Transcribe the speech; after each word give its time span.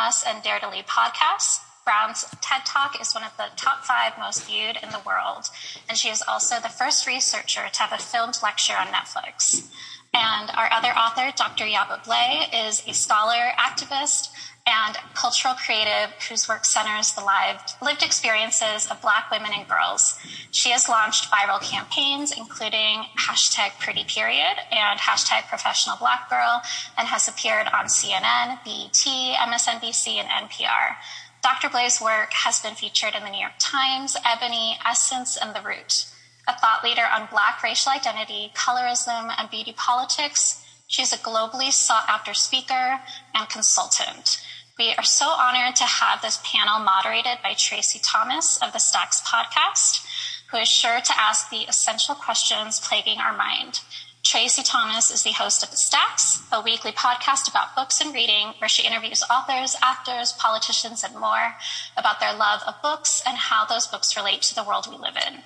us 0.00 0.24
and 0.26 0.42
Dare 0.42 0.58
to 0.60 0.68
Lead 0.68 0.86
podcasts. 0.86 1.60
Brown's 1.84 2.24
TED 2.40 2.64
Talk 2.66 3.00
is 3.00 3.14
one 3.14 3.24
of 3.24 3.36
the 3.36 3.46
top 3.56 3.84
five 3.84 4.12
most 4.18 4.46
viewed 4.46 4.76
in 4.82 4.90
the 4.90 5.00
world, 5.04 5.48
and 5.88 5.96
she 5.96 6.08
is 6.08 6.22
also 6.26 6.60
the 6.60 6.68
first 6.68 7.06
researcher 7.06 7.68
to 7.72 7.80
have 7.80 7.92
a 7.92 8.02
filmed 8.02 8.38
lecture 8.42 8.74
on 8.78 8.86
Netflix. 8.88 9.68
And 10.12 10.50
our 10.56 10.72
other 10.72 10.88
author, 10.88 11.32
Dr. 11.36 11.64
Yaba 11.64 12.04
Blay, 12.04 12.46
is 12.52 12.82
a 12.86 12.92
scholar, 12.92 13.52
activist, 13.56 14.30
and 14.70 14.96
cultural 15.14 15.54
creative 15.54 16.14
whose 16.28 16.48
work 16.48 16.64
centers 16.64 17.12
the 17.12 17.24
lived, 17.24 17.74
lived 17.82 18.02
experiences 18.02 18.86
of 18.90 19.02
Black 19.02 19.30
women 19.30 19.50
and 19.52 19.68
girls. 19.68 20.16
She 20.52 20.70
has 20.70 20.88
launched 20.88 21.30
viral 21.30 21.60
campaigns, 21.60 22.30
including 22.30 23.04
hashtag 23.18 23.78
Pretty 23.80 24.04
Period 24.04 24.56
and 24.70 25.00
hashtag 25.00 25.48
Professional 25.48 25.96
Black 25.96 26.30
Girl, 26.30 26.62
and 26.96 27.08
has 27.08 27.26
appeared 27.26 27.66
on 27.68 27.86
CNN, 27.86 28.62
BET, 28.64 28.94
MSNBC, 28.94 30.22
and 30.22 30.48
NPR. 30.48 30.96
Dr. 31.42 31.68
Blay's 31.68 32.00
work 32.00 32.32
has 32.32 32.60
been 32.60 32.74
featured 32.74 33.14
in 33.14 33.24
the 33.24 33.30
New 33.30 33.40
York 33.40 33.58
Times, 33.58 34.16
Ebony, 34.24 34.78
Essence, 34.86 35.36
and 35.36 35.54
The 35.54 35.62
Root. 35.62 36.06
A 36.46 36.58
thought 36.58 36.84
leader 36.84 37.06
on 37.10 37.28
Black 37.30 37.62
racial 37.62 37.92
identity, 37.92 38.52
colorism, 38.54 39.32
and 39.36 39.50
beauty 39.50 39.72
politics, 39.76 40.64
she's 40.86 41.12
a 41.12 41.16
globally 41.16 41.72
sought 41.72 42.08
after 42.08 42.34
speaker 42.34 43.00
and 43.34 43.48
consultant. 43.48 44.42
We 44.80 44.94
are 44.94 45.04
so 45.04 45.26
honored 45.26 45.76
to 45.76 45.84
have 45.84 46.22
this 46.22 46.40
panel 46.42 46.80
moderated 46.80 47.42
by 47.42 47.52
Tracy 47.52 48.00
Thomas 48.02 48.56
of 48.62 48.72
the 48.72 48.78
Stacks 48.78 49.20
podcast, 49.20 50.06
who 50.50 50.56
is 50.56 50.68
sure 50.68 51.02
to 51.02 51.20
ask 51.20 51.50
the 51.50 51.68
essential 51.68 52.14
questions 52.14 52.80
plaguing 52.80 53.18
our 53.18 53.36
mind. 53.36 53.80
Tracy 54.22 54.62
Thomas 54.62 55.10
is 55.10 55.22
the 55.22 55.32
host 55.32 55.62
of 55.62 55.70
The 55.70 55.76
Stacks, 55.76 56.40
a 56.50 56.62
weekly 56.62 56.92
podcast 56.92 57.46
about 57.46 57.76
books 57.76 58.00
and 58.00 58.14
reading, 58.14 58.54
where 58.56 58.70
she 58.70 58.86
interviews 58.86 59.22
authors, 59.30 59.76
actors, 59.82 60.32
politicians, 60.32 61.04
and 61.04 61.14
more 61.14 61.56
about 61.98 62.18
their 62.18 62.32
love 62.32 62.62
of 62.66 62.80
books 62.80 63.22
and 63.26 63.36
how 63.36 63.66
those 63.66 63.86
books 63.86 64.16
relate 64.16 64.40
to 64.40 64.54
the 64.54 64.64
world 64.64 64.86
we 64.90 64.96
live 64.96 65.18
in. 65.28 65.42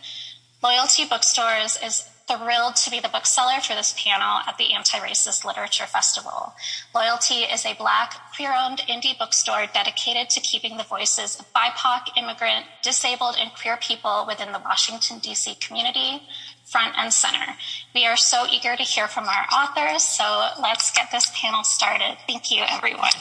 Loyalty 0.62 1.06
Bookstores 1.06 1.76
is 1.82 2.08
thrilled 2.26 2.76
to 2.76 2.90
be 2.90 3.00
the 3.00 3.08
bookseller 3.08 3.60
for 3.60 3.74
this 3.74 3.94
panel 4.02 4.40
at 4.46 4.56
the 4.56 4.72
Anti-Racist 4.72 5.44
Literature 5.44 5.86
Festival. 5.86 6.54
Loyalty 6.94 7.44
is 7.44 7.66
a 7.66 7.74
Black, 7.74 8.14
queer-owned 8.34 8.78
indie 8.88 9.18
bookstore 9.18 9.66
dedicated 9.72 10.30
to 10.30 10.40
keeping 10.40 10.76
the 10.76 10.84
voices 10.84 11.38
of 11.38 11.52
BIPOC, 11.52 12.16
immigrant, 12.16 12.66
disabled, 12.82 13.36
and 13.38 13.50
queer 13.54 13.76
people 13.76 14.24
within 14.26 14.52
the 14.52 14.58
Washington, 14.58 15.18
D.C. 15.18 15.56
community 15.56 16.22
front 16.64 16.94
and 16.96 17.12
center. 17.12 17.54
We 17.94 18.06
are 18.06 18.16
so 18.16 18.46
eager 18.50 18.74
to 18.74 18.82
hear 18.82 19.06
from 19.06 19.24
our 19.24 19.46
authors, 19.52 20.02
so 20.02 20.48
let's 20.60 20.90
get 20.92 21.10
this 21.12 21.30
panel 21.34 21.62
started. 21.62 22.16
Thank 22.26 22.50
you, 22.50 22.62
everyone. 22.66 23.12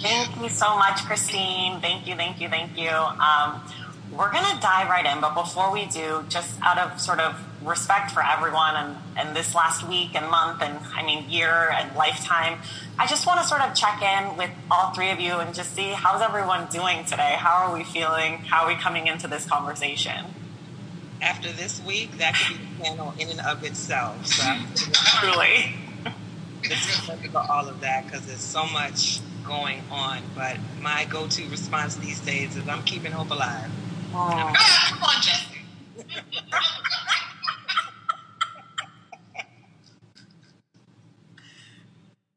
Thank 0.00 0.42
you 0.42 0.48
so 0.48 0.76
much, 0.76 1.04
Christine. 1.04 1.80
Thank 1.80 2.08
you, 2.08 2.16
thank 2.16 2.40
you, 2.40 2.48
thank 2.48 2.76
you. 2.76 2.90
Um, 2.90 3.62
we're 4.10 4.32
going 4.32 4.44
to 4.44 4.60
dive 4.60 4.88
right 4.88 5.06
in, 5.06 5.20
but 5.20 5.34
before 5.34 5.72
we 5.72 5.86
do, 5.86 6.24
just 6.28 6.60
out 6.60 6.76
of 6.76 7.00
sort 7.00 7.20
of 7.20 7.36
respect 7.64 8.10
for 8.10 8.24
everyone 8.24 8.76
and, 8.76 8.96
and 9.16 9.36
this 9.36 9.54
last 9.54 9.86
week 9.88 10.14
and 10.14 10.30
month 10.30 10.62
and 10.62 10.78
I 10.94 11.04
mean 11.04 11.28
year 11.30 11.70
and 11.70 11.94
lifetime, 11.96 12.58
I 12.98 13.06
just 13.06 13.26
want 13.26 13.40
to 13.40 13.46
sort 13.46 13.60
of 13.62 13.74
check 13.74 14.02
in 14.02 14.36
with 14.36 14.50
all 14.70 14.92
three 14.92 15.10
of 15.10 15.20
you 15.20 15.34
and 15.34 15.54
just 15.54 15.74
see 15.74 15.90
how's 15.90 16.22
everyone 16.22 16.68
doing 16.70 17.04
today? 17.04 17.34
How 17.38 17.66
are 17.66 17.74
we 17.76 17.84
feeling? 17.84 18.38
How 18.38 18.64
are 18.64 18.68
we 18.68 18.74
coming 18.74 19.06
into 19.06 19.28
this 19.28 19.44
conversation? 19.44 20.26
After 21.20 21.52
this 21.52 21.80
week, 21.84 22.18
that 22.18 22.34
could 22.34 22.58
be 22.58 22.64
a 22.64 22.84
panel 22.84 23.14
in 23.18 23.28
and 23.28 23.40
of 23.40 23.62
itself. 23.64 24.26
So 24.26 24.42
truly, 25.20 25.76
it's 26.64 26.98
for 27.06 27.38
all 27.48 27.68
of 27.68 27.80
that 27.80 28.04
because 28.06 28.26
there's 28.26 28.40
so 28.40 28.66
much 28.66 29.20
going 29.44 29.82
on. 29.90 30.20
But 30.34 30.56
my 30.80 31.06
go-to 31.08 31.48
response 31.48 31.96
these 31.96 32.20
days 32.20 32.56
is 32.56 32.68
I'm 32.68 32.82
keeping 32.82 33.12
hope 33.12 33.30
alive. 33.30 33.70
Oh. 34.14 34.52
Come 34.88 35.02
on, 35.02 35.22
Jesse. 35.22 35.58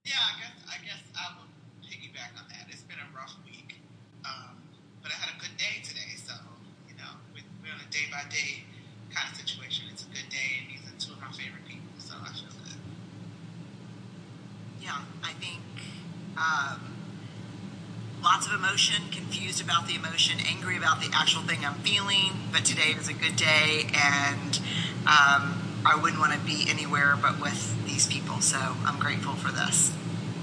yeah, 0.05 0.15
I 0.15 0.39
guess 0.39 0.55
I 0.67 0.77
guess 0.85 1.03
I 1.15 1.35
will 1.35 1.47
piggyback 1.83 2.31
on 2.39 2.47
that. 2.49 2.67
It's 2.69 2.83
been 2.83 2.97
a 2.99 3.17
rough 3.17 3.35
week, 3.45 3.75
um, 4.23 4.55
but 5.01 5.11
I 5.11 5.15
had 5.15 5.35
a 5.35 5.39
good 5.39 5.57
day 5.57 5.81
today. 5.83 6.15
So 6.15 6.33
you 6.87 6.95
know, 6.95 7.11
we're 7.33 7.73
on 7.73 7.79
a 7.79 7.91
day 7.91 8.07
by 8.11 8.23
day 8.29 8.63
kind 9.13 9.27
of 9.31 9.35
situation. 9.35 9.85
It's 9.91 10.03
a 10.03 10.07
good 10.07 10.29
day, 10.29 10.63
and 10.63 10.71
these 10.71 10.83
are 10.87 10.95
two 10.99 11.13
of 11.13 11.19
my 11.19 11.31
favorite 11.31 11.65
people, 11.67 11.91
so 11.99 12.15
I 12.15 12.31
feel 12.31 12.51
good. 12.63 12.79
Yeah, 14.81 15.01
I 15.23 15.33
think. 15.33 15.59
Um, 16.37 16.95
lots 18.25 18.47
of 18.47 18.53
emotion, 18.53 19.03
confused 19.11 19.61
about 19.63 19.87
the 19.87 19.95
emotion, 19.95 20.39
angry 20.49 20.75
about 20.75 20.99
the 20.99 21.09
actual 21.13 21.43
thing 21.43 21.63
I'm 21.63 21.75
feeling. 21.75 22.31
But 22.51 22.65
today 22.65 22.95
is 22.99 23.07
a 23.07 23.13
good 23.13 23.35
day, 23.35 23.85
and 23.93 24.59
um, 25.05 25.81
I 25.85 25.97
wouldn't 26.01 26.19
want 26.19 26.33
to 26.33 26.39
be 26.39 26.65
anywhere 26.67 27.15
but 27.21 27.39
with 27.39 27.85
these 27.85 28.07
people. 28.07 28.41
So 28.55 28.73
I'm 28.85 28.97
grateful 28.99 29.33
for 29.33 29.51
this. 29.51 29.91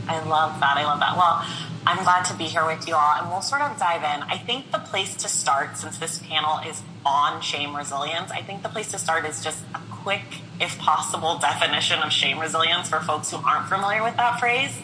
I 0.07 0.23
love 0.23 0.61
that. 0.61 0.77
I 0.77 0.85
love 0.85 1.01
that. 1.01 1.17
Well, 1.17 1.47
I'm 1.87 2.05
glad 2.05 2.25
to 2.27 2.35
be 2.35 2.45
here 2.45 2.67
with 2.67 2.87
you 2.87 2.95
all, 2.95 3.15
and 3.19 3.31
we'll 3.31 3.41
sort 3.41 3.63
of 3.63 3.79
dive 3.79 4.03
in. 4.03 4.23
I 4.29 4.37
think 4.37 4.71
the 4.71 4.81
place 4.81 5.17
to 5.17 5.29
start, 5.29 5.79
since 5.79 5.97
this 5.97 6.19
panel 6.19 6.59
is 6.69 6.83
on 7.07 7.41
shame 7.41 7.75
resilience, 7.75 8.31
I 8.31 8.43
think 8.43 8.63
the 8.63 8.69
place 8.69 8.91
to 8.91 8.99
start 8.99 9.25
is 9.25 9.43
just 9.43 9.65
a 9.75 9.81
quick, 9.91 10.43
if 10.61 10.79
possible, 10.79 11.39
definition 11.39 12.01
of 12.01 12.13
shame 12.13 12.39
resilience 12.39 12.91
for 12.91 13.01
folks 13.01 13.31
who 13.31 13.39
aren't 13.39 13.69
familiar 13.71 14.03
with 14.03 14.17
that 14.19 14.39
phrase. 14.39 14.77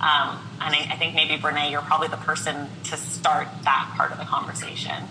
Um, 0.00 0.40
and 0.62 0.74
I, 0.74 0.88
I, 0.92 0.96
think 0.96 1.14
maybe 1.14 1.36
Brene, 1.36 1.70
you're 1.70 1.82
probably 1.82 2.08
the 2.08 2.16
person 2.16 2.68
to 2.84 2.96
start 2.96 3.48
that 3.64 3.92
part 3.94 4.10
of 4.10 4.16
the 4.16 4.24
conversation. 4.24 5.04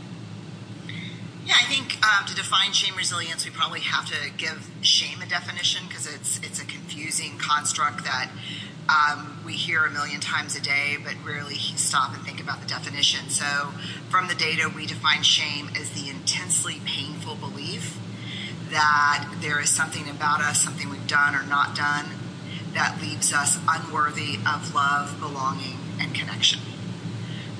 Yeah, 1.50 1.56
I 1.60 1.64
think 1.64 1.98
um, 2.06 2.28
to 2.28 2.36
define 2.36 2.74
shame 2.74 2.96
resilience, 2.96 3.44
we 3.44 3.50
probably 3.50 3.80
have 3.80 4.06
to 4.06 4.30
give 4.38 4.70
shame 4.82 5.20
a 5.24 5.26
definition 5.26 5.88
because 5.88 6.06
it's 6.06 6.38
it's 6.44 6.62
a 6.62 6.66
confusing 6.66 7.40
construct 7.40 8.04
that 8.04 8.30
um, 8.88 9.42
we 9.44 9.54
hear 9.54 9.84
a 9.84 9.90
million 9.90 10.20
times 10.20 10.56
a 10.56 10.62
day, 10.62 10.98
but 11.04 11.16
rarely 11.26 11.56
stop 11.56 12.14
and 12.14 12.24
think 12.24 12.40
about 12.40 12.62
the 12.62 12.68
definition. 12.68 13.30
So, 13.30 13.74
from 14.10 14.28
the 14.28 14.36
data, 14.36 14.70
we 14.74 14.86
define 14.86 15.24
shame 15.24 15.72
as 15.76 15.90
the 15.90 16.12
intensely 16.12 16.82
painful 16.86 17.34
belief 17.34 17.98
that 18.70 19.28
there 19.42 19.60
is 19.60 19.72
something 19.72 20.08
about 20.08 20.42
us, 20.42 20.62
something 20.62 20.88
we've 20.88 21.08
done 21.08 21.34
or 21.34 21.48
not 21.48 21.76
done, 21.76 22.06
that 22.76 23.02
leaves 23.02 23.34
us 23.34 23.58
unworthy 23.68 24.36
of 24.48 24.76
love, 24.76 25.20
belonging, 25.20 25.80
and 26.00 26.14
connection. 26.14 26.60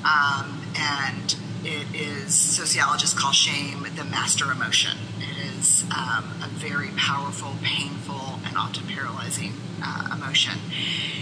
Um, 0.06 0.62
and 0.78 1.36
it 1.64 1.88
is, 1.94 2.34
sociologists 2.34 3.18
call 3.18 3.32
shame 3.32 3.86
the 3.96 4.04
master 4.04 4.52
emotion. 4.52 4.98
It 5.20 5.58
is 5.58 5.84
um, 5.96 6.42
a 6.44 6.50
very 6.54 6.90
powerful, 6.96 7.56
painful, 7.64 8.40
and 8.46 8.58
often 8.58 8.88
paralyzing 8.88 9.54
uh, 9.84 10.16
emotion. 10.16 10.54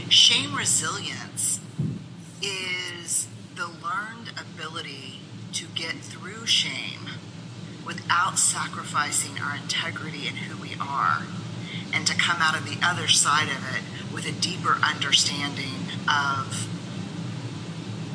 Shame 0.09 0.55
resilience 0.55 1.59
is 2.41 3.27
the 3.55 3.65
learned 3.67 4.31
ability 4.39 5.19
to 5.53 5.65
get 5.75 5.95
through 5.95 6.45
shame 6.45 7.09
without 7.85 8.37
sacrificing 8.37 9.39
our 9.39 9.55
integrity 9.55 10.27
and 10.27 10.37
who 10.37 10.61
we 10.61 10.75
are 10.79 11.23
and 11.93 12.05
to 12.05 12.15
come 12.15 12.41
out 12.41 12.55
of 12.55 12.65
the 12.65 12.77
other 12.85 13.07
side 13.07 13.47
of 13.47 13.75
it 13.75 14.13
with 14.13 14.27
a 14.27 14.31
deeper 14.41 14.77
understanding 14.83 15.87
of 16.07 16.67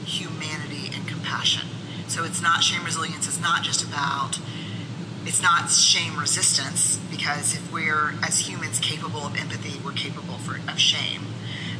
humanity 0.05 0.91
and 0.94 1.09
compassion. 1.09 1.72
So 2.12 2.25
it's 2.25 2.43
not 2.43 2.62
shame 2.62 2.84
resilience, 2.84 3.27
it's 3.27 3.41
not 3.41 3.62
just 3.62 3.83
about 3.83 4.39
it's 5.25 5.41
not 5.41 5.71
shame 5.71 6.19
resistance 6.19 6.99
because 7.11 7.55
if 7.55 7.73
we're 7.73 8.12
as 8.23 8.41
humans 8.41 8.78
capable 8.81 9.21
of 9.21 9.34
empathy, 9.34 9.81
we're 9.83 9.93
capable 9.93 10.34
for, 10.34 10.56
of 10.71 10.78
shame. 10.78 11.23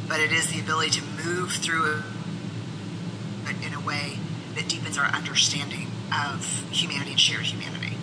But 0.07 0.21
it 0.21 0.31
is 0.31 0.47
the 0.47 0.59
ability 0.59 0.89
to 0.91 1.03
move 1.23 1.51
through 1.51 2.01
it 3.45 3.55
in 3.63 3.75
a 3.75 3.79
way 3.79 4.17
that 4.55 4.67
deepens 4.67 4.97
our 4.97 5.05
understanding 5.05 5.87
of 6.11 6.43
humanity 6.71 7.11
and 7.11 7.19
shared 7.19 7.45
humanity 7.45 7.97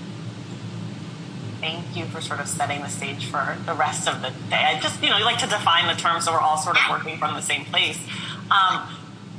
thank 1.61 1.95
you 1.95 2.07
for 2.07 2.23
sort 2.23 2.41
of 2.41 2.49
setting 2.49 2.81
the 2.81 2.89
stage 2.89 3.27
for 3.27 3.55
the 3.67 3.75
rest 3.75 4.09
of 4.09 4.23
the 4.23 4.31
day. 4.49 4.57
I 4.57 4.81
just, 4.81 5.03
you 5.03 5.11
know, 5.11 5.19
you 5.19 5.25
like 5.25 5.41
to 5.41 5.47
define 5.47 5.95
the 5.95 6.01
terms 6.01 6.25
so 6.25 6.33
we're 6.33 6.41
all 6.41 6.57
sort 6.57 6.79
of 6.79 6.83
working 6.89 7.19
from 7.19 7.35
the 7.35 7.43
same 7.43 7.67
place. 7.67 7.99
Um, 8.51 8.89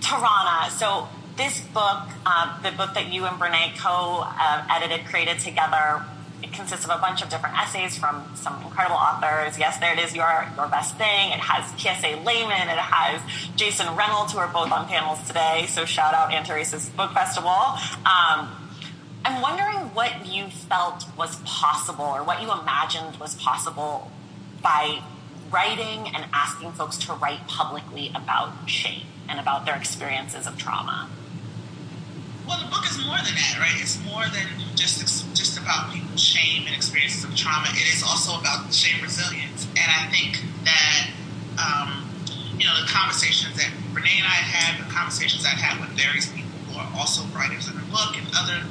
Tarana, 0.01 0.69
so 0.69 1.09
this 1.37 1.61
book, 1.61 2.07
uh, 2.25 2.61
the 2.61 2.71
book 2.71 2.93
that 2.93 3.11
you 3.11 3.25
and 3.25 3.39
Brene 3.39 3.77
co-edited, 3.77 5.05
created 5.07 5.39
together, 5.39 6.03
it 6.43 6.51
consists 6.51 6.85
of 6.85 6.91
a 6.91 6.97
bunch 6.97 7.21
of 7.21 7.29
different 7.29 7.57
essays 7.57 7.97
from 7.97 8.23
some 8.35 8.61
incredible 8.63 8.95
authors. 8.95 9.57
Yes, 9.57 9.77
there 9.77 9.93
it 9.93 9.99
is, 9.99 10.15
Your, 10.15 10.47
Your 10.55 10.67
Best 10.67 10.97
Thing. 10.97 11.31
It 11.31 11.39
has 11.39 11.71
Kiese 11.73 12.23
Laymon. 12.23 12.67
It 12.67 12.79
has 12.79 13.21
Jason 13.55 13.95
Reynolds, 13.95 14.33
who 14.33 14.39
are 14.39 14.47
both 14.47 14.71
on 14.71 14.87
panels 14.87 15.25
today. 15.27 15.65
So 15.67 15.85
shout 15.85 16.13
out 16.13 16.33
Anti-Racist 16.33 16.95
Book 16.95 17.11
Festival. 17.13 17.49
Um, 17.49 18.49
I'm 19.23 19.41
wondering 19.41 19.93
what 19.93 20.25
you 20.25 20.47
felt 20.47 21.05
was 21.15 21.35
possible 21.45 22.05
or 22.05 22.23
what 22.23 22.41
you 22.41 22.51
imagined 22.51 23.17
was 23.17 23.35
possible 23.35 24.11
by 24.63 25.01
writing 25.51 26.07
and 26.15 26.25
asking 26.33 26.71
folks 26.71 26.97
to 26.97 27.13
write 27.13 27.47
publicly 27.47 28.09
about 28.15 28.67
shame 28.67 29.05
and 29.29 29.39
about 29.39 29.65
their 29.65 29.75
experiences 29.75 30.47
of 30.47 30.57
trauma? 30.57 31.09
Well, 32.51 32.59
the 32.59 32.68
book 32.68 32.83
is 32.83 33.00
more 33.00 33.15
than 33.15 33.31
that, 33.31 33.63
right? 33.63 33.80
It's 33.80 33.95
more 34.03 34.27
than 34.27 34.44
just 34.75 35.00
just 35.31 35.56
about 35.56 35.95
people's 35.95 36.19
shame 36.19 36.68
and 36.68 36.75
experiences 36.75 37.24
of 37.24 37.31
trauma. 37.31 37.71
It 37.71 37.88
is 37.95 38.03
also 38.03 38.36
about 38.36 38.74
shame 38.75 39.00
resilience, 39.00 39.71
and 39.71 39.88
I 39.88 40.12
think 40.12 40.36
that 40.68 41.15
um, 41.56 42.12
you 42.59 42.68
know 42.68 42.75
the 42.75 42.92
conversations 42.92 43.56
that 43.56 43.71
Brene 43.95 44.19
and 44.19 44.27
I 44.27 44.44
had, 44.44 44.83
the 44.83 44.92
conversations 44.92 45.48
I've 45.48 45.63
had 45.63 45.80
with 45.80 45.95
various 45.95 46.27
people 46.27 46.59
who 46.68 46.75
are 46.75 46.92
also 46.92 47.24
writers 47.31 47.71
in 47.71 47.80
the 47.80 47.88
book, 47.88 48.19
and 48.19 48.27
other 48.36 48.68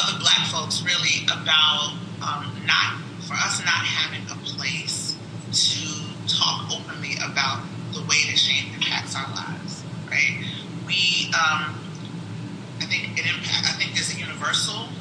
other 0.00 0.16
Black 0.16 0.48
folks, 0.48 0.80
really 0.80 1.28
about 1.28 1.92
um, 2.24 2.48
not 2.64 2.96
for 3.28 3.36
us 3.36 3.60
not 3.60 3.84
having 3.84 4.24
a 4.32 4.40
place 4.56 5.20
to 5.52 5.84
talk 6.32 6.72
openly 6.72 7.20
about 7.20 7.60
the 7.92 8.00
way 8.08 8.24
that 8.32 8.40
shame 8.40 8.72
impacts 8.72 9.12
our 9.12 9.28
lives, 9.36 9.84
right? 10.08 10.40
We 10.88 11.28
um, 11.36 11.81
think 12.92 13.16
it 13.16 13.24
impact. 13.24 13.64
I 13.64 13.72
think 13.80 13.96
there's 13.96 14.12
a 14.12 14.20
universal 14.20 14.92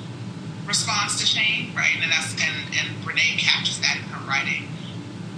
response 0.64 1.20
to 1.20 1.26
shame, 1.28 1.76
right? 1.76 2.00
And 2.00 2.08
that's 2.08 2.32
and 2.40 2.72
and 2.72 2.88
Brene 3.04 3.36
captures 3.36 3.84
that 3.84 4.00
in 4.00 4.08
her 4.16 4.24
writing 4.24 4.72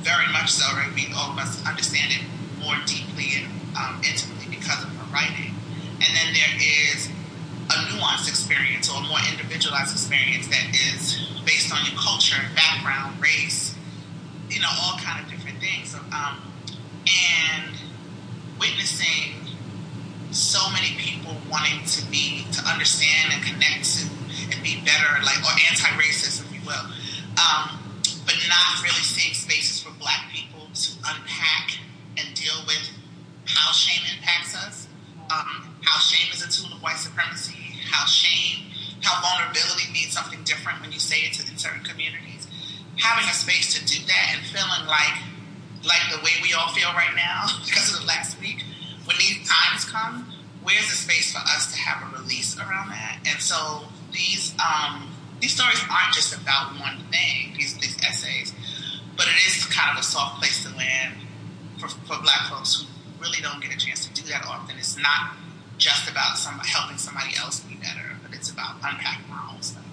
very 0.06 0.30
much 0.30 0.54
so, 0.54 0.70
right? 0.78 0.94
We 0.94 1.10
all 1.18 1.34
us 1.40 1.66
understand 1.66 2.14
it 2.14 2.22
more 2.62 2.78
deeply 2.86 3.42
and 3.42 3.50
um, 3.74 4.02
intimately 4.06 4.54
because 4.54 4.84
of 4.86 4.94
her 4.94 5.08
writing. 5.10 5.56
And 5.98 6.12
then 6.14 6.30
there 6.38 6.54
is 6.62 7.10
a 7.72 7.78
nuanced 7.90 8.30
experience 8.30 8.92
or 8.92 9.02
a 9.02 9.08
more 9.08 9.24
individualized 9.32 9.96
experience 9.96 10.48
that 10.50 10.70
is 10.76 11.18
based 11.46 11.74
on 11.74 11.80
your 11.88 11.98
culture, 11.98 12.38
background, 12.54 13.20
race, 13.22 13.74
you 14.50 14.60
know, 14.60 14.68
all 14.84 15.00
kind 15.00 15.24
of 15.24 15.32
different 15.32 15.58
things. 15.60 15.96
Um, 15.96 16.52
and 17.08 17.74
witnessing 18.60 19.43
so 20.36 20.70
many 20.72 20.98
people 20.98 21.36
wanting 21.50 21.86
to 21.86 22.02
be 22.10 22.46
to 22.52 22.62
understand 22.66 23.34
and 23.34 23.44
connect 23.44 23.86
to 23.86 24.10
and 24.52 24.62
be 24.64 24.82
better, 24.82 25.22
like 25.24 25.38
or 25.46 25.54
anti-racist, 25.70 26.42
if 26.42 26.50
you 26.54 26.62
will, 26.66 26.86
um, 27.38 27.78
but 28.26 28.36
not 28.50 28.82
really 28.82 29.06
seeing 29.06 29.34
spaces 29.34 29.82
for 29.82 29.94
Black 30.00 30.30
people 30.34 30.68
to 30.74 30.90
unpack 31.06 31.78
and 32.18 32.34
deal 32.34 32.66
with 32.66 32.90
how 33.46 33.72
shame 33.72 34.02
impacts 34.18 34.56
us, 34.56 34.88
um, 35.32 35.70
how 35.82 36.00
shame 36.00 36.32
is 36.34 36.42
a 36.42 36.50
tool 36.50 36.74
of 36.76 36.82
white 36.82 36.98
supremacy, 36.98 37.78
how 37.92 38.06
shame, 38.06 38.66
how 39.02 39.22
vulnerability 39.22 39.92
means 39.94 40.14
something 40.14 40.42
different 40.44 40.82
when 40.82 40.92
you 40.92 41.00
say 41.00 41.18
it 41.30 41.34
to, 41.34 41.52
in 41.52 41.58
certain 41.58 41.84
communities. 41.84 42.48
Having 42.98 43.30
a 43.30 43.34
space 43.34 43.74
to 43.74 43.86
do 43.86 44.06
that 44.08 44.36
and 44.36 44.46
feeling 44.46 44.88
like 44.88 45.18
like 45.84 46.00
the 46.10 46.24
way 46.24 46.32
we 46.42 46.54
all 46.54 46.72
feel 46.72 46.88
right 46.94 47.14
now 47.14 47.44
because 47.66 47.94
of 47.94 48.00
the 48.00 48.08
last 48.08 48.40
week 48.40 48.64
when 49.06 49.18
these 49.18 49.48
times 49.48 49.86
come, 49.86 50.32
where's 50.64 50.90
the 50.90 50.96
space 50.96 51.32
for 51.32 51.40
us 51.40 51.72
to 51.74 51.80
have 51.80 52.14
a 52.14 52.18
release 52.22 52.58
around 52.58 52.90
that? 52.90 53.20
And 53.28 53.42
so 53.42 53.84
these 54.12 54.54
um, 54.60 55.14
these 55.44 55.54
stories 55.54 55.82
aren't 55.92 56.14
just 56.14 56.34
about 56.34 56.80
one 56.80 57.00
thing, 57.12 57.54
these, 57.58 57.78
these 57.80 57.98
essays, 58.08 58.54
but 59.18 59.28
it 59.28 59.36
is 59.46 59.66
kind 59.66 59.92
of 59.92 60.00
a 60.00 60.04
soft 60.04 60.40
place 60.40 60.64
to 60.64 60.76
land 60.78 61.16
for, 61.80 61.90
for 61.90 62.22
black 62.22 62.50
folks 62.50 62.80
who 62.80 62.88
really 63.22 63.42
don't 63.42 63.62
get 63.62 63.74
a 63.74 63.78
chance 63.78 64.08
to 64.08 64.14
do 64.14 64.26
that 64.30 64.46
often. 64.48 64.78
It's 64.78 64.98
not 64.98 65.36
just 65.78 66.10
about 66.10 66.38
some, 66.38 66.60
helping 66.60 66.98
somebody 66.98 67.36
else 67.36 67.60
be 67.60 67.76
better, 67.76 68.16
but 68.24 68.34
it's 68.34 68.50
about 68.50 68.76
unpacking 68.76 69.32
our 69.34 69.54
own 69.54 69.62
stuff. 69.62 69.84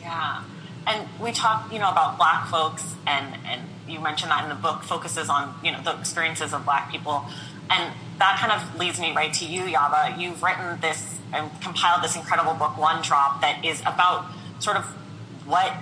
Yeah. 0.00 0.42
And 0.88 1.08
we 1.20 1.30
talk, 1.30 1.72
you 1.72 1.78
know, 1.78 1.90
about 1.90 2.16
black 2.16 2.48
folks 2.48 2.96
and, 3.06 3.36
and 3.46 3.62
you 3.86 4.00
mentioned 4.00 4.32
that 4.32 4.42
in 4.42 4.48
the 4.48 4.56
book 4.56 4.82
focuses 4.82 5.28
on, 5.28 5.54
you 5.62 5.70
know, 5.70 5.82
the 5.82 5.96
experiences 5.98 6.52
of 6.52 6.64
black 6.64 6.90
people. 6.90 7.24
And 7.70 7.92
that 8.18 8.38
kind 8.38 8.52
of 8.52 8.78
leads 8.78 9.00
me 9.00 9.14
right 9.14 9.32
to 9.34 9.44
you, 9.44 9.62
Yaba. 9.62 10.18
You've 10.20 10.42
written 10.42 10.80
this 10.80 11.18
and 11.32 11.50
compiled 11.60 12.02
this 12.02 12.16
incredible 12.16 12.54
book, 12.54 12.78
One 12.78 13.02
Drop, 13.02 13.40
that 13.40 13.64
is 13.64 13.80
about 13.80 14.26
sort 14.60 14.76
of 14.76 14.84
what, 15.46 15.72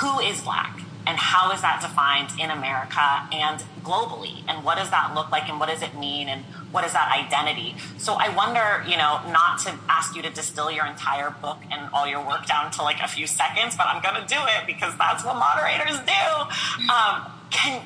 who 0.00 0.20
is 0.20 0.40
black 0.40 0.80
and 1.06 1.18
how 1.18 1.52
is 1.52 1.60
that 1.60 1.80
defined 1.82 2.30
in 2.40 2.50
America 2.50 3.28
and 3.32 3.62
globally? 3.82 4.42
And 4.48 4.64
what 4.64 4.78
does 4.78 4.90
that 4.90 5.14
look 5.14 5.30
like 5.30 5.48
and 5.48 5.60
what 5.60 5.68
does 5.68 5.82
it 5.82 5.94
mean 5.98 6.28
and 6.28 6.44
what 6.72 6.84
is 6.84 6.92
that 6.92 7.12
identity? 7.12 7.76
So 7.98 8.14
I 8.14 8.34
wonder, 8.34 8.82
you 8.88 8.96
know, 8.96 9.20
not 9.30 9.58
to 9.60 9.74
ask 9.88 10.16
you 10.16 10.22
to 10.22 10.30
distill 10.30 10.70
your 10.70 10.86
entire 10.86 11.30
book 11.30 11.58
and 11.70 11.90
all 11.92 12.06
your 12.06 12.24
work 12.26 12.46
down 12.46 12.70
to 12.72 12.82
like 12.82 13.00
a 13.02 13.08
few 13.08 13.26
seconds, 13.26 13.76
but 13.76 13.86
I'm 13.86 14.02
going 14.02 14.16
to 14.16 14.26
do 14.26 14.40
it 14.40 14.66
because 14.66 14.96
that's 14.96 15.24
what 15.24 15.36
moderators 15.36 15.98
do. 16.00 16.88
Um, 16.88 17.30
can, 17.50 17.82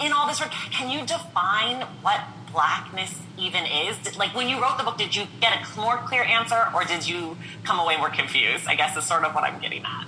in 0.00 0.12
all 0.12 0.26
this 0.26 0.40
work, 0.40 0.50
can 0.50 0.90
you 0.90 1.06
define 1.06 1.82
what 2.02 2.20
blackness 2.52 3.14
even 3.38 3.64
is? 3.66 3.98
Did, 3.98 4.16
like 4.16 4.34
when 4.34 4.48
you 4.48 4.60
wrote 4.60 4.78
the 4.78 4.84
book, 4.84 4.98
did 4.98 5.14
you 5.14 5.24
get 5.40 5.52
a 5.52 5.80
more 5.80 5.98
clear 5.98 6.22
answer 6.22 6.66
or 6.74 6.84
did 6.84 7.06
you 7.06 7.36
come 7.64 7.78
away 7.78 7.96
more 7.96 8.10
confused? 8.10 8.66
I 8.66 8.74
guess 8.74 8.96
is 8.96 9.04
sort 9.04 9.24
of 9.24 9.34
what 9.34 9.44
I'm 9.44 9.60
getting 9.60 9.84
at. 9.84 10.06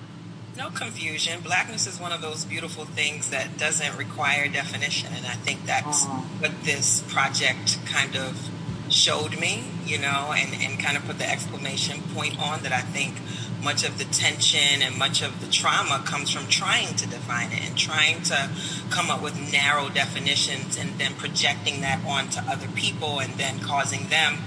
No 0.56 0.68
confusion. 0.68 1.40
Blackness 1.40 1.86
is 1.86 1.98
one 1.98 2.12
of 2.12 2.20
those 2.20 2.44
beautiful 2.44 2.84
things 2.84 3.30
that 3.30 3.56
doesn't 3.56 3.96
require 3.96 4.48
definition. 4.48 5.10
And 5.14 5.26
I 5.26 5.34
think 5.34 5.64
that's 5.64 6.04
mm-hmm. 6.04 6.42
what 6.42 6.64
this 6.64 7.02
project 7.08 7.78
kind 7.86 8.16
of 8.16 8.50
showed 8.92 9.38
me, 9.38 9.64
you 9.84 9.98
know, 9.98 10.32
and, 10.36 10.54
and 10.62 10.78
kind 10.78 10.96
of 10.96 11.04
put 11.04 11.18
the 11.18 11.28
exclamation 11.28 12.00
point 12.14 12.38
on 12.40 12.62
that 12.62 12.72
I 12.72 12.80
think 12.80 13.14
much 13.62 13.84
of 13.84 13.98
the 13.98 14.04
tension 14.04 14.82
and 14.82 14.98
much 14.98 15.22
of 15.22 15.40
the 15.40 15.50
trauma 15.50 16.02
comes 16.04 16.30
from 16.30 16.46
trying 16.48 16.94
to 16.96 17.08
define 17.08 17.52
it 17.52 17.64
and 17.68 17.78
trying 17.78 18.22
to 18.22 18.50
come 18.90 19.10
up 19.10 19.22
with 19.22 19.52
narrow 19.52 19.88
definitions 19.88 20.76
and 20.76 20.98
then 20.98 21.14
projecting 21.14 21.80
that 21.80 22.04
onto 22.04 22.40
other 22.50 22.68
people 22.68 23.20
and 23.20 23.32
then 23.34 23.60
causing 23.60 24.08
them 24.08 24.38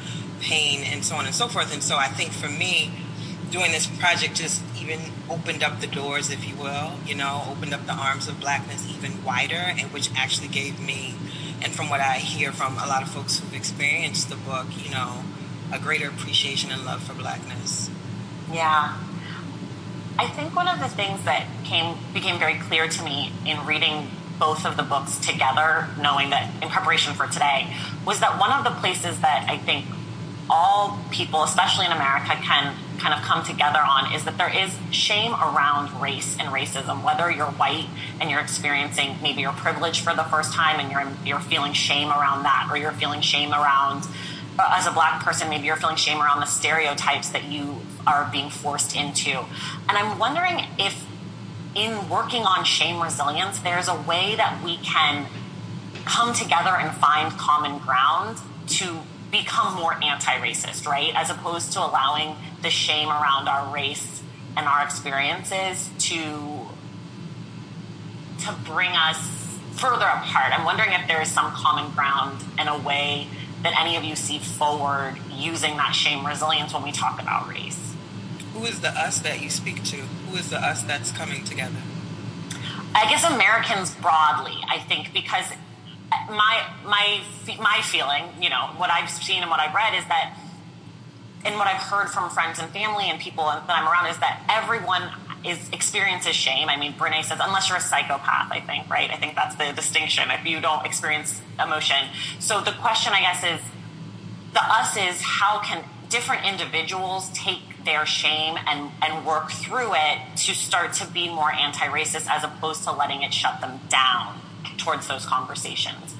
pain 0.42 0.83
and 0.83 1.03
so 1.03 1.15
on 1.15 1.25
and 1.25 1.33
so 1.33 1.48
forth. 1.48 1.74
And 1.74 1.81
so 1.81 1.95
I 1.95 2.07
think 2.07 2.31
for 2.31 2.50
me, 2.50 2.91
doing 3.51 3.71
this 3.71 3.88
project 3.88 4.36
just 4.36 4.62
even 4.81 5.00
opened 5.30 5.63
up 5.63 5.80
the 5.80 5.88
doors, 5.88 6.30
if 6.30 6.48
you 6.48 6.56
will, 6.56 6.94
you 7.06 7.15
know, 7.15 7.44
opened 7.50 7.74
up 7.74 7.86
the 7.86 7.94
arms 7.94 8.27
of 8.27 8.39
blackness 8.39 8.88
even 8.95 9.24
wider, 9.24 9.56
and 9.56 9.91
which 9.94 10.09
actually 10.15 10.50
gave 10.50 10.80
me, 10.80 11.15
and 11.65 11.73
from 11.73 11.89
what 11.89 12.00
I 12.00 12.19
hear 12.19 12.51
from 12.51 12.77
a 12.77 12.85
lot 12.85 13.01
of 13.01 13.09
folks 13.09 13.39
who've 13.39 13.56
experienced 13.56 14.29
the 14.29 14.35
book, 14.35 14.67
you 14.77 14.91
know, 14.91 15.23
a 15.73 15.79
greater 15.79 16.07
appreciation 16.07 16.71
and 16.71 16.85
love 16.85 17.01
for 17.01 17.15
blackness. 17.15 17.89
Yeah. 18.51 18.95
I 20.19 20.27
think 20.27 20.56
one 20.56 20.67
of 20.67 20.79
the 20.79 20.88
things 20.88 21.23
that 21.25 21.47
came 21.63 21.97
became 22.13 22.38
very 22.38 22.59
clear 22.59 22.88
to 22.88 23.03
me 23.03 23.33
in 23.47 23.65
reading 23.65 24.12
both 24.39 24.63
of 24.63 24.77
the 24.77 24.83
books 24.83 25.17
together, 25.17 25.88
knowing 26.00 26.29
that 26.29 26.51
in 26.62 26.69
preparation 26.69 27.15
for 27.15 27.25
today, 27.25 27.75
was 28.06 28.19
that 28.19 28.39
one 28.39 28.51
of 28.51 28.63
the 28.63 28.79
places 28.79 29.19
that 29.21 29.47
I 29.50 29.57
think 29.57 29.85
all 30.47 31.00
people, 31.09 31.44
especially 31.44 31.88
in 31.88 31.91
America, 31.91 32.38
can 32.43 32.75
kind 32.99 33.13
of 33.13 33.21
come 33.21 33.43
together 33.43 33.79
on 33.79 34.13
is 34.13 34.23
that 34.25 34.37
there 34.37 34.53
is 34.53 34.77
shame 34.91 35.33
around 35.33 36.01
race 36.01 36.35
and 36.39 36.49
racism. 36.49 37.03
Whether 37.03 37.31
you're 37.31 37.51
white 37.51 37.87
and 38.19 38.29
you're 38.29 38.39
experiencing 38.39 39.17
maybe 39.21 39.41
your 39.41 39.53
privilege 39.53 40.01
for 40.01 40.13
the 40.13 40.23
first 40.23 40.53
time 40.53 40.79
and 40.79 40.91
you're 40.91 41.07
you're 41.25 41.39
feeling 41.39 41.73
shame 41.73 42.09
around 42.09 42.43
that, 42.43 42.67
or 42.69 42.77
you're 42.77 42.91
feeling 42.91 43.21
shame 43.21 43.51
around 43.51 44.07
uh, 44.57 44.75
as 44.77 44.87
a 44.87 44.91
black 44.91 45.23
person, 45.23 45.49
maybe 45.49 45.65
you're 45.65 45.75
feeling 45.75 45.95
shame 45.95 46.21
around 46.21 46.39
the 46.39 46.45
stereotypes 46.45 47.29
that 47.29 47.45
you 47.45 47.81
are 48.07 48.29
being 48.31 48.49
forced 48.49 48.95
into. 48.95 49.31
And 49.89 49.97
I'm 49.97 50.17
wondering 50.19 50.65
if 50.79 51.05
in 51.75 52.07
working 52.09 52.43
on 52.43 52.63
shame 52.63 53.01
resilience, 53.01 53.59
there's 53.59 53.89
a 53.89 53.95
way 53.95 54.35
that 54.35 54.63
we 54.63 54.77
can 54.77 55.27
come 56.05 56.33
together 56.33 56.69
and 56.69 56.95
find 56.95 57.31
common 57.33 57.79
ground 57.79 58.37
to 58.67 58.99
become 59.31 59.75
more 59.75 59.93
anti-racist, 60.01 60.85
right? 60.87 61.11
As 61.15 61.29
opposed 61.29 61.73
to 61.73 61.79
allowing 61.79 62.35
the 62.65 62.72
shame 62.72 63.07
around 63.07 63.48
our 63.48 63.72
race 63.72 64.24
and 64.57 64.67
our 64.67 64.84
experiences 64.84 65.89
to 66.00 66.67
to 68.39 68.51
bring 68.65 68.91
us 68.91 69.19
further 69.74 70.05
apart. 70.05 70.51
I'm 70.51 70.65
wondering 70.65 70.91
if 70.93 71.07
there 71.07 71.22
is 71.22 71.31
some 71.31 71.51
common 71.51 71.93
ground 71.93 72.43
and 72.57 72.67
a 72.67 72.77
way 72.77 73.27
that 73.62 73.79
any 73.79 73.95
of 73.95 74.03
you 74.03 74.15
see 74.15 74.39
forward 74.39 75.17
using 75.31 75.77
that 75.77 75.91
shame 75.91 76.25
resilience 76.25 76.74
when 76.74 76.84
we 76.84 76.91
talk 76.91 77.22
about 77.22 77.48
race. 77.48 77.95
Who 78.53 78.65
is 78.65 78.81
the 78.81 78.89
us 78.89 79.19
that 79.19 79.41
you 79.41 79.50
speak 79.50 79.84
to? 79.86 79.98
Who 79.98 80.38
is 80.38 80.50
the 80.50 80.57
us 80.57 80.84
that's 80.84 81.12
coming 81.12 81.43
together? 81.43 81.81
I 82.95 83.10
guess 83.10 83.24
Americans 83.24 83.93
broadly, 83.95 84.57
I 84.67 84.79
think, 84.79 85.13
because 85.13 85.51
my 86.29 86.65
my 86.86 87.22
my 87.60 87.81
feeling, 87.84 88.24
you 88.41 88.50
know, 88.50 88.69
what 88.77 88.89
I've 88.89 89.10
seen 89.10 89.41
and 89.41 89.51
what 89.51 89.60
I've 89.60 89.74
read 89.74 89.93
is 89.95 90.05
that, 90.05 90.38
and 91.45 91.55
what 91.55 91.67
I've 91.67 91.81
heard 91.81 92.09
from 92.09 92.29
friends 92.31 92.59
and 92.59 92.69
family 92.71 93.05
and 93.09 93.19
people 93.19 93.45
that 93.45 93.63
I'm 93.69 93.87
around 93.87 94.07
is 94.07 94.17
that 94.17 94.43
everyone 94.49 95.11
is 95.45 95.69
experiences 95.69 96.35
shame. 96.35 96.69
I 96.69 96.75
mean, 96.75 96.93
Brene 96.93 97.23
says 97.23 97.39
unless 97.41 97.69
you're 97.69 97.77
a 97.77 97.81
psychopath, 97.81 98.51
I 98.51 98.61
think, 98.61 98.89
right? 98.89 99.11
I 99.11 99.17
think 99.17 99.35
that's 99.35 99.55
the 99.55 99.71
distinction. 99.73 100.31
If 100.31 100.45
you 100.45 100.59
don't 100.59 100.85
experience 100.85 101.39
emotion, 101.63 101.97
so 102.39 102.61
the 102.61 102.71
question, 102.71 103.13
I 103.13 103.21
guess, 103.21 103.43
is 103.43 103.65
the 104.53 104.61
us 104.61 104.97
is 104.97 105.21
how 105.21 105.59
can 105.59 105.83
different 106.09 106.45
individuals 106.45 107.29
take 107.33 107.59
their 107.83 108.05
shame 108.05 108.57
and, 108.65 108.89
and 109.01 109.25
work 109.25 109.51
through 109.51 109.93
it 109.93 110.37
to 110.37 110.53
start 110.53 110.93
to 110.93 111.07
be 111.07 111.27
more 111.27 111.51
anti-racist 111.51 112.27
as 112.29 112.43
opposed 112.43 112.83
to 112.83 112.91
letting 112.91 113.21
it 113.21 113.33
shut 113.33 113.61
them 113.61 113.79
down 113.89 114.39
towards 114.77 115.07
those 115.07 115.25
conversations? 115.25 116.15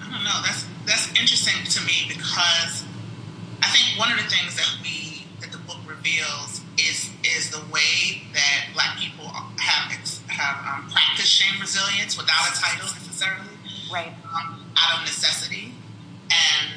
I 0.00 0.10
don't 0.10 0.24
know. 0.24 0.42
that's 0.44 0.66
that's 0.90 1.06
interesting 1.14 1.54
to 1.70 1.80
me 1.86 2.10
because 2.10 2.82
I 3.62 3.70
think 3.70 3.96
one 3.96 4.10
of 4.10 4.18
the 4.18 4.26
things 4.26 4.58
that 4.58 4.66
we 4.82 5.24
that 5.40 5.52
the 5.52 5.62
book 5.62 5.78
reveals 5.86 6.60
is 6.74 7.08
is 7.22 7.50
the 7.50 7.62
way 7.70 8.26
that 8.34 8.74
Black 8.74 8.98
people 8.98 9.24
have 9.30 9.94
have 10.26 10.56
um, 10.66 10.90
practiced 10.90 11.30
shame 11.30 11.60
resilience 11.60 12.18
without 12.18 12.50
a 12.50 12.54
title 12.58 12.90
necessarily, 12.90 13.54
right? 13.92 14.10
Um, 14.34 14.66
out 14.76 14.98
of 14.98 15.06
necessity 15.06 15.72
and 16.26 16.68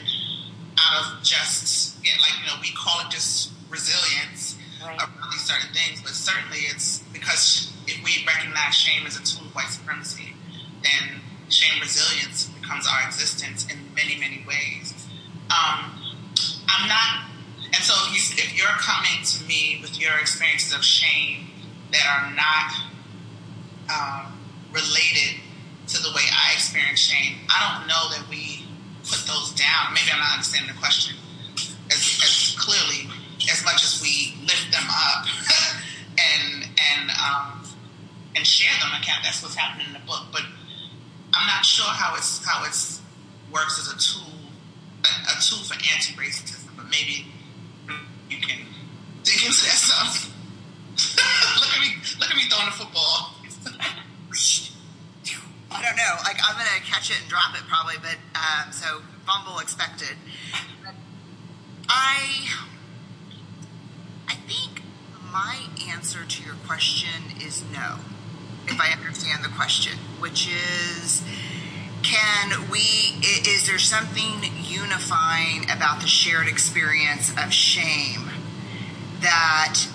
out 0.77 1.01
of 1.01 1.23
just 1.23 1.97
yeah, 2.05 2.13
like 2.21 2.37
you 2.37 2.45
know 2.45 2.61
we 2.61 2.69
call 2.77 3.01
it 3.01 3.09
just 3.09 3.49
resilience 3.67 4.61
right. 4.85 4.93
around 4.93 5.31
these 5.31 5.41
certain 5.41 5.73
things, 5.73 6.01
but 6.05 6.11
certainly 6.11 6.69
it's 6.69 6.99
because 7.11 7.73
if 7.87 7.97
we 8.05 8.23
recognize 8.29 8.75
shame 8.75 9.07
as 9.07 9.17
a 9.17 9.23
tool 9.25 9.47
of 9.47 9.55
white 9.55 9.73
supremacy, 9.73 10.35
then 10.83 11.22
shame 11.53 11.79
resilience 11.79 12.49
becomes 12.59 12.87
our 12.87 13.07
existence 13.07 13.65
in 13.71 13.77
many 13.95 14.19
many 14.19 14.43
ways. 14.47 14.93
Um, 15.49 15.93
I'm 16.67 16.87
not, 16.87 17.29
and 17.65 17.83
so 17.83 17.93
you, 18.11 18.17
if 18.41 18.57
you're 18.57 18.67
coming 18.79 19.23
to 19.23 19.43
me 19.45 19.79
with 19.81 19.99
your 19.99 20.17
experiences 20.19 20.73
of 20.73 20.83
shame 20.83 21.47
that 21.91 22.05
are 22.09 22.33
not 22.33 22.73
um, 23.93 24.39
related 24.71 25.39
to 25.87 26.01
the 26.01 26.09
way 26.15 26.23
I 26.31 26.53
experience 26.53 26.99
shame, 26.99 27.37
I 27.49 27.77
don't 27.77 27.87
know 27.87 28.09
that 28.17 28.27
we 28.29 28.65
put 29.03 29.21
those 29.27 29.53
down. 29.53 29.93
Maybe 29.93 30.09
I'm 30.11 30.19
not 30.19 30.33
understanding 30.33 30.73
the 30.73 30.79
question 30.79 31.15
as, 31.91 32.01
as 32.23 32.55
clearly 32.57 33.09
as 33.51 33.63
much 33.63 33.83
as 33.83 34.01
we 34.01 34.33
lift 34.41 34.71
them 34.71 34.87
up 34.89 35.25
and 36.17 36.63
and 36.63 37.11
um, 37.11 37.63
and 38.35 38.47
share 38.47 38.73
them. 38.79 38.89
I 38.91 39.03
can't. 39.03 39.23
That's 39.23 39.43
what's 39.43 39.55
happening 39.55 39.87
in 39.87 39.93
the 39.93 40.05
book, 40.07 40.25
but 40.31 40.43
I'm 41.33 41.47
not 41.47 41.65
sure 41.65 41.85
how 41.85 42.15
it's 42.15 42.45
how 42.45 42.65
it's 42.65 43.01
works 43.51 43.79
as 43.79 43.93
a 43.93 43.97
tool 43.97 44.33
a, 45.03 45.41
tool 45.41 45.63
for 45.63 45.73
anti-racism. 45.73 46.69
But 46.75 46.85
maybe 46.89 47.27
you 48.29 48.37
can 48.37 48.65
dig 49.23 49.43
into 49.45 49.63
that 49.65 49.77
stuff. 49.77 50.29
look 51.59 51.69
at 51.75 51.81
me! 51.81 51.95
Look 52.19 52.29
at 52.29 52.35
me 52.35 52.43
throwing 52.49 52.65
the 52.65 52.71
football. 52.71 53.35
I 55.71 55.81
don't 55.81 55.97
know. 55.97 56.15
Like 56.23 56.37
I'm 56.47 56.55
gonna 56.55 56.85
catch 56.85 57.09
it 57.09 57.19
and 57.19 57.29
drop 57.29 57.55
it 57.55 57.63
probably, 57.67 57.95
but 58.01 58.17
um, 58.39 58.71
so 58.71 59.01
fumble 59.25 59.59
expected. 59.59 60.15
I 61.89 62.47
I 64.27 64.35
think 64.47 64.83
my 65.31 65.67
answer 65.89 66.25
to 66.25 66.43
your 66.43 66.55
question 66.67 67.41
is 67.41 67.63
no. 67.73 67.97
If 68.67 68.79
I 68.79 68.91
understand 68.91 69.43
the 69.43 69.49
question, 69.49 69.97
which 70.19 70.47
is 70.47 71.23
can 72.01 72.69
we 72.69 73.19
is 73.47 73.67
there 73.67 73.79
something 73.79 74.43
unifying 74.63 75.69
about 75.69 76.01
the 76.01 76.07
shared 76.07 76.47
experience 76.47 77.31
of 77.37 77.53
shame 77.53 78.29
that 79.21 79.87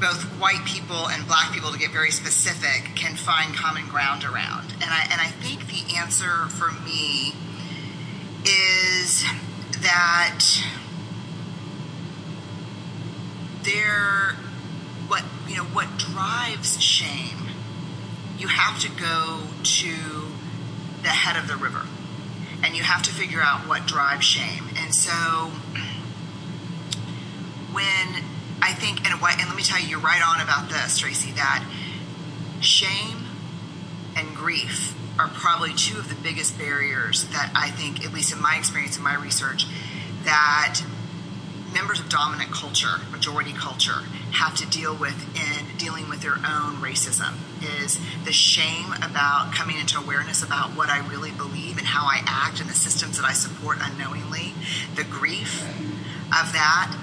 both 0.00 0.22
white 0.40 0.64
people 0.64 1.08
and 1.08 1.26
black 1.26 1.52
people, 1.52 1.70
to 1.70 1.78
get 1.78 1.92
very 1.92 2.10
specific, 2.10 2.96
can 2.96 3.14
find 3.14 3.54
common 3.54 3.86
ground 3.86 4.24
around. 4.24 4.72
And 4.72 4.90
I, 4.90 5.06
and 5.12 5.20
I 5.20 5.26
think 5.26 5.66
the 5.66 5.96
answer 5.96 6.48
for 6.48 6.72
me 6.72 7.34
is 8.44 9.22
that 9.82 10.40
there, 13.62 14.36
what, 15.06 15.22
you 15.46 15.56
know, 15.56 15.64
what 15.64 15.98
drives 15.98 16.82
shame, 16.82 17.39
you 18.40 18.48
have 18.48 18.80
to 18.80 18.88
go 18.88 19.42
to 19.62 19.94
the 21.02 21.10
head 21.10 21.36
of 21.36 21.46
the 21.46 21.56
river 21.56 21.86
and 22.64 22.74
you 22.74 22.82
have 22.82 23.02
to 23.02 23.10
figure 23.10 23.40
out 23.40 23.68
what 23.68 23.86
drives 23.86 24.24
shame. 24.24 24.64
And 24.76 24.94
so 24.94 25.10
when 27.72 28.24
I 28.62 28.72
think, 28.72 29.04
and, 29.04 29.12
and 29.12 29.22
let 29.22 29.56
me 29.56 29.62
tell 29.62 29.80
you, 29.80 29.88
you're 29.88 30.00
right 30.00 30.22
on 30.26 30.40
about 30.40 30.70
this, 30.70 30.98
Tracy, 30.98 31.32
that 31.32 31.64
shame 32.60 33.24
and 34.16 34.34
grief 34.34 34.94
are 35.18 35.28
probably 35.28 35.74
two 35.74 35.98
of 35.98 36.08
the 36.08 36.14
biggest 36.14 36.58
barriers 36.58 37.24
that 37.28 37.50
I 37.54 37.70
think, 37.70 38.04
at 38.04 38.12
least 38.12 38.32
in 38.32 38.40
my 38.40 38.56
experience 38.56 38.96
in 38.96 39.02
my 39.02 39.14
research, 39.14 39.66
that 40.24 40.80
members 41.72 42.00
of 42.00 42.08
dominant 42.08 42.50
culture, 42.50 42.98
majority 43.10 43.52
culture, 43.52 44.02
have 44.32 44.56
to 44.56 44.66
deal 44.68 44.94
with 44.94 45.16
in 45.36 45.76
dealing 45.76 46.08
with 46.08 46.20
their 46.20 46.34
own 46.34 46.76
racism 46.76 47.34
is 47.82 48.00
the 48.24 48.32
shame 48.32 48.92
about 49.02 49.52
coming 49.54 49.78
into 49.78 49.98
awareness 49.98 50.42
about 50.42 50.70
what 50.70 50.88
I 50.88 51.06
really 51.08 51.30
believe 51.30 51.78
and 51.78 51.86
how 51.86 52.06
I 52.06 52.22
act 52.26 52.60
and 52.60 52.68
the 52.68 52.74
systems 52.74 53.16
that 53.16 53.26
I 53.26 53.32
support 53.32 53.78
unknowingly, 53.80 54.54
the 54.96 55.04
grief 55.04 55.62
of 56.32 56.52
that 56.52 56.96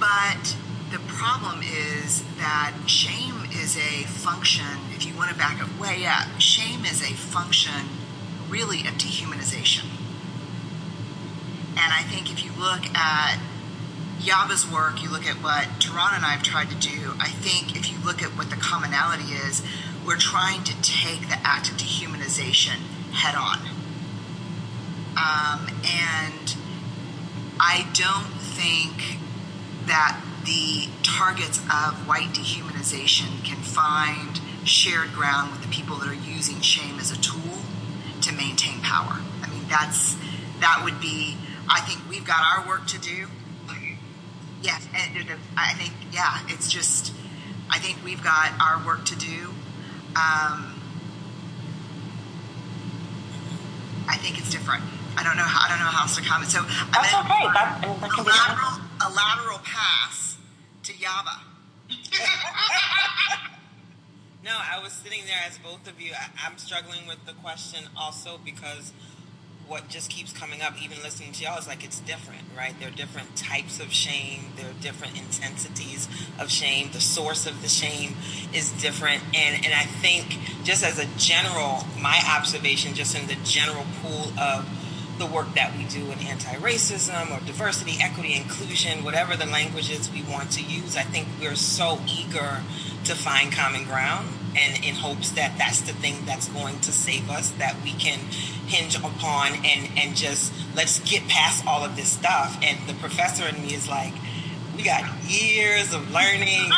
but 0.00 0.56
the 0.90 0.98
problem 1.06 1.60
is 1.62 2.22
that 2.38 2.74
shame 2.86 3.44
is 3.52 3.76
a 3.76 4.04
function, 4.04 4.64
if 4.92 5.04
you 5.04 5.14
want 5.14 5.30
to 5.30 5.36
back 5.36 5.60
it 5.60 5.78
way 5.78 6.06
up, 6.06 6.40
shame 6.40 6.86
is 6.86 7.02
a 7.02 7.12
function 7.12 7.86
really 8.48 8.80
of 8.80 8.94
dehumanization. 8.94 9.89
And 11.70 11.92
I 11.92 12.02
think 12.02 12.30
if 12.30 12.44
you 12.44 12.52
look 12.58 12.84
at 12.94 13.38
Yaba's 14.20 14.70
work, 14.70 15.02
you 15.02 15.08
look 15.08 15.26
at 15.26 15.36
what 15.36 15.64
Tarana 15.80 16.16
and 16.16 16.26
I 16.26 16.30
have 16.30 16.42
tried 16.42 16.68
to 16.70 16.76
do, 16.76 17.14
I 17.18 17.28
think 17.28 17.76
if 17.76 17.90
you 17.90 17.98
look 18.04 18.22
at 18.22 18.36
what 18.36 18.50
the 18.50 18.56
commonality 18.56 19.32
is, 19.32 19.62
we're 20.06 20.18
trying 20.18 20.64
to 20.64 20.82
take 20.82 21.28
the 21.28 21.38
act 21.44 21.70
of 21.70 21.76
dehumanization 21.76 22.80
head 23.12 23.34
on. 23.34 23.58
Um, 25.16 25.68
and 25.84 26.56
I 27.58 27.88
don't 27.94 28.32
think 28.40 29.18
that 29.86 30.20
the 30.44 30.88
targets 31.02 31.58
of 31.58 32.06
white 32.06 32.32
dehumanization 32.32 33.44
can 33.44 33.58
find 33.58 34.40
shared 34.64 35.12
ground 35.12 35.52
with 35.52 35.62
the 35.62 35.68
people 35.68 35.96
that 35.96 36.08
are 36.08 36.14
using 36.14 36.60
shame 36.60 36.98
as 36.98 37.10
a 37.10 37.20
tool 37.20 37.58
to 38.22 38.32
maintain 38.32 38.80
power. 38.80 39.20
I 39.42 39.48
mean, 39.50 39.64
that's 39.68 40.16
that 40.60 40.82
would 40.84 41.00
be. 41.00 41.36
I 41.70 41.80
think 41.82 42.00
we've 42.10 42.26
got 42.26 42.40
our 42.42 42.66
work 42.66 42.86
to 42.88 42.98
do. 42.98 43.28
Yes, 44.62 44.86
and 44.94 45.26
I 45.56 45.72
think 45.74 45.94
yeah, 46.12 46.38
it's 46.48 46.70
just. 46.70 47.14
I 47.70 47.78
think 47.78 47.98
we've 48.04 48.22
got 48.22 48.52
our 48.60 48.84
work 48.84 49.06
to 49.06 49.16
do. 49.16 49.48
Um, 50.16 50.74
I 54.08 54.16
think 54.18 54.38
it's 54.38 54.50
different. 54.50 54.82
I 55.16 55.22
don't 55.22 55.36
know 55.36 55.44
how 55.44 55.64
I 55.64 55.68
don't 55.68 55.78
know 55.78 55.84
how 55.86 56.02
else 56.02 56.16
to 56.16 56.22
comment. 56.22 56.50
So 56.50 56.62
that's 56.92 57.14
I'm 57.14 57.24
okay. 57.24 57.46
That, 57.54 57.80
that 58.00 58.10
can 58.10 58.24
be 58.24 58.30
lateral, 58.30 58.80
a 59.00 59.08
lateral 59.14 59.58
pass 59.62 60.36
to 60.82 60.92
Yaba. 60.92 61.38
no, 64.44 64.50
I 64.50 64.80
was 64.82 64.92
sitting 64.92 65.24
there 65.26 65.38
as 65.46 65.58
both 65.58 65.86
of 65.88 66.00
you. 66.00 66.12
I, 66.12 66.26
I'm 66.44 66.58
struggling 66.58 67.06
with 67.06 67.24
the 67.24 67.34
question 67.34 67.84
also 67.96 68.38
because 68.44 68.92
what 69.70 69.88
just 69.88 70.10
keeps 70.10 70.32
coming 70.32 70.60
up, 70.62 70.74
even 70.82 71.00
listening 71.00 71.30
to 71.30 71.44
y'all, 71.44 71.56
is 71.56 71.68
like 71.68 71.84
it's 71.84 72.00
different, 72.00 72.42
right? 72.56 72.74
There 72.80 72.88
are 72.88 72.90
different 72.92 73.36
types 73.36 73.78
of 73.78 73.92
shame. 73.92 74.46
There 74.56 74.68
are 74.68 74.82
different 74.82 75.16
intensities 75.16 76.08
of 76.40 76.50
shame. 76.50 76.90
The 76.92 77.00
source 77.00 77.46
of 77.46 77.62
the 77.62 77.68
shame 77.68 78.16
is 78.52 78.72
different. 78.82 79.22
And, 79.32 79.64
and 79.64 79.72
I 79.72 79.84
think, 79.84 80.36
just 80.64 80.84
as 80.84 80.98
a 80.98 81.06
general, 81.16 81.84
my 82.00 82.20
observation, 82.36 82.94
just 82.94 83.16
in 83.16 83.28
the 83.28 83.36
general 83.44 83.86
pool 84.02 84.32
of 84.40 84.68
the 85.18 85.26
work 85.26 85.54
that 85.54 85.76
we 85.76 85.84
do 85.84 86.10
in 86.10 86.18
anti-racism 86.18 87.30
or 87.30 87.46
diversity, 87.46 87.98
equity, 88.00 88.34
inclusion, 88.34 89.04
whatever 89.04 89.36
the 89.36 89.46
languages 89.46 90.10
we 90.10 90.22
want 90.22 90.50
to 90.50 90.62
use, 90.64 90.96
I 90.96 91.02
think 91.02 91.28
we're 91.40 91.54
so 91.54 92.00
eager 92.08 92.62
to 93.04 93.14
find 93.14 93.52
common 93.52 93.84
ground 93.84 94.28
and 94.56 94.84
in 94.84 94.96
hopes 94.96 95.30
that 95.30 95.56
that's 95.58 95.82
the 95.82 95.92
thing 95.92 96.24
that's 96.26 96.48
going 96.48 96.80
to 96.80 96.90
save 96.90 97.30
us, 97.30 97.50
that 97.52 97.76
we 97.84 97.92
can 97.92 98.18
hinge 98.70 98.96
upon 98.96 99.52
and, 99.64 99.90
and 99.98 100.16
just 100.16 100.52
let's 100.74 101.00
get 101.00 101.26
past 101.28 101.66
all 101.66 101.84
of 101.84 101.96
this 101.96 102.08
stuff. 102.08 102.58
And 102.62 102.78
the 102.88 102.94
professor 102.94 103.46
in 103.46 103.60
me 103.62 103.74
is 103.74 103.88
like, 103.88 104.14
we 104.76 104.82
got 104.84 105.04
years 105.24 105.92
of 105.92 106.10
learning 106.10 106.70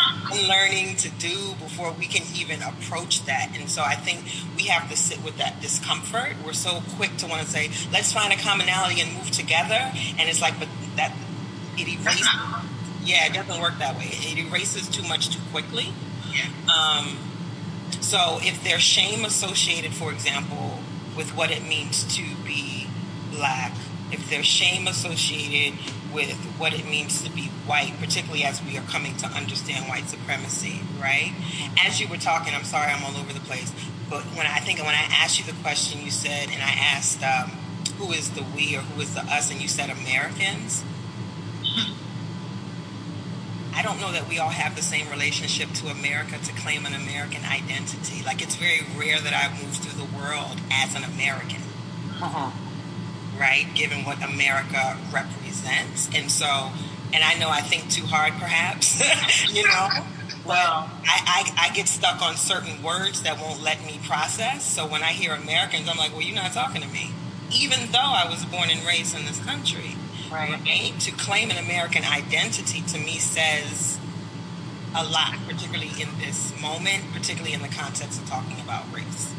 learning 0.49 0.97
to 0.97 1.11
do 1.11 1.55
before 1.61 1.93
we 1.93 2.07
can 2.07 2.23
even 2.35 2.63
approach 2.63 3.25
that. 3.27 3.51
And 3.55 3.69
so 3.69 3.83
I 3.83 3.95
think 3.95 4.25
we 4.57 4.65
have 4.65 4.89
to 4.91 4.97
sit 4.97 5.23
with 5.23 5.37
that 5.39 5.61
discomfort. 5.61 6.37
We're 6.45 6.53
so 6.53 6.83
quick 6.97 7.17
to 7.19 7.27
want 7.27 7.43
to 7.43 7.49
say, 7.49 7.71
let's 7.93 8.13
find 8.13 8.33
a 8.33 8.37
commonality 8.37 9.01
and 9.01 9.13
move 9.13 9.31
together. 9.31 9.93
And 10.19 10.29
it's 10.29 10.41
like, 10.41 10.59
but 10.59 10.69
that, 10.97 11.15
it 11.77 11.89
erases, 11.89 12.29
yeah, 13.05 13.27
it 13.27 13.35
doesn't 13.35 13.61
work 13.61 13.79
that 13.79 13.97
way. 13.97 14.09
It 14.11 14.39
erases 14.39 14.89
too 14.89 15.07
much 15.07 15.31
too 15.31 15.41
quickly. 15.51 15.93
yeah. 16.33 16.49
Um, 16.73 17.19
so 18.01 18.39
if 18.43 18.65
there's 18.65 18.83
shame 18.83 19.25
associated, 19.25 19.93
for 19.93 20.13
example, 20.13 20.79
with 21.17 21.31
what 21.37 21.51
it 21.51 21.63
means 21.63 22.05
to 22.17 22.23
be 22.45 22.87
black, 23.31 23.73
if 24.11 24.29
there's 24.29 24.47
shame 24.47 24.87
associated 24.87 25.79
with 26.13 26.33
what 26.59 26.75
it 26.75 26.85
means 26.85 27.23
to 27.23 27.31
be 27.31 27.47
white, 27.67 27.95
particularly 27.99 28.45
as 28.45 28.63
we 28.63 28.77
are 28.77 28.83
coming 28.83 29.17
to 29.17 29.27
understand 29.27 29.89
white 29.89 30.09
supremacy, 30.09 30.81
right? 31.01 31.33
As 31.85 32.01
you 32.01 32.09
were 32.09 32.19
talking, 32.19 32.55
I'm 32.55 32.65
sorry 32.65 32.93
I'm 32.93 33.03
all 33.05 33.19
over 33.19 33.33
the 33.33 33.41
place. 33.41 33.73
but 34.11 34.23
when 34.37 34.47
I 34.47 34.59
think 34.59 34.79
when 34.81 34.95
I 34.95 35.09
asked 35.11 35.39
you 35.39 35.51
the 35.51 35.59
question, 35.63 36.03
you 36.03 36.11
said, 36.11 36.51
and 36.51 36.63
I 36.63 36.71
asked, 36.71 37.23
um, 37.23 37.51
who 37.99 38.13
is 38.13 38.31
the 38.31 38.45
we 38.55 38.77
or 38.77 38.81
who 38.81 39.01
is 39.01 39.15
the 39.15 39.21
us, 39.23 39.51
and 39.51 39.61
you 39.61 39.69
said 39.69 39.89
Americans. 39.91 40.85
I 43.75 43.83
don't 43.83 44.01
know 44.01 44.13
that 44.13 44.29
we 44.29 44.39
all 44.39 44.51
have 44.51 44.77
the 44.77 44.83
same 44.83 45.09
relationship 45.09 45.71
to 45.81 45.89
America 45.89 46.39
to 46.39 46.53
claim 46.53 46.85
an 46.85 46.95
American 46.95 47.45
identity. 47.45 48.23
Like 48.25 48.43
it's 48.43 48.57
very 48.57 48.81
rare 48.97 49.19
that 49.19 49.33
I 49.33 49.49
move 49.63 49.77
through 49.77 49.99
the 49.99 50.17
world 50.17 50.61
as 50.71 50.95
an 50.95 51.05
American. 51.05 51.63
Uh-huh. 52.21 52.51
Right? 53.39 53.67
Given 53.75 54.05
what 54.05 54.23
America 54.23 54.99
represents. 55.13 56.09
And 56.15 56.31
so, 56.31 56.71
and 57.13 57.25
I 57.25 57.35
know 57.39 57.49
I 57.49 57.61
think 57.61 57.91
too 57.91 58.05
hard 58.05 58.35
perhaps, 58.35 59.01
you 59.53 59.65
know, 59.67 59.89
well, 60.47 60.91
I, 61.05 61.53
I, 61.57 61.69
I, 61.69 61.75
get 61.75 61.89
stuck 61.89 62.21
on 62.21 62.37
certain 62.37 62.83
words 62.83 63.23
that 63.23 63.41
won't 63.41 63.63
let 63.63 63.85
me 63.85 64.01
process. 64.05 64.65
So 64.65 64.87
when 64.87 65.03
I 65.03 65.13
hear 65.13 65.35
Americans, 65.35 65.89
I'm 65.89 65.97
like, 65.97 66.13
well, 66.13 66.23
you're 66.23 66.37
not 66.37 66.53
talking 66.53 66.83
to 66.83 66.89
me. 66.89 67.11
Even 67.51 67.91
though 67.93 67.99
I 67.99 68.27
was 68.29 68.45
born 68.45 68.71
and 68.71 68.85
raised 68.87 69.17
in 69.17 69.25
this 69.25 69.39
country. 69.45 69.97
Right. 70.33 70.95
To 71.01 71.11
claim 71.13 71.51
an 71.51 71.59
American 71.59 72.05
identity 72.05 72.81
to 72.89 72.99
me 72.99 73.19
says 73.19 73.99
a 74.95 75.05
lot, 75.05 75.37
particularly 75.47 75.91
in 76.01 76.09
this 76.19 76.53
moment, 76.61 77.05
particularly 77.13 77.53
in 77.53 77.63
the 77.63 77.69
context 77.69 78.21
of 78.21 78.29
talking 78.29 78.61
about 78.61 78.91
race. 78.93 79.33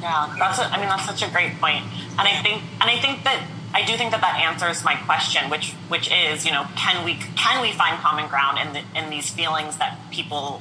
Yeah, 0.00 0.34
that's. 0.38 0.58
A, 0.58 0.64
I 0.64 0.78
mean, 0.78 0.88
that's 0.88 1.06
such 1.06 1.22
a 1.22 1.30
great 1.30 1.60
point, 1.60 1.84
and 2.18 2.28
yeah. 2.28 2.38
I 2.38 2.42
think, 2.42 2.62
and 2.80 2.90
I 2.90 2.98
think 3.00 3.22
that 3.24 3.46
I 3.72 3.84
do 3.84 3.96
think 3.96 4.10
that 4.10 4.20
that 4.20 4.40
answers 4.40 4.84
my 4.84 4.96
question, 4.96 5.48
which 5.48 5.72
which 5.88 6.10
is, 6.10 6.44
you 6.44 6.52
know, 6.52 6.66
can 6.76 7.04
we 7.04 7.14
can 7.36 7.62
we 7.62 7.72
find 7.72 7.98
common 7.98 8.28
ground 8.28 8.58
in 8.58 8.72
the, 8.72 8.98
in 8.98 9.10
these 9.10 9.30
feelings 9.30 9.76
that 9.78 9.98
people 10.10 10.60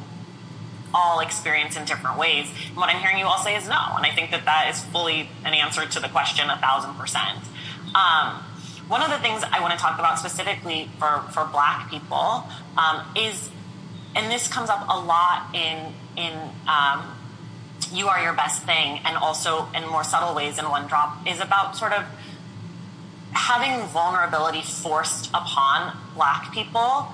all 0.93 1.19
experience 1.21 1.75
in 1.75 1.85
different 1.85 2.17
ways? 2.17 2.51
And 2.67 2.77
what 2.77 2.89
I'm 2.89 3.01
hearing 3.01 3.17
you 3.17 3.25
all 3.25 3.39
say 3.39 3.55
is 3.55 3.67
no, 3.67 3.81
and 3.97 4.05
I 4.05 4.11
think 4.13 4.31
that 4.31 4.45
that 4.45 4.69
is 4.69 4.83
fully 4.85 5.29
an 5.43 5.53
answer 5.53 5.85
to 5.87 5.99
the 5.99 6.09
question 6.09 6.49
a 6.49 6.57
thousand 6.57 6.93
percent. 6.95 7.39
Um, 7.95 8.43
one 8.91 9.01
of 9.01 9.09
the 9.09 9.19
things 9.19 9.41
I 9.49 9.61
want 9.61 9.71
to 9.71 9.79
talk 9.79 9.99
about 9.99 10.19
specifically 10.19 10.89
for, 10.99 11.23
for 11.31 11.45
black 11.45 11.89
people 11.89 12.43
um, 12.77 13.07
is, 13.15 13.49
and 14.17 14.29
this 14.29 14.49
comes 14.49 14.69
up 14.69 14.85
a 14.89 14.99
lot 14.99 15.55
in, 15.55 15.93
in 16.17 16.37
um, 16.67 17.15
You 17.93 18.09
Are 18.09 18.21
Your 18.21 18.33
Best 18.33 18.63
Thing, 18.63 18.99
and 19.05 19.15
also 19.15 19.69
in 19.73 19.87
more 19.87 20.03
subtle 20.03 20.35
ways 20.35 20.59
in 20.59 20.65
One 20.65 20.87
Drop, 20.87 21.25
is 21.25 21.39
about 21.39 21.77
sort 21.77 21.93
of 21.93 22.03
having 23.31 23.87
vulnerability 23.87 24.61
forced 24.61 25.29
upon 25.29 25.97
black 26.13 26.53
people 26.53 27.13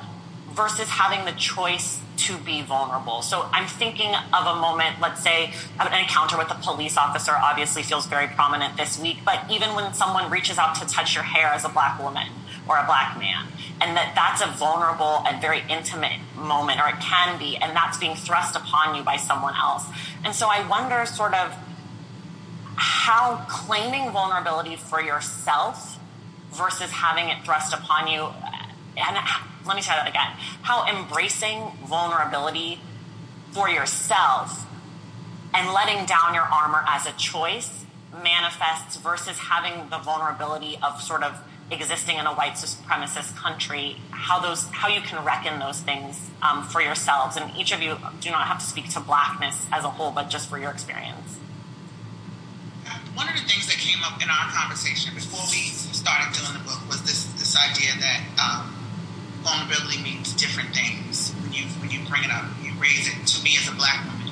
versus 0.58 0.90
having 0.90 1.24
the 1.26 1.32
choice 1.40 2.02
to 2.18 2.36
be 2.40 2.64
vulnerable. 2.64 3.22
So 3.22 3.48
I'm 3.54 3.68
thinking 3.68 4.12
of 4.34 4.58
a 4.58 4.60
moment, 4.60 5.00
let's 5.00 5.22
say 5.22 5.54
an 5.80 5.94
encounter 5.94 6.36
with 6.36 6.50
a 6.50 6.56
police 6.56 6.98
officer 6.98 7.32
obviously 7.32 7.84
feels 7.84 8.08
very 8.08 8.28
prominent 8.28 8.76
this 8.76 9.00
week, 9.00 9.20
but 9.24 9.46
even 9.52 9.76
when 9.76 9.94
someone 9.94 10.32
reaches 10.32 10.58
out 10.58 10.74
to 10.76 10.88
touch 10.88 11.14
your 11.14 11.24
hair 11.24 11.48
as 11.48 11.64
a 11.64 11.70
black 11.70 12.02
woman 12.02 12.28
or 12.68 12.78
a 12.78 12.86
black 12.86 13.18
man, 13.20 13.46
and 13.80 13.96
that 13.96 14.14
that's 14.16 14.42
a 14.42 14.48
vulnerable 14.58 15.24
and 15.28 15.40
very 15.40 15.62
intimate 15.70 16.20
moment, 16.36 16.82
or 16.82 16.90
it 16.90 17.00
can 17.00 17.38
be, 17.38 17.56
and 17.58 17.76
that's 17.76 18.00
being 18.00 18.16
thrust 18.16 18.56
upon 18.56 18.96
you 18.96 19.04
by 19.04 19.16
someone 19.16 19.54
else. 19.56 19.86
And 20.26 20.34
so 20.34 20.48
I 20.50 20.68
wonder 20.68 21.06
sort 21.06 21.36
of 21.36 21.56
how 22.76 23.46
claiming 23.48 24.12
vulnerability 24.12 24.76
for 24.76 25.02
yourself 25.02 26.00
versus 26.52 26.90
having 26.90 27.30
it 27.30 27.46
thrust 27.46 27.74
upon 27.74 28.08
you 28.08 28.28
and 28.98 29.18
let 29.68 29.76
me 29.76 29.82
try 29.82 29.96
that 29.96 30.08
again. 30.08 30.32
How 30.62 30.88
embracing 30.88 31.72
vulnerability 31.86 32.80
for 33.52 33.70
yourself 33.70 34.66
and 35.54 35.74
letting 35.74 36.06
down 36.06 36.34
your 36.34 36.44
armor 36.44 36.84
as 36.88 37.06
a 37.06 37.12
choice 37.14 37.86
manifests 38.24 38.98
versus 38.98 39.38
having 39.38 39.90
the 39.90 39.98
vulnerability 39.98 40.78
of 40.82 41.02
sort 41.02 41.24
of 41.24 41.40
existing 41.70 42.18
in 42.18 42.26
a 42.26 42.34
white 42.34 42.54
supremacist 42.54 43.36
country 43.36 43.98
how 44.12 44.40
those 44.40 44.64
how 44.72 44.88
you 44.88 45.02
can 45.02 45.24
reckon 45.26 45.60
those 45.60 45.82
things 45.82 46.30
um, 46.42 46.64
for 46.64 46.82
yourselves 46.82 47.36
and 47.36 47.52
each 47.58 47.74
of 47.74 47.82
you 47.82 47.98
do 48.22 48.32
not 48.32 48.48
have 48.48 48.58
to 48.60 48.66
speak 48.66 48.90
to 48.90 49.00
blackness 49.02 49.66
as 49.74 49.84
a 49.84 49.90
whole 49.90 50.12
but 50.12 50.30
just 50.30 50.50
for 50.50 50.58
your 50.58 50.72
experience 50.72 51.38
one 53.16 53.28
of 53.28 53.36
the 53.36 53.44
things 53.50 53.66
that 53.66 53.76
came 53.76 54.02
up 54.06 54.22
in 54.22 54.30
our 54.30 54.48
conversation 54.54 55.14
before 55.14 55.42
we 55.50 55.74
started 55.74 56.32
doing 56.38 56.54
the 56.54 56.64
book 56.64 56.80
was 56.88 57.02
this 57.02 57.26
this 57.34 57.58
idea 57.58 57.92
that 58.00 58.22
um, 58.40 58.77
vulnerability 59.48 60.04
means 60.04 60.36
different 60.36 60.76
things 60.76 61.32
when 61.40 61.56
you 61.56 61.64
when 61.80 61.88
you 61.88 62.04
bring 62.12 62.28
it 62.28 62.32
up. 62.32 62.44
You 62.60 62.76
raise 62.76 63.08
it 63.08 63.16
to 63.16 63.38
me 63.44 63.56
as 63.56 63.72
a 63.72 63.76
black 63.80 64.04
woman. 64.04 64.28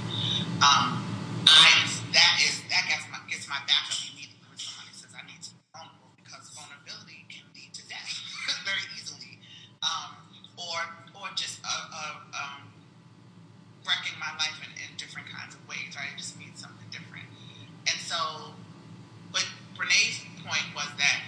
Um, 0.59 0.99
I 1.47 1.87
that 2.11 2.33
is 2.43 2.59
that 2.67 2.83
gets 2.91 3.07
my 3.07 3.23
gets 3.31 3.47
my 3.47 3.63
back 3.63 3.87
up 3.87 3.95
immediately 4.11 4.43
when 4.51 4.59
somebody 4.59 4.91
says 4.91 5.15
I 5.15 5.23
need 5.23 5.39
to 5.39 5.55
be 5.55 5.63
vulnerable 5.71 6.11
because 6.19 6.51
vulnerability 6.51 7.23
can 7.31 7.47
lead 7.55 7.71
to 7.79 7.83
death 7.87 8.11
very 8.67 8.83
easily, 8.99 9.39
um, 9.79 10.19
or 10.59 10.83
or 11.15 11.31
just 11.39 11.63
a, 11.63 11.71
a, 11.71 12.03
um, 12.35 12.67
wrecking 13.87 14.19
my 14.19 14.35
life 14.35 14.59
in, 14.67 14.71
in 14.83 14.91
different 14.99 15.31
kinds 15.31 15.55
of 15.55 15.63
ways. 15.63 15.95
Right, 15.95 16.11
it 16.11 16.19
just 16.19 16.35
means 16.35 16.59
something 16.59 16.91
different. 16.91 17.31
And 17.87 17.95
so, 18.03 18.51
but 19.31 19.47
Brene's 19.79 20.27
point 20.43 20.75
was 20.75 20.91
that 20.99 21.23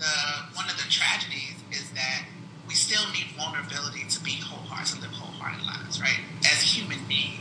the 0.00 0.12
one 0.56 0.64
of 0.72 0.80
the 0.80 0.88
tragedies 0.88 1.60
is 1.76 1.92
that 1.92 2.24
we 2.68 2.74
still 2.74 3.02
need 3.12 3.32
vulnerability 3.32 4.04
to 4.04 4.20
be 4.20 4.36
wholehearted, 4.44 5.00
to 5.00 5.00
live 5.00 5.16
wholehearted 5.16 5.64
lives, 5.64 6.00
right? 6.02 6.20
As 6.44 6.60
human 6.60 7.00
beings. 7.08 7.40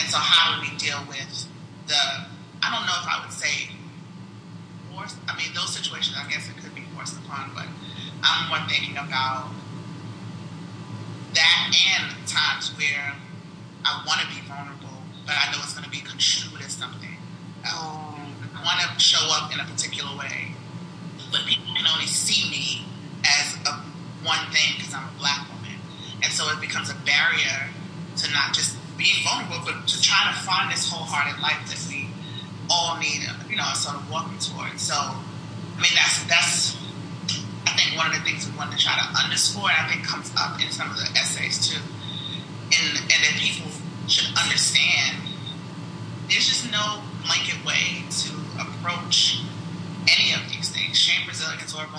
And 0.00 0.08
so 0.08 0.16
how 0.16 0.56
do 0.56 0.64
we 0.64 0.74
deal 0.78 1.04
with 1.06 1.46
the, 1.86 2.00
I 2.64 2.72
don't 2.72 2.88
know 2.88 2.96
if 2.96 3.06
I 3.06 3.20
would 3.22 3.32
say 3.32 3.68
forced, 4.90 5.20
I 5.28 5.36
mean, 5.36 5.52
those 5.54 5.76
situations, 5.76 6.16
I 6.16 6.26
guess 6.30 6.48
it 6.48 6.56
could 6.56 6.74
be 6.74 6.88
forced 6.96 7.20
upon, 7.20 7.52
but 7.54 7.68
I'm 8.24 8.48
more 8.48 8.64
thinking 8.66 8.96
about 8.96 9.52
that 11.34 11.68
and 11.68 12.26
times 12.26 12.72
where 12.78 13.12
I 13.84 14.02
want 14.08 14.24
to 14.24 14.28
be 14.32 14.40
vulnerable, 14.48 15.04
but 15.28 15.36
I 15.36 15.52
know 15.52 15.60
it's 15.60 15.74
going 15.76 15.84
to 15.84 15.92
be 15.92 16.00
construed 16.00 16.62
as 16.64 16.72
something 16.72 17.20
else. 17.68 18.16
I 18.56 18.64
want 18.64 18.80
to 18.80 18.98
show 18.98 19.28
up 19.28 19.52
in 19.52 19.60
a 19.60 19.64
particular 19.64 20.16
way, 20.16 20.56
but 21.30 21.44
people 21.44 21.68
can 21.76 21.84
only 21.84 22.06
see 22.06 22.48
me 22.48 22.88
as 23.22 23.54
a 23.68 23.88
one 24.22 24.50
thing 24.50 24.74
because 24.76 24.94
I'm 24.94 25.08
a 25.08 25.18
black 25.18 25.48
woman. 25.48 25.78
And 26.22 26.32
so 26.32 26.50
it 26.50 26.60
becomes 26.60 26.90
a 26.90 26.98
barrier 27.06 27.70
to 28.16 28.32
not 28.32 28.54
just 28.54 28.76
being 28.96 29.22
vulnerable, 29.22 29.62
but 29.64 29.86
to 29.86 30.02
try 30.02 30.30
to 30.32 30.34
find 30.40 30.72
this 30.72 30.90
wholehearted 30.90 31.40
life 31.40 31.62
that 31.70 31.78
we 31.88 32.10
all 32.70 32.98
need, 32.98 33.22
you 33.48 33.56
know, 33.56 33.70
sort 33.74 33.96
of 33.96 34.10
walking 34.10 34.38
towards. 34.38 34.82
So, 34.82 34.94
I 34.94 35.78
mean, 35.78 35.94
that's, 35.94 36.24
that's, 36.24 36.76
I 37.66 37.72
think 37.78 37.96
one 37.96 38.10
of 38.10 38.18
the 38.18 38.24
things 38.26 38.50
we 38.50 38.56
want 38.56 38.72
to 38.72 38.78
try 38.78 38.98
to 38.98 39.06
underscore, 39.22 39.70
and 39.70 39.86
I 39.86 39.88
think 39.88 40.04
comes 40.04 40.32
up 40.36 40.60
in 40.60 40.70
some 40.72 40.90
of 40.90 40.96
the 40.98 41.08
essays 41.14 41.62
too, 41.62 41.80
and, 41.80 42.98
and 42.98 43.20
that 43.22 43.36
people 43.38 43.70
should 44.08 44.28
understand 44.36 45.24
there's 46.28 46.48
just 46.48 46.70
no 46.72 47.00
blanket 47.24 47.64
way 47.64 48.04
to 48.10 48.34
approach 48.60 49.40
any 50.04 50.34
of 50.34 50.44
these 50.50 50.68
things. 50.68 50.98
Shame, 50.98 51.28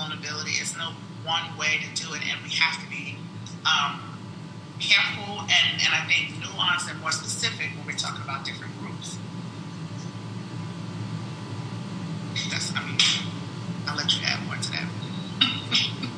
resilience, 0.10 0.26
or 0.26 0.34
vulnerability 0.34 0.52
is 0.62 0.78
no 0.78 0.92
one 1.24 1.58
way 1.58 1.80
to 1.84 2.02
do 2.02 2.14
it, 2.14 2.22
and 2.26 2.42
we 2.44 2.50
have 2.50 2.82
to 2.84 2.90
be 2.90 3.18
um, 3.66 4.18
careful 4.80 5.42
and, 5.42 5.82
and 5.82 5.94
I 5.94 6.06
think 6.08 6.36
nuanced 6.42 6.90
and 6.90 7.00
more 7.02 7.12
specific 7.12 7.72
when 7.76 7.86
we're 7.86 7.98
talking 7.98 8.24
about 8.24 8.46
different 8.46 8.78
groups. 8.80 9.18
That's, 12.50 12.74
I 12.76 12.86
mean, 12.86 12.98
I'll 13.88 13.98
let 13.98 14.16
you 14.16 14.26
add 14.26 14.46
more 14.46 14.56
to 14.56 14.72
that. 14.72 14.88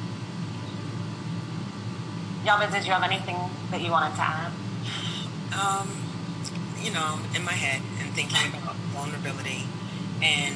Yaba, 2.46 2.72
did 2.72 2.86
you 2.86 2.92
have 2.94 3.04
anything 3.04 3.38
that 3.72 3.82
you 3.82 3.92
wanted 3.92 4.16
to 4.16 4.22
add? 4.22 4.52
Um, 5.54 5.90
you 6.82 6.92
know, 6.92 7.20
in 7.36 7.44
my 7.44 7.54
head 7.54 7.82
and 8.00 8.14
thinking 8.14 8.54
about 8.54 8.76
vulnerability 8.94 9.66
and 10.22 10.56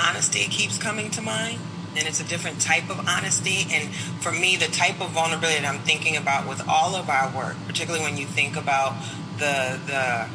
honesty 0.00 0.44
keeps 0.44 0.78
coming 0.78 1.10
to 1.10 1.22
mind 1.22 1.58
and 1.96 2.08
it's 2.08 2.20
a 2.20 2.24
different 2.24 2.60
type 2.60 2.88
of 2.90 3.06
honesty. 3.06 3.66
And 3.70 3.94
for 3.94 4.32
me, 4.32 4.56
the 4.56 4.66
type 4.66 5.00
of 5.00 5.10
vulnerability 5.10 5.60
that 5.60 5.68
I'm 5.68 5.80
thinking 5.80 6.16
about 6.16 6.48
with 6.48 6.66
all 6.66 6.94
of 6.94 7.08
our 7.10 7.30
work, 7.36 7.56
particularly 7.66 8.04
when 8.04 8.16
you 8.16 8.26
think 8.26 8.56
about 8.56 8.94
the 9.38 9.78
the 9.86 10.28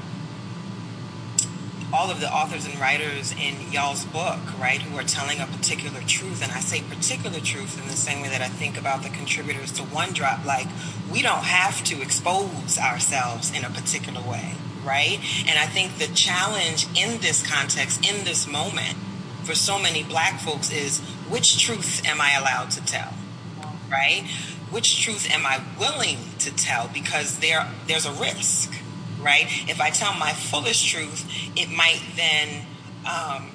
all 1.94 2.12
of 2.12 2.20
the 2.20 2.30
authors 2.30 2.66
and 2.66 2.78
writers 2.80 3.32
in 3.32 3.72
y'all's 3.72 4.04
book, 4.04 4.40
right, 4.60 4.82
who 4.82 4.98
are 4.98 5.04
telling 5.04 5.40
a 5.40 5.48
particular 5.48 6.02
truth. 6.02 6.44
And 6.44 6.52
I 6.52 6.60
say 6.60 6.82
particular 6.82 7.40
truth 7.40 7.82
in 7.82 7.88
the 7.88 7.96
same 7.96 8.22
way 8.22 8.28
that 8.28 8.42
I 8.42 8.50
think 8.50 8.78
about 8.78 9.04
the 9.04 9.10
contributors 9.10 9.72
to 9.74 9.84
One 9.84 10.12
Drop. 10.12 10.44
Like, 10.46 10.68
we 11.10 11.22
don't 11.22 11.46
have 11.46 11.84
to 11.86 12.02
expose 12.02 12.78
ourselves 12.78 13.56
in 13.56 13.64
a 13.64 13.70
particular 13.70 14.20
way, 14.22 14.56
right? 14.84 15.18
And 15.48 15.58
I 15.58 15.66
think 15.66 15.98
the 15.98 16.14
challenge 16.14 16.88
in 16.94 17.22
this 17.22 17.42
context, 17.42 18.06
in 18.06 18.26
this 18.26 18.48
moment, 18.48 18.98
for 19.48 19.56
so 19.56 19.80
many 19.80 20.04
black 20.04 20.42
folks 20.42 20.72
is 20.72 21.00
which 21.30 21.64
truth 21.64 22.06
am 22.06 22.20
I 22.20 22.34
allowed 22.34 22.70
to 22.72 22.86
tell? 22.86 23.14
Right? 23.90 24.28
Which 24.70 25.02
truth 25.02 25.32
am 25.32 25.46
I 25.46 25.64
willing 25.80 26.18
to 26.40 26.54
tell? 26.54 26.90
Because 26.94 27.40
there 27.40 27.66
there's 27.88 28.06
a 28.06 28.12
risk, 28.12 28.74
right? 29.22 29.46
If 29.70 29.80
I 29.80 29.90
tell 29.90 30.14
my 30.14 30.34
fullest 30.34 30.86
truth, 30.86 31.26
it 31.56 31.70
might 31.72 32.02
then 32.18 32.66
um, 33.06 33.52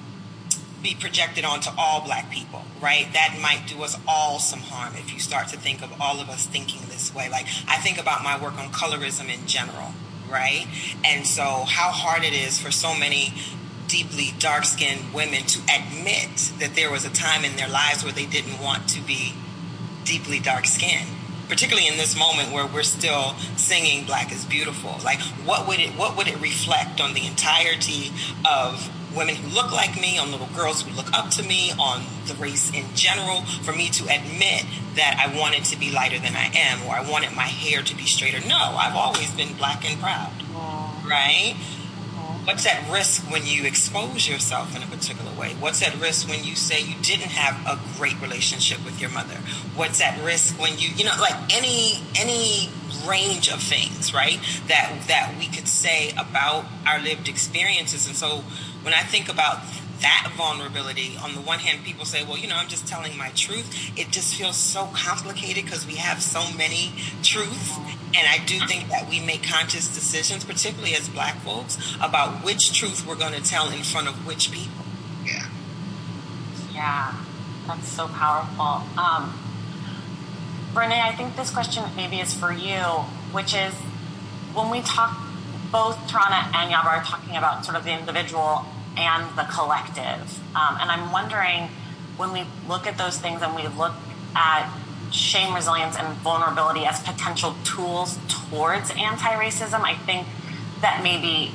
be 0.81 0.95
projected 0.99 1.45
onto 1.45 1.69
all 1.77 2.03
black 2.03 2.31
people, 2.31 2.63
right? 2.81 3.07
That 3.13 3.37
might 3.39 3.67
do 3.67 3.83
us 3.83 3.95
all 4.07 4.39
some 4.39 4.61
harm 4.61 4.95
if 4.95 5.13
you 5.13 5.19
start 5.19 5.49
to 5.49 5.57
think 5.57 5.83
of 5.83 6.01
all 6.01 6.19
of 6.19 6.27
us 6.29 6.47
thinking 6.47 6.81
this 6.87 7.13
way. 7.13 7.29
Like 7.29 7.45
I 7.67 7.77
think 7.77 7.99
about 7.99 8.23
my 8.23 8.41
work 8.41 8.57
on 8.57 8.69
colorism 8.69 9.31
in 9.31 9.45
general, 9.45 9.93
right? 10.27 10.65
And 11.05 11.27
so 11.27 11.43
how 11.43 11.91
hard 11.91 12.23
it 12.23 12.33
is 12.33 12.59
for 12.59 12.71
so 12.71 12.95
many 12.95 13.35
deeply 13.93 14.33
dark 14.39 14.65
skinned 14.65 15.13
women 15.13 15.43
to 15.43 15.59
admit 15.69 16.51
that 16.57 16.73
there 16.73 16.89
was 16.89 17.05
a 17.05 17.11
time 17.11 17.45
in 17.45 17.55
their 17.57 17.69
lives 17.69 18.03
where 18.03 18.11
they 18.11 18.25
didn't 18.25 18.59
want 18.59 18.89
to 18.89 18.99
be 19.01 19.35
deeply 20.03 20.39
dark 20.39 20.65
skinned 20.65 21.07
particularly 21.47 21.87
in 21.87 21.97
this 21.97 22.17
moment 22.17 22.51
where 22.51 22.65
we're 22.65 22.81
still 22.81 23.35
singing 23.57 24.05
black 24.05 24.31
is 24.31 24.45
beautiful. 24.45 24.95
Like 25.03 25.21
what 25.45 25.67
would 25.67 25.79
it 25.79 25.91
what 25.91 26.17
would 26.17 26.27
it 26.27 26.41
reflect 26.41 26.99
on 26.99 27.13
the 27.13 27.27
entirety 27.27 28.11
of 28.43 28.89
women 29.15 29.35
who 29.35 29.53
look 29.53 29.71
like 29.71 30.01
me 30.01 30.17
on 30.17 30.31
little 30.31 30.49
girls 30.55 30.81
who 30.81 30.91
look 30.95 31.13
up 31.13 31.29
to 31.29 31.43
me 31.43 31.71
on 31.77 32.01
the 32.25 32.33
race 32.35 32.73
in 32.73 32.85
general 32.95 33.41
for 33.61 33.71
me 33.71 33.89
to 33.89 34.03
admit 34.05 34.65
that 34.95 35.21
I 35.21 35.37
wanted 35.37 35.65
to 35.65 35.77
be 35.77 35.91
lighter 35.91 36.17
than 36.17 36.35
I 36.35 36.49
am 36.55 36.81
or 36.87 36.95
I 36.95 37.07
wanted 37.07 37.35
my 37.35 37.43
hair 37.43 37.83
to 37.83 37.95
be 37.95 38.07
straighter? 38.07 38.39
No 38.47 38.57
I've 38.57 38.95
always 38.95 39.29
been 39.31 39.53
black 39.53 39.87
and 39.87 40.01
proud 40.01 40.31
right 41.05 41.55
What's 42.45 42.65
at 42.65 42.91
risk 42.91 43.31
when 43.31 43.45
you 43.45 43.63
expose 43.63 44.27
yourself 44.27 44.75
in 44.75 44.83
a 44.83 44.85
particular 44.85 45.31
way? 45.39 45.55
What's 45.59 45.81
at 45.81 45.95
risk 45.99 46.27
when 46.27 46.43
you 46.43 46.55
say 46.55 46.81
you 46.81 46.95
didn't 47.01 47.31
have 47.31 47.55
a 47.65 47.79
great 47.97 48.19
relationship 48.21 48.83
with 48.83 48.99
your 48.99 49.11
mother? 49.11 49.35
What's 49.75 50.01
at 50.01 50.21
risk 50.21 50.59
when 50.59 50.77
you, 50.77 50.89
you 50.89 51.05
know, 51.05 51.15
like 51.21 51.35
any 51.55 52.03
any 52.19 52.69
range 53.07 53.49
of 53.49 53.61
things, 53.61 54.13
right? 54.13 54.39
That 54.67 54.93
that 55.07 55.35
we 55.39 55.47
could 55.47 55.69
say 55.69 56.11
about 56.11 56.65
our 56.85 56.99
lived 56.99 57.29
experiences. 57.29 58.07
And 58.07 58.15
so 58.15 58.43
when 58.83 58.93
I 58.93 59.03
think 59.03 59.29
about 59.29 59.59
that 60.03 60.31
vulnerability, 60.37 61.17
on 61.21 61.33
the 61.33 61.41
one 61.41 61.59
hand, 61.59 61.83
people 61.83 62.05
say, 62.05 62.23
well, 62.23 62.37
you 62.37 62.47
know, 62.47 62.55
I'm 62.55 62.67
just 62.67 62.85
telling 62.87 63.17
my 63.17 63.29
truth. 63.29 63.97
It 63.97 64.11
just 64.11 64.35
feels 64.35 64.57
so 64.57 64.89
complicated 64.93 65.65
because 65.65 65.87
we 65.87 65.95
have 65.95 66.21
so 66.21 66.43
many 66.55 66.91
truths. 67.23 67.77
And 68.15 68.27
I 68.27 68.43
do 68.45 68.59
think 68.67 68.89
that 68.89 69.09
we 69.09 69.19
make 69.19 69.43
conscious 69.43 69.87
decisions, 69.87 70.43
particularly 70.43 70.93
as 70.93 71.09
black 71.09 71.37
folks, 71.37 71.77
about 72.01 72.43
which 72.43 72.77
truth 72.77 73.07
we're 73.07 73.15
going 73.15 73.33
to 73.33 73.41
tell 73.41 73.71
in 73.71 73.81
front 73.81 74.07
of 74.07 74.27
which 74.27 74.51
people. 74.51 74.85
Yeah. 75.25 75.47
Yeah, 76.73 77.13
that's 77.65 77.87
so 77.87 78.07
powerful. 78.07 78.83
Um, 78.99 79.39
Brene, 80.73 80.91
I 80.91 81.15
think 81.15 81.35
this 81.35 81.49
question 81.49 81.83
maybe 81.95 82.19
is 82.19 82.33
for 82.33 82.51
you, 82.51 82.81
which 83.31 83.55
is 83.55 83.73
when 84.53 84.69
we 84.69 84.81
talk, 84.81 85.17
both 85.71 85.97
Tarana 86.07 86.53
and 86.53 86.71
Yaba 86.71 86.85
are 86.85 87.03
talking 87.03 87.35
about 87.35 87.65
sort 87.65 87.77
of 87.77 87.83
the 87.83 87.97
individual 87.97 88.65
and 88.97 89.37
the 89.37 89.43
collective. 89.43 90.39
Um, 90.55 90.77
and 90.79 90.91
I'm 90.91 91.11
wondering 91.11 91.69
when 92.17 92.31
we 92.31 92.45
look 92.67 92.87
at 92.87 92.97
those 92.97 93.17
things 93.17 93.41
and 93.41 93.55
we 93.55 93.67
look 93.67 93.93
at 94.35 94.71
shame, 95.11 95.53
resilience, 95.53 95.97
and 95.97 96.15
vulnerability 96.17 96.85
as 96.85 96.99
potential 97.01 97.55
tools 97.63 98.17
towards 98.27 98.89
anti 98.91 99.31
racism, 99.35 99.81
I 99.81 99.95
think 99.95 100.27
that 100.81 101.01
maybe 101.03 101.51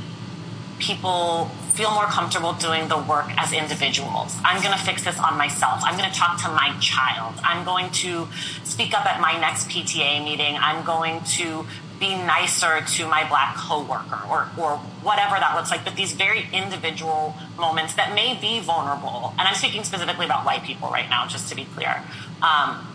people 0.79 1.51
feel 1.74 1.92
more 1.92 2.07
comfortable 2.07 2.53
doing 2.55 2.88
the 2.88 2.98
work 2.98 3.27
as 3.37 3.53
individuals. 3.53 4.37
I'm 4.44 4.62
going 4.62 4.77
to 4.77 4.85
fix 4.85 5.05
this 5.05 5.18
on 5.18 5.37
myself. 5.37 5.81
I'm 5.85 5.96
going 5.96 6.11
to 6.11 6.16
talk 6.16 6.40
to 6.42 6.48
my 6.48 6.74
child. 6.81 7.35
I'm 7.44 7.64
going 7.64 7.90
to 8.03 8.27
speak 8.64 8.94
up 8.94 9.07
at 9.07 9.20
my 9.20 9.38
next 9.38 9.68
PTA 9.68 10.24
meeting. 10.24 10.57
I'm 10.57 10.85
going 10.85 11.22
to 11.38 11.66
be 11.98 12.14
nicer 12.14 12.80
to 12.80 13.06
my 13.08 13.28
black 13.28 13.56
coworker 13.56 14.20
or, 14.28 14.48
or 14.56 14.76
whatever 15.02 15.37
that 15.37 15.56
looks 15.56 15.70
like, 15.70 15.84
but 15.84 15.96
these 15.96 16.12
very 16.12 16.46
individual 16.52 17.34
moments 17.56 17.94
that 17.94 18.14
may 18.14 18.38
be 18.40 18.61
vulnerable. 18.61 19.34
And 19.38 19.48
I'm 19.48 19.54
speaking 19.54 19.84
specifically 19.84 20.26
about 20.26 20.44
white 20.44 20.62
people 20.62 20.88
right 20.90 21.08
now, 21.08 21.26
just 21.26 21.48
to 21.48 21.56
be 21.56 21.64
clear. 21.64 22.02
Um, 22.40 22.87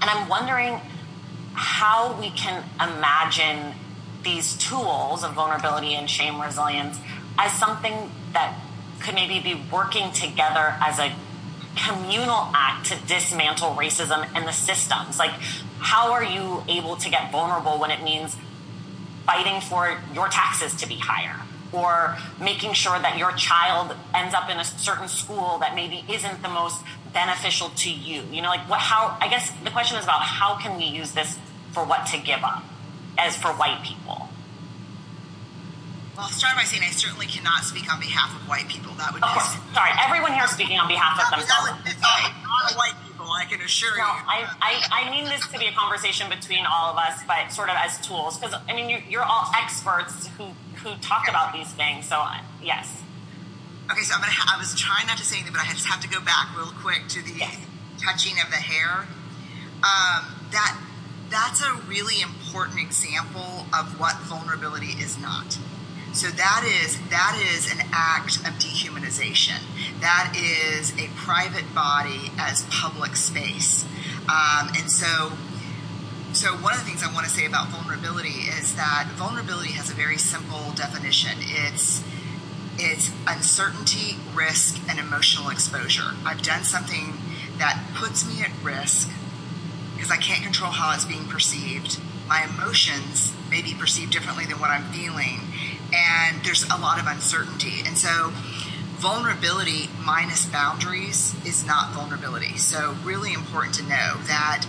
and 0.00 0.08
I'm 0.10 0.28
wondering 0.28 0.80
how 1.52 2.18
we 2.18 2.30
can 2.30 2.64
imagine 2.76 3.74
these 4.22 4.56
tools 4.56 5.24
of 5.24 5.34
vulnerability 5.34 5.94
and 5.94 6.08
shame 6.08 6.40
resilience 6.40 6.98
as 7.38 7.52
something 7.52 8.10
that 8.32 8.58
could 9.00 9.14
maybe 9.14 9.40
be 9.40 9.60
working 9.70 10.12
together 10.12 10.74
as 10.80 10.98
a 10.98 11.14
communal 11.76 12.50
act 12.54 12.86
to 12.86 12.96
dismantle 13.06 13.70
racism 13.70 14.28
and 14.34 14.46
the 14.46 14.52
systems. 14.52 15.18
Like, 15.18 15.32
how 15.80 16.12
are 16.12 16.24
you 16.24 16.62
able 16.68 16.96
to 16.96 17.10
get 17.10 17.30
vulnerable 17.30 17.78
when 17.78 17.90
it 17.90 18.02
means 18.02 18.36
fighting 19.26 19.60
for 19.60 19.98
your 20.14 20.28
taxes 20.28 20.74
to 20.76 20.88
be 20.88 20.96
higher? 20.96 21.36
Or 21.70 22.16
making 22.40 22.72
sure 22.72 22.98
that 22.98 23.18
your 23.18 23.32
child 23.32 23.94
ends 24.14 24.34
up 24.34 24.48
in 24.48 24.56
a 24.58 24.64
certain 24.64 25.08
school 25.08 25.58
that 25.58 25.74
maybe 25.74 26.02
isn't 26.08 26.42
the 26.42 26.48
most 26.48 26.82
beneficial 27.12 27.68
to 27.70 27.90
you. 27.90 28.22
You 28.32 28.42
know, 28.42 28.48
like 28.48 28.68
what, 28.68 28.80
how, 28.80 29.16
I 29.20 29.28
guess 29.28 29.52
the 29.62 29.70
question 29.70 29.98
is 29.98 30.04
about 30.04 30.22
how 30.22 30.56
can 30.56 30.78
we 30.78 30.84
use 30.84 31.12
this 31.12 31.38
for 31.72 31.84
what 31.84 32.06
to 32.06 32.18
give 32.18 32.42
up 32.42 32.64
as 33.18 33.36
for 33.36 33.48
white 33.48 33.82
people? 33.84 34.28
Well, 36.16 36.26
I'll 36.26 36.32
start 36.34 36.56
by 36.56 36.64
saying 36.64 36.82
I 36.82 36.90
certainly 36.90 37.26
cannot 37.26 37.64
speak 37.64 37.92
on 37.92 38.00
behalf 38.00 38.34
of 38.34 38.48
white 38.48 38.66
people. 38.68 38.92
That 38.94 39.12
would 39.12 39.22
of 39.22 39.28
course. 39.28 39.54
Sorry, 39.74 39.90
everyone 40.02 40.32
here 40.32 40.44
is 40.44 40.50
speaking 40.50 40.78
on 40.78 40.88
behalf 40.88 41.20
of 41.20 41.30
themselves. 41.30 41.78
not 42.02 42.74
white 42.74 42.96
people, 43.28 43.34
I 43.34 43.44
can 43.44 43.64
assure 43.64 43.96
no, 43.96 44.04
you. 44.04 44.08
I, 44.08 44.46
I, 44.60 45.04
I 45.04 45.10
mean 45.10 45.24
this 45.24 45.46
to 45.48 45.58
be 45.58 45.66
a 45.66 45.72
conversation 45.72 46.28
between 46.30 46.64
all 46.66 46.92
of 46.92 46.96
us, 46.96 47.20
but 47.26 47.52
sort 47.52 47.68
of 47.68 47.76
as 47.78 47.98
tools. 48.06 48.38
Because, 48.38 48.54
I 48.68 48.74
mean, 48.74 48.88
you're, 48.88 49.02
you're 49.08 49.24
all 49.24 49.50
experts 49.56 50.28
who, 50.38 50.50
who 50.82 50.96
talk 51.00 51.28
about 51.28 51.52
these 51.52 51.70
things. 51.72 52.08
So, 52.08 52.16
uh, 52.16 52.40
yes. 52.62 53.02
Okay, 53.90 54.02
so 54.02 54.14
I'm 54.14 54.20
gonna. 54.20 54.32
Ha- 54.32 54.54
I 54.54 54.58
was 54.58 54.74
trying 54.78 55.06
not 55.06 55.16
to 55.16 55.24
say 55.24 55.36
anything, 55.36 55.54
but 55.54 55.62
I 55.62 55.72
just 55.72 55.86
have 55.86 56.00
to 56.02 56.08
go 56.08 56.20
back 56.20 56.54
real 56.56 56.72
quick 56.82 57.08
to 57.08 57.22
the 57.22 57.38
yes. 57.38 57.56
touching 58.04 58.34
of 58.44 58.50
the 58.50 58.60
hair. 58.60 59.08
Um, 59.80 60.28
that 60.52 60.76
that's 61.30 61.64
a 61.64 61.72
really 61.88 62.20
important 62.20 62.80
example 62.80 63.64
of 63.72 63.98
what 63.98 64.16
vulnerability 64.28 64.92
is 65.00 65.18
not. 65.18 65.58
So 66.12 66.28
that 66.28 66.64
is 66.64 66.98
that 67.10 67.40
is 67.54 67.70
an 67.70 67.86
act 67.92 68.38
of 68.38 68.54
dehumanization. 68.58 69.60
That 70.00 70.34
is 70.36 70.92
a 70.98 71.08
private 71.14 71.74
body 71.74 72.32
as 72.38 72.64
public 72.70 73.16
space, 73.16 73.84
um, 74.28 74.70
and 74.76 74.90
so. 74.90 75.32
So 76.32 76.52
one 76.56 76.74
of 76.74 76.80
the 76.80 76.84
things 76.84 77.02
I 77.02 77.12
want 77.14 77.24
to 77.24 77.32
say 77.32 77.46
about 77.46 77.68
vulnerability 77.68 78.28
is 78.52 78.76
that 78.76 79.08
vulnerability 79.16 79.72
has 79.72 79.90
a 79.90 79.94
very 79.94 80.18
simple 80.18 80.72
definition. 80.74 81.38
It's 81.40 82.04
it's 82.78 83.10
uncertainty, 83.26 84.18
risk, 84.34 84.78
and 84.88 84.98
emotional 84.98 85.50
exposure. 85.50 86.14
I've 86.24 86.42
done 86.42 86.64
something 86.64 87.14
that 87.58 87.82
puts 87.94 88.26
me 88.26 88.42
at 88.42 88.50
risk 88.62 89.10
because 89.94 90.10
I 90.10 90.16
can't 90.16 90.42
control 90.44 90.70
how 90.70 90.94
it's 90.94 91.04
being 91.04 91.24
perceived. 91.26 91.98
My 92.28 92.44
emotions 92.44 93.32
may 93.50 93.62
be 93.62 93.74
perceived 93.74 94.12
differently 94.12 94.44
than 94.44 94.60
what 94.60 94.70
I'm 94.70 94.84
feeling 94.92 95.40
and 95.92 96.44
there's 96.44 96.64
a 96.64 96.76
lot 96.78 97.00
of 97.00 97.06
uncertainty. 97.06 97.80
And 97.86 97.96
so, 97.96 98.30
vulnerability 98.98 99.88
minus 100.04 100.46
boundaries 100.46 101.34
is 101.46 101.64
not 101.66 101.92
vulnerability. 101.92 102.58
So, 102.58 102.96
really 103.04 103.32
important 103.32 103.74
to 103.76 103.82
know 103.82 104.14
that 104.26 104.66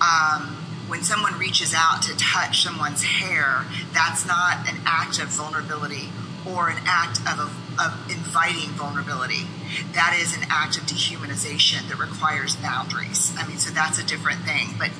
um, 0.00 0.56
when 0.88 1.02
someone 1.02 1.38
reaches 1.38 1.74
out 1.76 2.02
to 2.02 2.16
touch 2.16 2.62
someone's 2.62 3.02
hair, 3.02 3.64
that's 3.92 4.26
not 4.26 4.68
an 4.68 4.76
act 4.86 5.18
of 5.20 5.28
vulnerability 5.28 6.08
or 6.46 6.70
an 6.70 6.78
act 6.86 7.20
of, 7.20 7.52
of 7.78 8.10
inviting 8.10 8.70
vulnerability. 8.70 9.44
That 9.92 10.18
is 10.20 10.36
an 10.36 10.44
act 10.48 10.78
of 10.78 10.84
dehumanization 10.84 11.88
that 11.88 11.98
requires 11.98 12.56
boundaries. 12.56 13.34
I 13.36 13.46
mean, 13.46 13.58
so 13.58 13.70
that's 13.70 13.98
a 13.98 14.06
different 14.06 14.40
thing. 14.42 14.68
But 14.78 14.90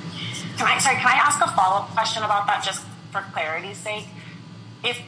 can 0.58 0.66
I, 0.66 0.78
sorry, 0.78 0.96
can 0.96 1.06
I 1.06 1.14
ask 1.14 1.40
a 1.40 1.48
follow 1.52 1.82
up 1.82 1.90
question 1.90 2.22
about 2.22 2.46
that 2.46 2.62
just 2.64 2.84
for 3.12 3.24
clarity's 3.32 3.78
sake? 3.78 4.06
If 4.84 5.00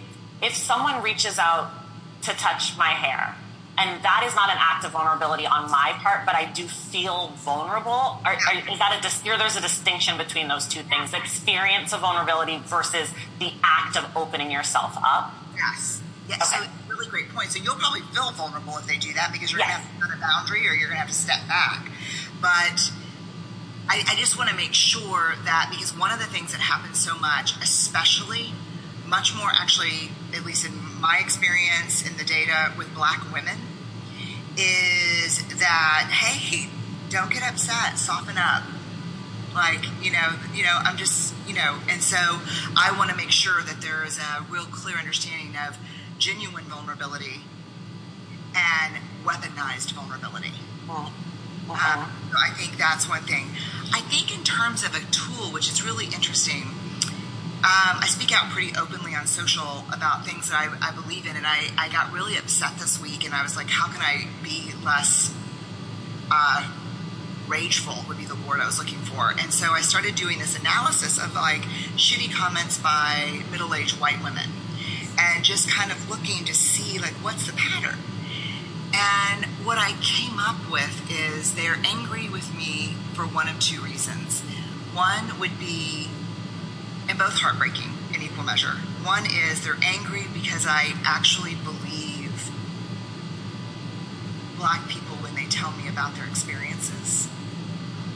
if 0.42 0.54
someone 0.54 1.02
reaches 1.02 1.38
out 1.38 1.70
to 2.22 2.32
touch 2.32 2.76
my 2.76 2.88
hair, 2.88 3.36
and 3.78 4.02
that 4.02 4.24
is 4.26 4.34
not 4.34 4.50
an 4.50 4.58
act 4.58 4.84
of 4.84 4.92
vulnerability 4.92 5.46
on 5.46 5.70
my 5.70 5.94
part, 6.02 6.26
but 6.26 6.34
I 6.34 6.50
do 6.52 6.66
feel 6.66 7.28
vulnerable. 7.36 8.20
Are, 8.24 8.36
are, 8.36 8.70
is 8.70 8.78
that 8.78 8.98
a 8.98 9.38
there's 9.38 9.56
a 9.56 9.60
distinction 9.60 10.18
between 10.18 10.48
those 10.48 10.66
two 10.66 10.82
things: 10.82 11.12
the 11.12 11.18
experience 11.18 11.92
of 11.92 12.00
vulnerability 12.00 12.58
versus 12.66 13.10
the 13.38 13.52
act 13.62 13.96
of 13.96 14.04
opening 14.16 14.50
yourself 14.50 14.96
up? 15.02 15.32
Yes. 15.56 16.02
Yes. 16.28 16.52
Okay. 16.52 16.64
So 16.64 16.80
really 17.00 17.10
great 17.10 17.28
point. 17.34 17.50
So 17.50 17.62
you'll 17.62 17.76
probably 17.76 18.02
feel 18.12 18.30
vulnerable 18.32 18.76
if 18.76 18.86
they 18.86 18.98
do 18.98 19.12
that 19.14 19.32
because 19.32 19.50
you're 19.50 19.60
yes. 19.60 19.80
going 19.80 20.00
to 20.00 20.06
have 20.06 20.10
to 20.10 20.10
set 20.10 20.18
a 20.18 20.20
boundary 20.20 20.68
or 20.68 20.72
you're 20.72 20.88
going 20.88 21.00
to 21.00 21.06
have 21.06 21.08
to 21.08 21.14
step 21.14 21.40
back. 21.48 21.88
But 22.40 22.92
I, 23.88 24.04
I 24.06 24.14
just 24.16 24.36
want 24.36 24.50
to 24.50 24.56
make 24.56 24.74
sure 24.74 25.34
that 25.44 25.68
because 25.70 25.96
one 25.96 26.12
of 26.12 26.18
the 26.18 26.26
things 26.26 26.52
that 26.52 26.60
happens 26.60 26.98
so 26.98 27.16
much, 27.18 27.56
especially 27.62 28.52
much 29.10 29.34
more 29.36 29.50
actually, 29.52 30.10
at 30.32 30.46
least 30.46 30.64
in 30.64 30.72
my 31.00 31.18
experience 31.20 32.06
in 32.08 32.16
the 32.16 32.24
data 32.24 32.72
with 32.78 32.94
black 32.94 33.30
women, 33.32 33.58
is 34.56 35.42
that, 35.58 36.08
hey, 36.10 36.70
don't 37.10 37.30
get 37.30 37.42
upset, 37.42 37.98
soften 37.98 38.38
up. 38.38 38.62
Like, 39.52 39.84
you 40.00 40.12
know, 40.12 40.36
you 40.54 40.62
know, 40.62 40.78
I'm 40.84 40.96
just, 40.96 41.34
you 41.46 41.54
know, 41.54 41.78
and 41.88 42.00
so 42.00 42.16
I 42.16 42.94
want 42.96 43.10
to 43.10 43.16
make 43.16 43.32
sure 43.32 43.60
that 43.62 43.80
there 43.80 44.04
is 44.04 44.16
a 44.18 44.46
real 44.48 44.64
clear 44.64 44.96
understanding 44.96 45.56
of 45.56 45.76
genuine 46.18 46.64
vulnerability 46.64 47.40
and 48.54 48.96
weaponized 49.24 49.92
vulnerability. 49.92 50.52
Uh-huh. 50.88 52.00
Um, 52.02 52.10
so 52.30 52.36
I 52.38 52.50
think 52.50 52.78
that's 52.78 53.08
one 53.08 53.22
thing. 53.22 53.46
I 53.92 54.00
think 54.02 54.36
in 54.36 54.44
terms 54.44 54.84
of 54.84 54.94
a 54.94 55.00
tool, 55.10 55.50
which 55.52 55.68
is 55.68 55.84
really 55.84 56.06
interesting, 56.06 56.62
um, 57.60 58.00
I 58.00 58.06
speak 58.06 58.32
out 58.32 58.50
pretty 58.50 58.72
openly 58.76 59.14
on 59.14 59.26
social 59.26 59.84
about 59.92 60.24
things 60.24 60.48
that 60.48 60.56
I, 60.56 60.88
I 60.88 60.92
believe 60.92 61.26
in, 61.26 61.36
and 61.36 61.46
I, 61.46 61.68
I 61.76 61.88
got 61.90 62.12
really 62.12 62.36
upset 62.36 62.78
this 62.78 63.00
week, 63.00 63.24
and 63.24 63.34
I 63.34 63.42
was 63.42 63.56
like, 63.56 63.68
how 63.68 63.88
can 63.92 64.00
I 64.00 64.28
be 64.42 64.72
less 64.82 65.34
uh, 66.30 66.68
rageful 67.50 67.96
would 68.06 68.16
be 68.16 68.24
the 68.24 68.36
word 68.48 68.60
I 68.60 68.66
was 68.66 68.78
looking 68.78 68.98
for. 68.98 69.32
And 69.32 69.52
so 69.52 69.72
I 69.72 69.80
started 69.80 70.14
doing 70.14 70.38
this 70.38 70.58
analysis 70.58 71.18
of 71.18 71.34
like 71.34 71.62
shitty 71.96 72.32
comments 72.32 72.78
by 72.78 73.42
middle-aged 73.50 74.00
white 74.00 74.22
women 74.22 74.48
and 75.18 75.44
just 75.44 75.68
kind 75.68 75.90
of 75.90 76.08
looking 76.08 76.44
to 76.44 76.54
see 76.54 76.98
like 76.98 77.12
what's 77.24 77.46
the 77.46 77.52
pattern. 77.52 77.98
And 78.94 79.46
what 79.66 79.78
I 79.78 79.94
came 80.00 80.38
up 80.38 80.70
with 80.70 81.10
is 81.10 81.54
they're 81.54 81.78
angry 81.84 82.28
with 82.28 82.54
me 82.56 82.94
for 83.14 83.24
one 83.24 83.48
of 83.48 83.58
two 83.58 83.80
reasons. 83.82 84.42
One 84.94 85.38
would 85.38 85.58
be, 85.58 86.09
and 87.10 87.18
both 87.18 87.34
heartbreaking 87.34 87.90
in 88.14 88.22
equal 88.22 88.44
measure. 88.44 88.78
One 89.02 89.26
is 89.26 89.64
they're 89.64 89.74
angry 89.82 90.26
because 90.32 90.64
I 90.64 90.94
actually 91.04 91.56
believe 91.56 92.50
black 94.56 94.88
people 94.88 95.16
when 95.16 95.34
they 95.34 95.46
tell 95.46 95.72
me 95.72 95.88
about 95.88 96.14
their 96.14 96.26
experiences. 96.26 97.28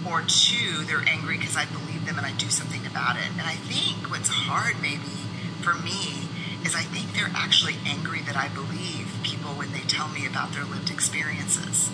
Or 0.07 0.22
two, 0.22 0.85
they're 0.85 1.02
angry 1.09 1.38
because 1.38 1.57
I 1.57 1.64
believe 1.66 2.07
them 2.07 2.18
and 2.18 2.26
I 2.26 2.33
do 2.38 2.48
something 2.48 2.87
about 2.87 3.16
it. 3.16 3.26
And 3.33 3.42
I 3.42 3.59
think 3.66 4.11
what's 4.11 4.28
hard 4.28 4.80
maybe 4.80 5.26
for 5.61 5.74
me 5.74 6.30
is 6.62 6.76
I 6.76 6.87
think 6.87 7.14
they're 7.14 7.35
actually 7.35 7.74
angry 7.85 8.20
that 8.20 8.37
I 8.37 8.46
believe 8.46 9.11
people 9.24 9.59
when 9.59 9.72
they 9.72 9.80
tell 9.80 10.07
me 10.09 10.24
about 10.24 10.52
their 10.52 10.64
lived 10.64 10.90
experiences. 10.90 11.90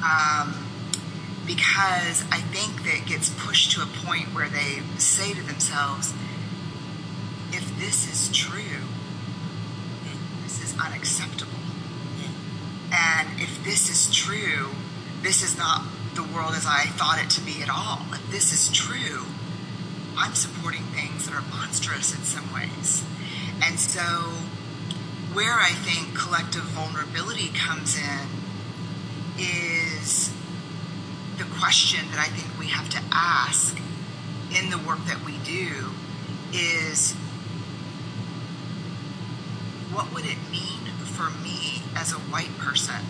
Um, 0.00 0.69
because 1.54 2.22
I 2.30 2.38
think 2.54 2.84
that 2.84 3.08
gets 3.08 3.28
pushed 3.28 3.72
to 3.72 3.82
a 3.82 3.86
point 4.06 4.32
where 4.32 4.48
they 4.48 4.82
say 4.98 5.34
to 5.34 5.42
themselves, 5.42 6.14
if 7.50 7.76
this 7.76 8.06
is 8.06 8.36
true, 8.36 8.86
this 10.44 10.62
is 10.62 10.78
unacceptable. 10.78 11.58
And 12.92 13.40
if 13.40 13.64
this 13.64 13.90
is 13.90 14.14
true, 14.14 14.68
this 15.22 15.42
is 15.42 15.58
not 15.58 15.82
the 16.14 16.22
world 16.22 16.54
as 16.54 16.66
I 16.66 16.84
thought 16.84 17.20
it 17.20 17.30
to 17.30 17.40
be 17.40 17.60
at 17.62 17.68
all. 17.68 18.06
If 18.12 18.30
this 18.30 18.52
is 18.52 18.72
true, 18.72 19.26
I'm 20.16 20.34
supporting 20.34 20.82
things 20.94 21.26
that 21.26 21.34
are 21.34 21.42
monstrous 21.50 22.14
in 22.14 22.22
some 22.22 22.54
ways. 22.54 23.02
And 23.60 23.80
so, 23.80 24.00
where 25.34 25.58
I 25.58 25.70
think 25.70 26.16
collective 26.16 26.62
vulnerability 26.62 27.48
comes 27.48 27.98
in 27.98 28.28
is 29.36 30.32
the 31.40 31.46
question 31.56 32.04
that 32.10 32.20
I 32.20 32.28
think 32.28 32.52
we 32.58 32.66
have 32.66 32.90
to 32.90 33.00
ask 33.10 33.74
in 34.52 34.68
the 34.68 34.76
work 34.76 35.02
that 35.06 35.24
we 35.24 35.38
do 35.38 35.88
is 36.52 37.14
what 39.88 40.12
would 40.12 40.26
it 40.26 40.36
mean 40.52 40.84
for 41.16 41.30
me 41.40 41.80
as 41.96 42.12
a 42.12 42.20
white 42.28 42.52
person 42.58 43.00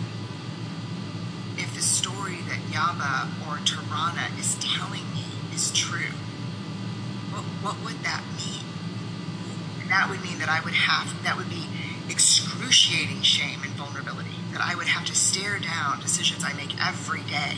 if 1.57 1.75
the 1.75 1.81
story 1.81 2.39
that 2.47 2.59
Yaba 2.71 3.27
or 3.43 3.59
Tarana 3.67 4.31
is 4.39 4.55
telling 4.63 5.03
me 5.11 5.27
is 5.53 5.69
true? 5.73 6.15
What, 7.35 7.43
what 7.59 7.83
would 7.83 8.01
that 8.05 8.23
mean? 8.39 8.63
And 9.81 9.91
that 9.91 10.09
would 10.09 10.23
mean 10.23 10.39
that 10.39 10.47
I 10.47 10.61
would 10.61 10.73
have, 10.73 11.21
that 11.25 11.35
would 11.35 11.49
be 11.49 11.67
excruciating 12.09 13.23
shame 13.23 13.59
and 13.63 13.71
vulnerability, 13.73 14.39
that 14.53 14.61
I 14.61 14.75
would 14.75 14.87
have 14.87 15.05
to 15.07 15.15
stare 15.15 15.59
down 15.59 15.99
decisions 15.99 16.45
I 16.45 16.53
make 16.53 16.71
every 16.81 17.23
day. 17.23 17.57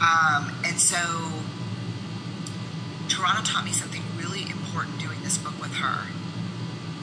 Um, 0.00 0.52
and 0.64 0.80
so 0.80 0.96
Tarana 3.08 3.42
taught 3.44 3.64
me 3.64 3.72
something 3.72 4.02
really 4.16 4.42
important 4.42 5.00
doing 5.00 5.20
this 5.22 5.38
book 5.38 5.58
with 5.60 5.74
her. 5.74 6.06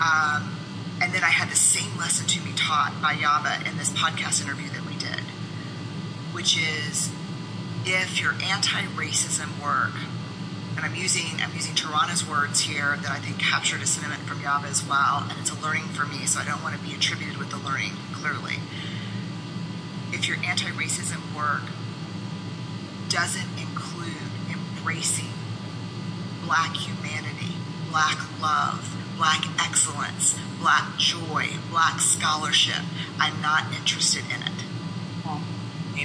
Um, 0.01 0.58
and 1.01 1.13
then 1.13 1.23
I 1.23 1.30
had 1.30 1.49
the 1.49 1.56
same 1.56 1.97
lesson 1.97 2.27
to 2.27 2.41
be 2.41 2.51
taught 2.54 3.01
by 3.01 3.15
Yaba 3.15 3.67
in 3.67 3.77
this 3.77 3.89
podcast 3.89 4.43
interview 4.43 4.69
that 4.69 4.86
we 4.86 4.95
did, 4.95 5.21
which 6.32 6.58
is 6.58 7.12
if 7.86 8.21
your 8.21 8.34
anti-racism 8.34 9.62
work 9.63 9.93
and 10.75 10.86
I'm 10.86 10.95
using 10.95 11.41
I'm 11.41 11.54
using 11.54 11.75
Tarana's 11.75 12.27
words 12.27 12.62
here 12.62 12.97
that 13.01 13.12
I 13.12 13.19
think 13.19 13.39
captured 13.39 13.82
a 13.82 13.86
sentiment 13.86 14.21
from 14.21 14.39
Yaba 14.39 14.69
as 14.69 14.88
well, 14.88 15.25
and 15.30 15.38
it's 15.39 15.51
a 15.51 15.60
learning 15.62 15.89
for 15.89 16.06
me, 16.06 16.25
so 16.25 16.39
I 16.39 16.45
don't 16.45 16.63
want 16.63 16.75
to 16.75 16.82
be 16.82 16.93
attributed 16.95 17.38
with 17.38 17.49
the 17.49 17.58
learning 17.58 17.91
clearly. 18.13 18.56
If 20.13 20.27
your 20.27 20.38
anti-racism 20.38 21.36
work 21.36 21.63
doesn't 23.12 23.60
include 23.60 24.15
embracing 24.50 25.28
black 26.45 26.74
humanity, 26.78 27.54
black 27.89 28.17
love, 28.41 28.95
black 29.17 29.43
excellence, 29.60 30.39
black 30.62 30.97
joy, 30.97 31.50
black 31.69 32.00
scholarship, 32.00 32.82
I'm 33.19 33.41
not 33.41 33.65
interested 33.74 34.24
in 34.34 34.41
it. 34.41 34.63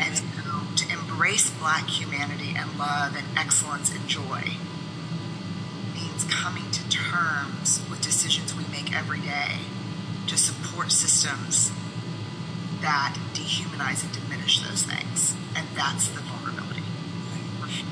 And 0.01 0.16
so 0.19 0.85
to 0.85 0.92
embrace 0.92 1.49
black 1.51 1.88
humanity 1.88 2.55
and 2.59 2.77
love 2.77 3.16
and 3.16 3.27
excellence 3.38 3.95
and 3.95 4.07
joy 4.09 4.57
means 5.95 6.25
coming 6.29 6.69
to 6.73 6.88
terms 6.88 7.83
with 7.88 8.03
decisions 8.03 8.53
we 8.53 8.66
make 8.66 8.92
every 8.95 9.21
day 9.21 9.61
to 10.27 10.37
support 10.37 10.90
systems 10.90 11.71
that 12.81 13.16
dehumanize 13.33 14.03
and 14.03 14.12
diminish 14.12 14.59
those 14.61 14.83
things. 14.83 15.37
And 15.55 15.66
that's 15.77 16.09
the. 16.09 16.26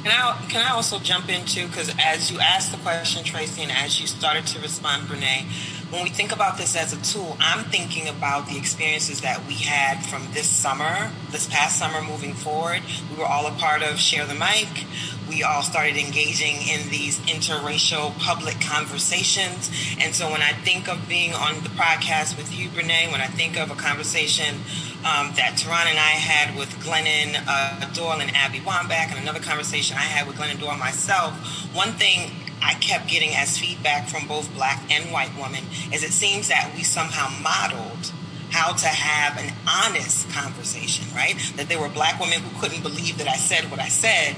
Can 0.04 0.12
I, 0.12 0.38
can 0.50 0.60
I 0.60 0.72
also 0.72 0.98
jump 0.98 1.30
into, 1.30 1.66
because 1.66 1.90
as 1.98 2.30
you 2.30 2.38
asked 2.38 2.72
the 2.72 2.78
question, 2.78 3.24
Tracy, 3.24 3.62
and 3.62 3.72
as 3.72 3.98
you 3.98 4.06
started 4.06 4.46
to 4.48 4.60
respond, 4.60 5.08
Brene, 5.08 5.46
when 5.90 6.02
we 6.02 6.10
think 6.10 6.30
about 6.30 6.58
this 6.58 6.76
as 6.76 6.92
a 6.92 7.00
tool, 7.00 7.38
I'm 7.40 7.64
thinking 7.64 8.08
about 8.08 8.46
the 8.46 8.58
experiences 8.58 9.22
that 9.22 9.46
we 9.46 9.54
had 9.54 10.04
from 10.04 10.28
this 10.34 10.46
summer, 10.46 11.10
this 11.30 11.48
past 11.48 11.78
summer 11.78 12.02
moving 12.02 12.34
forward. 12.34 12.82
We 13.10 13.16
were 13.16 13.24
all 13.24 13.46
a 13.46 13.52
part 13.52 13.82
of 13.82 13.98
Share 13.98 14.26
the 14.26 14.34
Mic. 14.34 14.84
We 15.26 15.42
all 15.42 15.62
started 15.62 15.96
engaging 15.96 16.56
in 16.68 16.90
these 16.90 17.18
interracial 17.20 18.14
public 18.18 18.60
conversations. 18.60 19.70
And 19.98 20.14
so 20.14 20.30
when 20.30 20.42
I 20.42 20.52
think 20.52 20.86
of 20.86 21.08
being 21.08 21.32
on 21.32 21.62
the 21.62 21.70
podcast 21.70 22.36
with 22.36 22.54
you, 22.54 22.68
Brene, 22.68 23.10
when 23.10 23.22
I 23.22 23.28
think 23.28 23.56
of 23.56 23.70
a 23.70 23.74
conversation 23.74 24.56
um, 25.04 25.32
that 25.36 25.60
Tarana 25.60 25.90
and 25.90 25.98
I 25.98 26.16
had 26.16 26.56
with 26.56 26.70
Glennon 26.80 27.36
uh, 27.46 27.92
Doyle 27.92 28.20
and 28.20 28.34
Abby 28.34 28.60
Wambach, 28.60 29.10
and 29.10 29.18
another 29.18 29.40
conversation 29.40 29.96
I 29.96 30.08
had 30.08 30.26
with 30.26 30.36
Glennon 30.36 30.58
Doyle 30.58 30.78
myself, 30.78 31.34
one 31.74 31.92
thing 31.92 32.30
I 32.62 32.74
kept 32.74 33.08
getting 33.08 33.34
as 33.34 33.58
feedback 33.58 34.08
from 34.08 34.26
both 34.26 34.52
black 34.54 34.80
and 34.90 35.12
white 35.12 35.36
women 35.36 35.64
is 35.92 36.02
it 36.02 36.12
seems 36.12 36.48
that 36.48 36.72
we 36.74 36.82
somehow 36.82 37.28
modeled 37.42 38.12
how 38.50 38.72
to 38.72 38.86
have 38.86 39.36
an 39.36 39.52
honest 39.68 40.30
conversation, 40.30 41.04
right? 41.14 41.34
That 41.56 41.68
there 41.68 41.80
were 41.80 41.88
black 41.90 42.18
women 42.18 42.40
who 42.40 42.60
couldn't 42.60 42.82
believe 42.82 43.18
that 43.18 43.28
I 43.28 43.36
said 43.36 43.70
what 43.70 43.80
I 43.80 43.88
said 43.88 44.36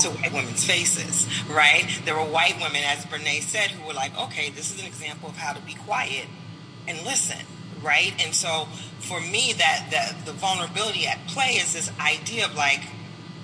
to 0.00 0.08
white 0.10 0.32
women's 0.32 0.64
faces, 0.64 1.26
right? 1.48 1.86
There 2.04 2.14
were 2.14 2.24
white 2.24 2.56
women, 2.56 2.82
as 2.84 3.06
Brene 3.06 3.40
said, 3.40 3.70
who 3.70 3.86
were 3.86 3.94
like, 3.94 4.18
okay, 4.18 4.50
this 4.50 4.74
is 4.74 4.80
an 4.80 4.86
example 4.86 5.28
of 5.30 5.36
how 5.36 5.52
to 5.52 5.60
be 5.62 5.74
quiet 5.74 6.26
and 6.88 6.98
listen, 7.04 7.46
right? 7.82 8.12
And 8.24 8.34
so 8.34 8.68
for 9.02 9.20
me, 9.20 9.52
that, 9.58 9.88
that 9.90 10.24
the 10.24 10.32
vulnerability 10.32 11.06
at 11.06 11.26
play 11.28 11.54
is 11.54 11.72
this 11.74 11.90
idea 12.00 12.46
of 12.46 12.54
like, 12.54 12.80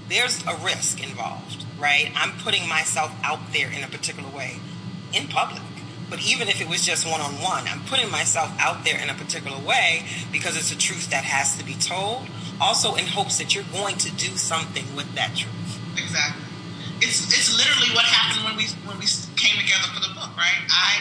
there's 0.08 0.42
a 0.46 0.54
risk 0.64 1.02
involved 1.02 1.64
right? 1.78 2.10
I'm 2.14 2.32
putting 2.38 2.68
myself 2.68 3.12
out 3.22 3.52
there 3.52 3.70
in 3.70 3.84
a 3.84 3.88
particular 3.88 4.28
way 4.28 4.58
in 5.12 5.28
public. 5.28 5.62
But 6.10 6.20
even 6.22 6.48
if 6.48 6.60
it 6.60 6.68
was 6.68 6.84
just 6.84 7.06
one 7.06 7.20
on 7.20 7.32
one, 7.34 7.68
I'm 7.68 7.84
putting 7.84 8.10
myself 8.10 8.50
out 8.58 8.84
there 8.84 8.98
in 9.00 9.10
a 9.10 9.14
particular 9.14 9.58
way 9.58 10.06
because 10.32 10.56
it's 10.56 10.72
a 10.72 10.78
truth 10.78 11.10
that 11.10 11.24
has 11.24 11.56
to 11.58 11.64
be 11.64 11.74
told. 11.74 12.28
Also, 12.60 12.94
in 12.94 13.06
hopes 13.06 13.38
that 13.38 13.54
you're 13.54 13.68
going 13.72 13.96
to 13.98 14.10
do 14.12 14.36
something 14.36 14.84
with 14.96 15.14
that 15.14 15.36
truth. 15.36 15.78
Exactly. 15.96 16.44
It's 17.00 17.28
it's 17.28 17.56
literally 17.56 17.94
what 17.94 18.04
happened 18.06 18.44
when 18.44 18.56
we 18.56 18.64
when 18.88 18.98
we 18.98 19.06
came 19.36 19.54
together 19.60 19.86
for 19.94 20.00
the 20.00 20.12
book, 20.14 20.34
right? 20.34 20.58
I, 20.66 20.98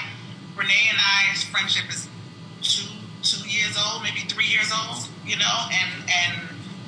Brene 0.55 0.69
and 0.69 0.99
I's 0.99 1.43
friendship 1.45 1.89
is 1.89 2.07
two 2.61 2.91
two 3.27 3.43
years 3.47 3.75
old, 3.75 4.03
maybe 4.03 4.21
three 4.27 4.47
years 4.47 4.71
old, 4.71 5.07
you 5.25 5.37
know, 5.37 5.55
and 5.71 5.91
and 6.07 6.33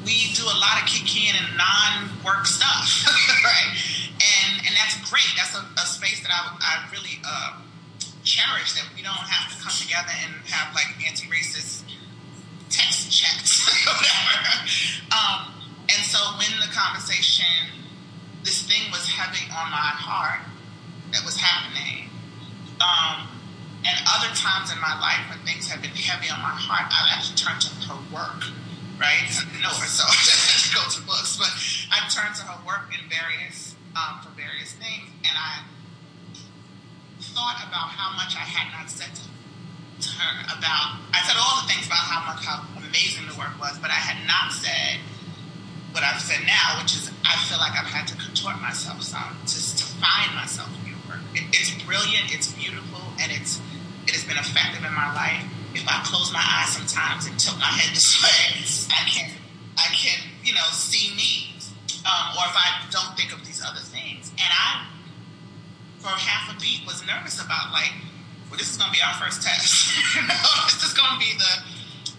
we 0.06 0.32
do 0.34 0.44
a 0.44 0.58
lot 0.58 0.80
of 0.80 0.88
kikiing 0.88 1.36
and 1.36 1.58
non-work 1.58 2.46
stuff, 2.46 2.88
right? 3.44 3.72
And 4.16 4.66
and 4.68 4.74
that's 4.76 4.96
great. 5.10 5.28
That's 5.36 5.56
a, 5.56 5.64
a 5.78 5.86
space 5.86 6.22
that 6.24 6.32
I, 6.32 6.56
I 6.60 6.92
really 6.92 7.20
uh, 7.26 7.60
cherish. 8.24 8.74
That 8.74 8.88
we 8.96 9.04
don't 9.04 9.14
have 9.14 9.52
to 9.52 9.64
come 9.64 9.74
together 9.76 10.14
and 10.24 10.34
have 10.48 10.74
like 10.74 10.88
anti-racist 11.06 11.84
text 12.70 13.12
chats 13.12 13.66
whatever. 13.86 14.40
Um, 15.12 15.54
and 15.90 16.06
so 16.06 16.20
when 16.38 16.54
the 16.62 16.72
conversation 16.72 17.80
this 18.44 18.64
thing 18.64 18.90
was 18.92 19.08
heavy 19.08 19.46
on 19.52 19.70
my 19.70 19.92
heart 19.94 20.42
that 21.12 21.24
was 21.26 21.36
happening. 21.36 22.10
Um, 22.80 23.28
and 23.86 23.96
other 24.08 24.32
times 24.36 24.72
in 24.72 24.80
my 24.84 24.92
life 25.00 25.24
when 25.32 25.40
things 25.48 25.72
have 25.72 25.82
been 25.82 25.96
heavy 25.96 26.28
on 26.28 26.40
my 26.44 26.52
heart, 26.52 26.92
I've 26.92 27.16
actually 27.16 27.40
turned 27.40 27.64
to 27.64 27.72
her 27.88 28.00
work, 28.12 28.44
right? 29.00 29.24
Her, 29.24 29.72
so 29.88 30.04
I 30.04 30.16
just 30.28 30.76
go 30.76 30.84
to 30.84 31.00
books. 31.08 31.40
But 31.40 31.52
I've 31.92 32.12
turned 32.12 32.36
to 32.40 32.44
her 32.44 32.60
work 32.68 32.92
in 32.92 33.08
various 33.08 33.76
um, 33.96 34.20
for 34.20 34.36
various 34.36 34.76
things, 34.76 35.08
and 35.24 35.36
I 35.36 35.64
thought 37.20 37.64
about 37.64 37.96
how 37.96 38.16
much 38.20 38.36
I 38.36 38.44
had 38.44 38.68
not 38.76 38.92
said 38.92 39.16
to, 39.16 39.24
to 39.24 40.10
her 40.20 40.32
about. 40.60 41.00
I 41.16 41.24
said 41.24 41.40
all 41.40 41.64
the 41.64 41.68
things 41.72 41.88
about 41.88 42.04
how 42.04 42.20
much 42.28 42.44
how 42.44 42.68
amazing 42.84 43.32
the 43.32 43.36
work 43.40 43.56
was, 43.60 43.80
but 43.80 43.92
I 43.92 44.00
had 44.00 44.20
not 44.28 44.52
said 44.52 45.00
what 45.92 46.04
I've 46.04 46.22
said 46.22 46.44
now, 46.46 46.84
which 46.84 46.94
is 46.94 47.10
I 47.24 47.36
feel 47.48 47.58
like 47.58 47.74
I've 47.74 47.90
had 47.90 48.08
to 48.12 48.16
contort 48.20 48.60
myself 48.62 49.02
some 49.02 49.40
to, 49.48 49.56
to 49.56 49.86
find 50.04 50.36
myself 50.36 50.70
in 50.84 50.92
your 50.92 51.02
work. 51.08 51.24
It, 51.34 51.48
it's 51.56 51.72
brilliant, 51.84 52.30
it's 52.36 52.52
beautiful, 52.54 53.02
and 53.20 53.32
it's 53.32 53.62
it 54.10 54.18
has 54.18 54.26
been 54.26 54.42
effective 54.42 54.82
in 54.82 54.90
my 54.98 55.14
life. 55.14 55.46
If 55.78 55.86
I 55.86 56.02
close 56.02 56.34
my 56.34 56.42
eyes 56.42 56.74
sometimes 56.74 57.30
and 57.30 57.38
tilt 57.38 57.62
my 57.62 57.70
head 57.70 57.94
this 57.94 58.18
way, 58.18 58.58
I 58.90 59.06
can 59.06 59.30
I 59.78 59.86
can 59.94 60.18
you 60.42 60.58
know 60.58 60.66
see 60.74 61.14
me, 61.14 61.54
um, 62.10 62.34
or 62.34 62.50
if 62.50 62.58
I 62.58 62.90
don't 62.90 63.14
think 63.14 63.30
of 63.30 63.46
these 63.46 63.62
other 63.62 63.86
things, 63.86 64.34
and 64.34 64.50
I 64.50 64.90
for 66.02 66.10
half 66.10 66.50
a 66.50 66.58
beat 66.58 66.90
was 66.90 67.06
nervous 67.06 67.38
about 67.38 67.70
like, 67.70 67.94
well, 68.50 68.58
this 68.58 68.74
is 68.74 68.78
going 68.82 68.90
to 68.90 68.98
be 68.98 69.04
our 69.06 69.14
first 69.22 69.46
test. 69.46 69.94
you 70.18 70.26
know, 70.26 70.42
this 70.66 70.82
is 70.82 70.98
going 70.98 71.14
to 71.14 71.22
be 71.22 71.38
the 71.38 71.54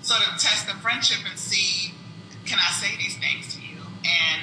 sort 0.07 0.23
of 0.31 0.39
test 0.39 0.71
of 0.71 0.79
friendship 0.79 1.27
and 1.29 1.37
see 1.37 1.91
can 2.47 2.59
I 2.59 2.71
say 2.79 2.97
these 2.99 3.19
things 3.19 3.55
to 3.55 3.61
you? 3.61 3.83
And 4.07 4.43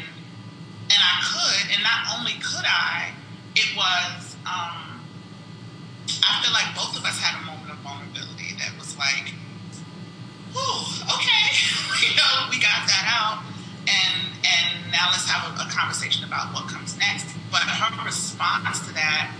and 0.88 1.00
I 1.00 1.16
could, 1.24 1.76
and 1.76 1.84
not 1.84 2.20
only 2.20 2.34
could 2.44 2.64
I, 2.64 3.12
it 3.56 3.68
was 3.76 4.36
um, 4.48 4.87
I 6.24 6.42
feel 6.44 6.54
like 6.54 6.72
both 6.76 6.96
of 6.96 7.04
us 7.04 7.20
had 7.20 7.36
a 7.42 7.44
moment 7.46 7.72
of 7.72 7.78
vulnerability 7.84 8.56
that 8.60 8.72
was 8.80 8.98
like, 8.98 9.34
whew, 10.56 10.80
okay, 11.12 11.46
you 12.08 12.16
know, 12.16 12.48
we 12.50 12.60
got 12.60 12.88
that 12.88 13.06
out. 13.08 13.44
And 13.88 14.36
and 14.44 14.92
now 14.92 15.12
let's 15.12 15.28
have 15.28 15.48
a, 15.48 15.64
a 15.64 15.68
conversation 15.72 16.24
about 16.24 16.54
what 16.54 16.68
comes 16.68 16.98
next. 16.98 17.28
But 17.52 17.64
her 17.64 18.06
response 18.06 18.80
to 18.88 18.94
that, 18.94 19.32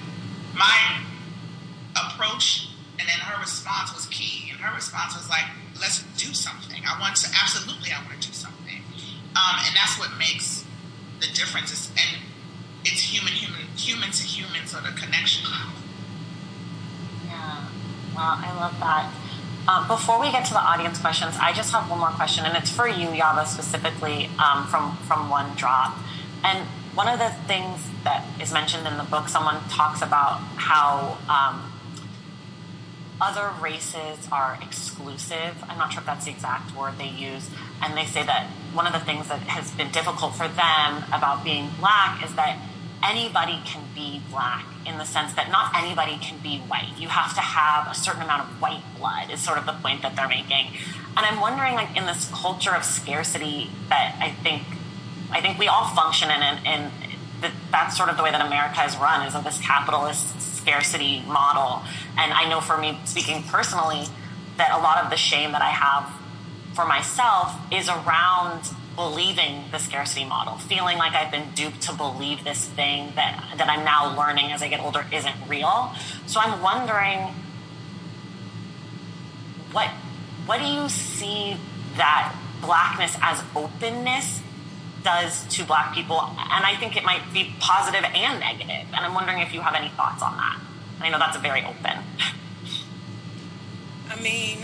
my 0.56 1.04
approach 1.96 2.68
and 3.00 3.08
then 3.08 3.20
her 3.30 3.40
response 3.40 3.94
was 3.94 4.06
key. 4.08 4.50
And 4.52 4.60
her 4.60 4.74
response 4.76 5.16
was 5.16 5.30
like, 5.30 5.46
let's 5.80 6.04
do 6.18 6.34
something. 6.34 6.82
I 6.86 7.00
want 7.00 7.16
to, 7.18 7.30
absolutely, 7.42 7.92
I 7.94 8.02
want 8.06 8.22
to 8.22 8.28
do 8.28 8.34
something. 8.34 8.82
Um, 9.38 9.56
and 9.66 9.76
that's 9.76 10.00
what 10.00 10.10
makes 10.18 10.66
the 11.22 11.28
difference. 11.34 11.92
And 11.94 12.22
it's 12.84 13.02
human, 13.02 13.34
human, 13.34 13.68
human 13.78 14.12
to 14.12 14.24
human 14.24 14.66
sort 14.66 14.86
of 14.86 14.96
connection. 14.96 15.46
I 18.18 18.56
love 18.60 18.80
that. 18.80 19.14
Uh, 19.68 19.88
before 19.88 20.20
we 20.20 20.32
get 20.32 20.46
to 20.46 20.54
the 20.54 20.60
audience 20.60 21.00
questions, 21.00 21.36
I 21.42 21.52
just 21.52 21.72
have 21.74 21.90
one 21.90 22.00
more 22.00 22.10
question, 22.10 22.46
and 22.46 22.56
it's 22.56 22.70
for 22.70 22.88
you, 22.88 23.08
Yaba, 23.08 23.46
specifically 23.46 24.30
um, 24.40 24.66
from 24.68 24.96
from 25.08 25.30
One 25.30 25.56
Drop. 25.56 25.98
And 26.44 26.66
one 26.96 27.08
of 27.08 27.20
the 27.20 27.30
things 27.48 27.80
that 28.04 28.26
is 28.42 28.54
mentioned 28.54 28.88
in 28.88 28.98
the 28.98 29.04
book, 29.04 29.28
someone 29.28 29.62
talks 29.70 30.02
about 30.02 30.40
how 30.56 31.18
um, 31.28 31.72
other 33.20 33.52
races 33.62 34.28
are 34.32 34.58
exclusive. 34.62 35.64
I'm 35.68 35.78
not 35.78 35.92
sure 35.92 36.02
if 36.02 36.06
that's 36.06 36.26
the 36.26 36.32
exact 36.32 36.76
word 36.76 36.98
they 36.98 37.10
use. 37.10 37.50
And 37.82 37.98
they 37.98 38.06
say 38.06 38.24
that 38.24 38.48
one 38.74 38.88
of 38.88 38.94
the 38.94 39.00
things 39.00 39.28
that 39.28 39.40
has 39.42 39.72
been 39.72 39.92
difficult 39.92 40.36
for 40.36 40.48
them 40.48 41.04
about 41.12 41.44
being 41.44 41.70
black 41.80 42.24
is 42.24 42.34
that 42.36 42.58
anybody 43.04 43.60
can 43.66 43.84
be 43.94 44.22
black 44.30 44.66
in 44.86 44.98
the 44.98 45.06
sense 45.06 45.34
that 45.34 45.52
not 45.52 45.76
anybody 45.76 46.18
can 46.18 46.40
be 46.40 46.60
white. 46.60 46.94
You 46.98 47.10
have 47.10 47.34
to 47.36 47.42
have 47.42 47.88
a 47.92 47.96
certain 47.96 48.22
amount 48.22 48.50
of 48.50 48.62
white 48.62 48.84
blood, 48.98 49.32
is 49.32 49.42
sort 49.42 49.58
of 49.58 49.66
the 49.66 49.74
point 49.74 50.02
that 50.02 50.16
they're 50.16 50.28
making. 50.28 50.68
And 51.16 51.26
I'm 51.26 51.40
wondering, 51.40 51.76
like, 51.76 51.96
in 51.98 52.06
this 52.06 52.30
culture 52.34 52.76
of 52.76 52.84
scarcity 52.84 53.70
that 53.90 54.16
I 54.22 54.32
think, 54.44 54.64
I 55.32 55.42
think 55.42 55.58
we 55.58 55.68
all 55.68 55.88
function 55.96 56.30
in, 56.30 56.42
and 56.42 56.92
that's 57.72 57.98
sort 57.98 58.10
of 58.10 58.18
the 58.18 58.24
way 58.24 58.32
that 58.32 58.46
America 58.46 58.84
is 58.84 58.96
run, 58.98 59.28
is 59.28 59.36
of 59.36 59.44
this 59.44 59.60
capitalist 59.60 60.58
scarcity 60.58 61.24
model. 61.28 61.84
And 62.18 62.34
I 62.34 62.50
know 62.50 62.62
for 62.62 62.78
me, 62.78 63.00
speaking 63.06 63.44
personally, 63.44 64.06
that 64.58 64.72
a 64.72 64.78
lot 64.78 65.04
of 65.04 65.10
the 65.10 65.18
shame 65.18 65.52
that 65.52 65.62
I 65.62 65.70
have 65.70 66.12
for 66.74 66.86
myself 66.86 67.54
is 67.72 67.90
around 67.90 68.62
believing 68.98 69.64
the 69.72 69.78
scarcity 69.78 70.26
model, 70.26 70.58
feeling 70.58 70.98
like 70.98 71.14
I've 71.14 71.32
been 71.32 71.52
duped 71.54 71.84
to 71.84 71.94
believe 71.94 72.44
this 72.44 72.66
thing 72.66 73.14
that, 73.16 73.54
that 73.58 73.70
I'm 73.70 73.86
now 73.86 74.18
learning 74.18 74.52
as 74.52 74.62
I 74.62 74.68
get 74.68 74.82
older 74.82 75.06
isn't 75.14 75.36
real. 75.48 75.94
So 76.26 76.42
I'm 76.42 76.62
wondering 76.62 77.34
what 79.72 79.90
what 80.48 80.60
do 80.60 80.66
you 80.66 80.90
see 80.90 81.58
that 81.98 82.36
blackness 82.62 83.16
as 83.22 83.44
openness 83.56 84.42
does 85.04 85.46
to 85.56 85.64
black 85.64 85.94
people. 85.94 86.20
And 86.20 86.66
I 86.66 86.76
think 86.80 86.98
it 86.98 87.04
might 87.04 87.22
be 87.34 87.54
positive 87.60 88.04
and 88.04 88.40
negative. 88.40 88.88
And 88.94 88.96
I'm 88.96 89.14
wondering 89.14 89.40
if 89.40 89.54
you 89.54 89.62
have 89.62 89.76
any 89.76 89.90
thoughts 89.90 90.22
on 90.22 90.36
that. 90.38 90.60
I 91.00 91.10
know 91.10 91.20
that's 91.20 91.38
a 91.38 91.40
very 91.40 91.64
open. 91.64 91.98
I 94.10 94.20
mean, 94.22 94.60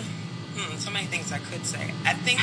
hmm, 0.55 0.77
so 0.77 0.89
many 0.89 1.05
things 1.05 1.31
I 1.31 1.39
could 1.39 1.65
say. 1.65 1.93
I 2.05 2.13
think 2.13 2.39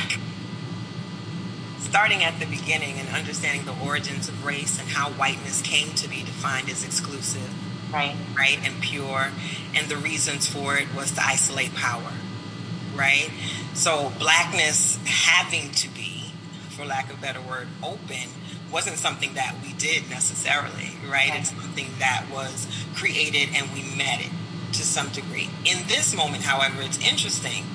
starting 1.81 2.23
at 2.23 2.39
the 2.39 2.45
beginning 2.45 2.99
and 2.99 3.09
understanding 3.09 3.65
the 3.65 3.85
origins 3.85 4.29
of 4.29 4.45
race 4.45 4.79
and 4.79 4.87
how 4.89 5.09
whiteness 5.11 5.61
came 5.61 5.93
to 5.95 6.07
be 6.07 6.21
defined 6.21 6.69
as 6.69 6.83
exclusive, 6.83 7.49
right, 7.93 8.15
right, 8.37 8.59
and 8.63 8.81
pure, 8.81 9.31
and 9.75 9.87
the 9.89 9.97
reasons 9.97 10.47
for 10.47 10.77
it 10.77 10.93
was 10.95 11.11
to 11.11 11.21
isolate 11.23 11.73
power, 11.75 12.13
right. 12.95 13.29
So 13.73 14.11
blackness 14.19 14.99
having 15.05 15.71
to 15.71 15.89
be 15.89 16.11
for 16.69 16.85
lack 16.85 17.11
of 17.11 17.19
a 17.19 17.21
better 17.21 17.41
word, 17.41 17.67
open 17.83 18.29
wasn't 18.71 18.97
something 18.97 19.33
that 19.33 19.55
we 19.61 19.73
did 19.73 20.09
necessarily, 20.09 20.91
right? 21.03 21.29
right? 21.29 21.39
It's 21.39 21.49
something 21.49 21.87
that 21.99 22.25
was 22.31 22.67
created 22.95 23.49
and 23.53 23.69
we 23.73 23.83
met 23.97 24.21
it 24.21 24.31
to 24.73 24.83
some 24.83 25.09
degree. 25.09 25.49
In 25.65 25.85
this 25.87 26.15
moment, 26.15 26.43
however, 26.43 26.81
it's 26.81 26.97
interesting. 26.97 27.65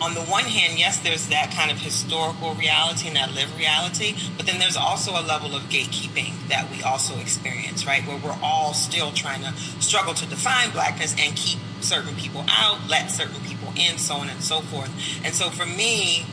On 0.00 0.12
the 0.14 0.20
one 0.22 0.44
hand, 0.44 0.78
yes, 0.78 1.00
there's 1.00 1.28
that 1.28 1.52
kind 1.52 1.70
of 1.70 1.78
historical 1.78 2.54
reality 2.54 3.08
and 3.08 3.16
that 3.16 3.32
lived 3.32 3.56
reality, 3.56 4.14
but 4.36 4.44
then 4.44 4.58
there's 4.58 4.76
also 4.76 5.12
a 5.12 5.24
level 5.24 5.56
of 5.56 5.62
gatekeeping 5.64 6.34
that 6.48 6.70
we 6.70 6.82
also 6.82 7.18
experience, 7.18 7.86
right? 7.86 8.06
Where 8.06 8.18
we're 8.18 8.38
all 8.42 8.74
still 8.74 9.10
trying 9.12 9.42
to 9.42 9.52
struggle 9.80 10.12
to 10.14 10.26
define 10.26 10.70
blackness 10.70 11.16
and 11.18 11.34
keep 11.34 11.58
certain 11.80 12.14
people 12.14 12.44
out, 12.48 12.88
let 12.88 13.10
certain 13.10 13.40
people 13.42 13.72
in, 13.76 13.96
so 13.96 14.16
on 14.16 14.28
and 14.28 14.42
so 14.42 14.60
forth. 14.60 14.90
And 15.24 15.34
so 15.34 15.48
for 15.48 15.64
me, 15.64 16.26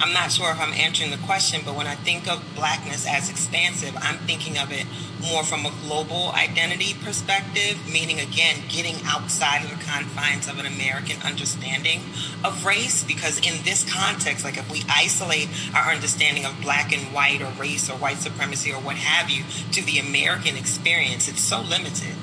I'm 0.00 0.12
not 0.12 0.32
sure 0.32 0.50
if 0.50 0.60
I'm 0.60 0.72
answering 0.72 1.10
the 1.10 1.18
question, 1.18 1.62
but 1.64 1.76
when 1.76 1.86
I 1.86 1.94
think 1.94 2.26
of 2.26 2.42
blackness 2.56 3.06
as 3.06 3.30
expansive, 3.30 3.96
I'm 3.96 4.18
thinking 4.18 4.58
of 4.58 4.72
it 4.72 4.86
more 5.20 5.44
from 5.44 5.64
a 5.64 5.72
global 5.86 6.32
identity 6.32 6.94
perspective, 6.94 7.78
meaning 7.90 8.18
again, 8.18 8.56
getting 8.68 8.96
outside 9.04 9.64
of 9.64 9.70
the 9.70 9.82
confines 9.84 10.48
of 10.48 10.58
an 10.58 10.66
American 10.66 11.22
understanding 11.22 12.00
of 12.42 12.64
race. 12.66 13.04
Because 13.04 13.38
in 13.38 13.62
this 13.64 13.88
context, 13.90 14.44
like 14.44 14.58
if 14.58 14.70
we 14.70 14.82
isolate 14.90 15.48
our 15.74 15.92
understanding 15.92 16.44
of 16.44 16.60
black 16.60 16.92
and 16.92 17.14
white 17.14 17.40
or 17.40 17.50
race 17.52 17.88
or 17.88 17.96
white 17.96 18.18
supremacy 18.18 18.72
or 18.72 18.80
what 18.80 18.96
have 18.96 19.30
you 19.30 19.44
to 19.72 19.82
the 19.84 20.00
American 20.00 20.56
experience, 20.56 21.28
it's 21.28 21.40
so 21.40 21.60
limited, 21.60 22.16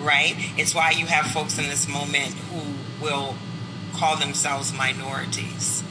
right? 0.00 0.34
It's 0.56 0.74
why 0.74 0.90
you 0.92 1.06
have 1.06 1.26
folks 1.26 1.58
in 1.58 1.68
this 1.68 1.86
moment 1.86 2.32
who 2.50 2.62
will 3.04 3.36
call 3.94 4.16
themselves 4.16 4.72
minorities 4.72 5.82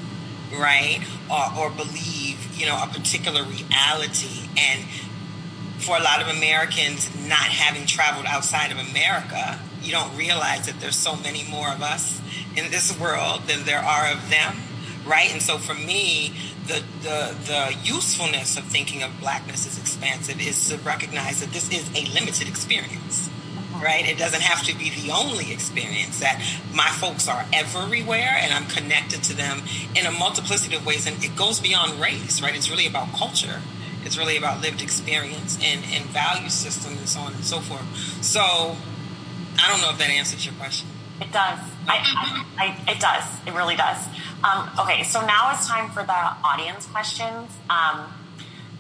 right? 0.54 1.00
Or, 1.30 1.66
or 1.66 1.70
believe, 1.70 2.56
you 2.56 2.66
know, 2.66 2.82
a 2.82 2.88
particular 2.88 3.44
reality. 3.44 4.50
And 4.58 4.84
for 5.80 5.98
a 5.98 6.02
lot 6.02 6.22
of 6.22 6.28
Americans 6.36 7.10
not 7.28 7.40
having 7.40 7.86
traveled 7.86 8.26
outside 8.26 8.72
of 8.72 8.78
America, 8.78 9.60
you 9.82 9.92
don't 9.92 10.16
realize 10.18 10.66
that 10.66 10.80
there's 10.80 10.96
so 10.96 11.16
many 11.16 11.44
more 11.50 11.72
of 11.72 11.82
us 11.82 12.22
in 12.56 12.72
this 12.72 12.98
world 13.00 13.44
than 13.48 13.64
there 13.66 13.80
are 13.80 14.12
of 14.12 14.30
them, 14.30 14.56
right? 15.06 15.32
And 15.32 15.42
so 15.42 15.58
for 15.58 15.76
me, 15.76 16.34
the, 16.66 16.84
the, 17.02 17.36
the 17.46 17.76
usefulness 17.84 18.58
of 18.58 18.64
thinking 18.66 19.04
of 19.04 19.18
blackness 19.20 19.66
as 19.68 19.78
expansive 19.78 20.42
is 20.42 20.70
to 20.70 20.78
recognize 20.80 21.40
that 21.40 21.54
this 21.54 21.72
is 21.72 21.88
a 21.96 22.12
limited 22.14 22.48
experience 22.48 23.30
right? 23.82 24.08
It 24.08 24.18
doesn't 24.18 24.42
have 24.42 24.64
to 24.66 24.76
be 24.78 24.90
the 24.90 25.12
only 25.12 25.52
experience 25.52 26.20
that 26.20 26.42
my 26.74 26.90
folks 26.90 27.28
are 27.28 27.46
everywhere 27.54 28.38
and 28.40 28.54
I'm 28.54 28.66
connected 28.66 29.24
to 29.24 29.36
them 29.36 29.62
in 29.96 30.06
a 30.06 30.12
multiplicity 30.12 30.76
of 30.76 30.86
ways. 30.86 31.08
And 31.08 31.24
it 31.24 31.36
goes 31.36 31.60
beyond 31.60 32.00
race, 32.00 32.42
right? 32.42 32.56
It's 32.56 32.70
really 32.70 32.88
about 32.88 33.14
culture. 33.14 33.62
It's 34.04 34.18
really 34.18 34.38
about 34.38 34.62
lived 34.62 34.82
experience 34.82 35.58
and, 35.62 35.84
and 35.92 36.06
value 36.06 36.50
system 36.50 36.98
and 36.98 37.08
so 37.10 37.20
on 37.22 37.34
and 37.34 37.44
so 37.44 37.60
forth. 37.60 37.86
So 38.24 38.42
I 39.60 39.72
don't 39.72 39.82
know 39.82 39.90
if 39.92 39.98
that 39.98 40.10
answers 40.10 40.46
your 40.46 40.56
question. 40.56 40.88
It 41.20 41.32
does. 41.32 41.60
I, 41.88 42.46
I, 42.58 42.66
I, 42.88 42.92
it 42.92 43.00
does. 43.00 43.24
It 43.48 43.54
really 43.54 43.76
does. 43.76 44.06
Um, 44.44 44.70
okay, 44.80 45.04
so 45.04 45.26
now 45.26 45.52
it's 45.54 45.68
time 45.68 45.90
for 45.90 46.04
the 46.04 46.14
audience 46.14 46.86
questions. 46.86 47.52
Um, 47.70 48.14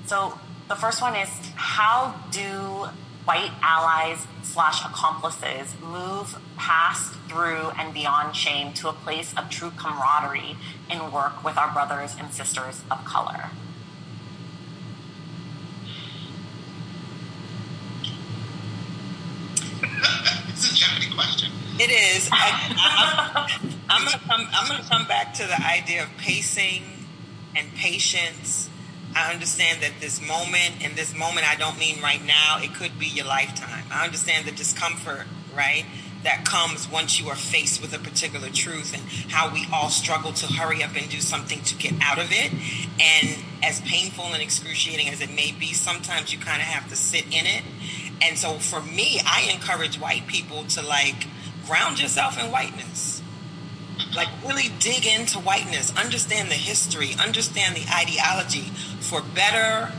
So 0.05 0.39
the 0.69 0.75
first 0.75 1.01
one 1.01 1.15
is 1.15 1.29
how 1.55 2.15
do 2.31 2.87
white 3.27 3.51
allies 3.61 4.25
slash 4.41 4.85
accomplices 4.85 5.75
move 5.81 6.39
past, 6.55 7.13
through, 7.27 7.71
and 7.77 7.93
beyond 7.93 8.33
shame 8.33 8.71
to 8.71 8.87
a 8.87 8.93
place 8.93 9.33
of 9.37 9.49
true 9.49 9.71
camaraderie 9.71 10.55
in 10.89 11.11
work 11.11 11.43
with 11.43 11.57
our 11.57 11.69
brothers 11.73 12.15
and 12.17 12.33
sisters 12.33 12.83
of 12.89 13.03
color? 13.03 13.49
it's 20.47 20.71
a 20.71 20.75
Jeopardy 20.75 21.13
question. 21.13 21.51
It 21.79 21.91
is. 21.91 22.29
I, 22.31 23.45
am 23.89 24.05
gonna 24.05 24.19
come. 24.25 24.47
I'm 24.53 24.67
gonna 24.69 24.87
come 24.89 25.05
back 25.05 25.33
to 25.35 25.43
the 25.43 25.61
idea 25.63 26.03
of 26.03 26.09
pacing 26.17 26.83
and 27.57 27.67
patience. 27.75 28.69
I 29.17 29.33
understand 29.33 29.81
that 29.81 29.93
this 29.99 30.21
moment, 30.21 30.75
and 30.83 30.95
this 30.95 31.15
moment, 31.15 31.49
I 31.49 31.55
don't 31.55 31.79
mean 31.79 32.01
right 32.01 32.23
now. 32.23 32.59
It 32.61 32.75
could 32.75 32.99
be 32.99 33.07
your 33.07 33.25
lifetime. 33.25 33.85
I 33.91 34.05
understand 34.05 34.45
the 34.45 34.51
discomfort, 34.51 35.25
right? 35.55 35.85
That 36.23 36.45
comes 36.45 36.89
once 36.89 37.19
you 37.19 37.27
are 37.29 37.35
faced 37.35 37.81
with 37.81 37.95
a 37.95 37.99
particular 37.99 38.49
truth, 38.49 38.93
and 38.93 39.03
how 39.31 39.51
we 39.51 39.67
all 39.73 39.89
struggle 39.89 40.33
to 40.33 40.45
hurry 40.45 40.83
up 40.83 40.95
and 40.95 41.09
do 41.09 41.19
something 41.19 41.61
to 41.63 41.75
get 41.75 41.93
out 42.01 42.19
of 42.19 42.31
it. 42.31 42.51
And 43.01 43.43
as 43.63 43.81
painful 43.81 44.25
and 44.25 44.41
excruciating 44.41 45.09
as 45.09 45.21
it 45.21 45.31
may 45.31 45.51
be, 45.51 45.73
sometimes 45.73 46.31
you 46.31 46.37
kind 46.37 46.61
of 46.61 46.67
have 46.67 46.87
to 46.89 46.95
sit 46.95 47.25
in 47.25 47.45
it. 47.45 47.63
And 48.21 48.37
so 48.37 48.59
for 48.59 48.81
me, 48.81 49.19
I 49.25 49.49
encourage 49.51 49.99
white 49.99 50.27
people 50.27 50.63
to 50.65 50.81
like 50.83 51.27
ground 51.65 51.99
yourself 51.99 52.39
in 52.39 52.51
whiteness. 52.51 53.21
Like 54.15 54.29
really 54.45 54.69
dig 54.79 55.05
into 55.05 55.39
whiteness, 55.39 55.95
understand 55.97 56.49
the 56.49 56.55
history, 56.55 57.15
understand 57.19 57.75
the 57.75 57.85
ideology 57.91 58.71
for 59.07 59.21
better, 59.33 59.91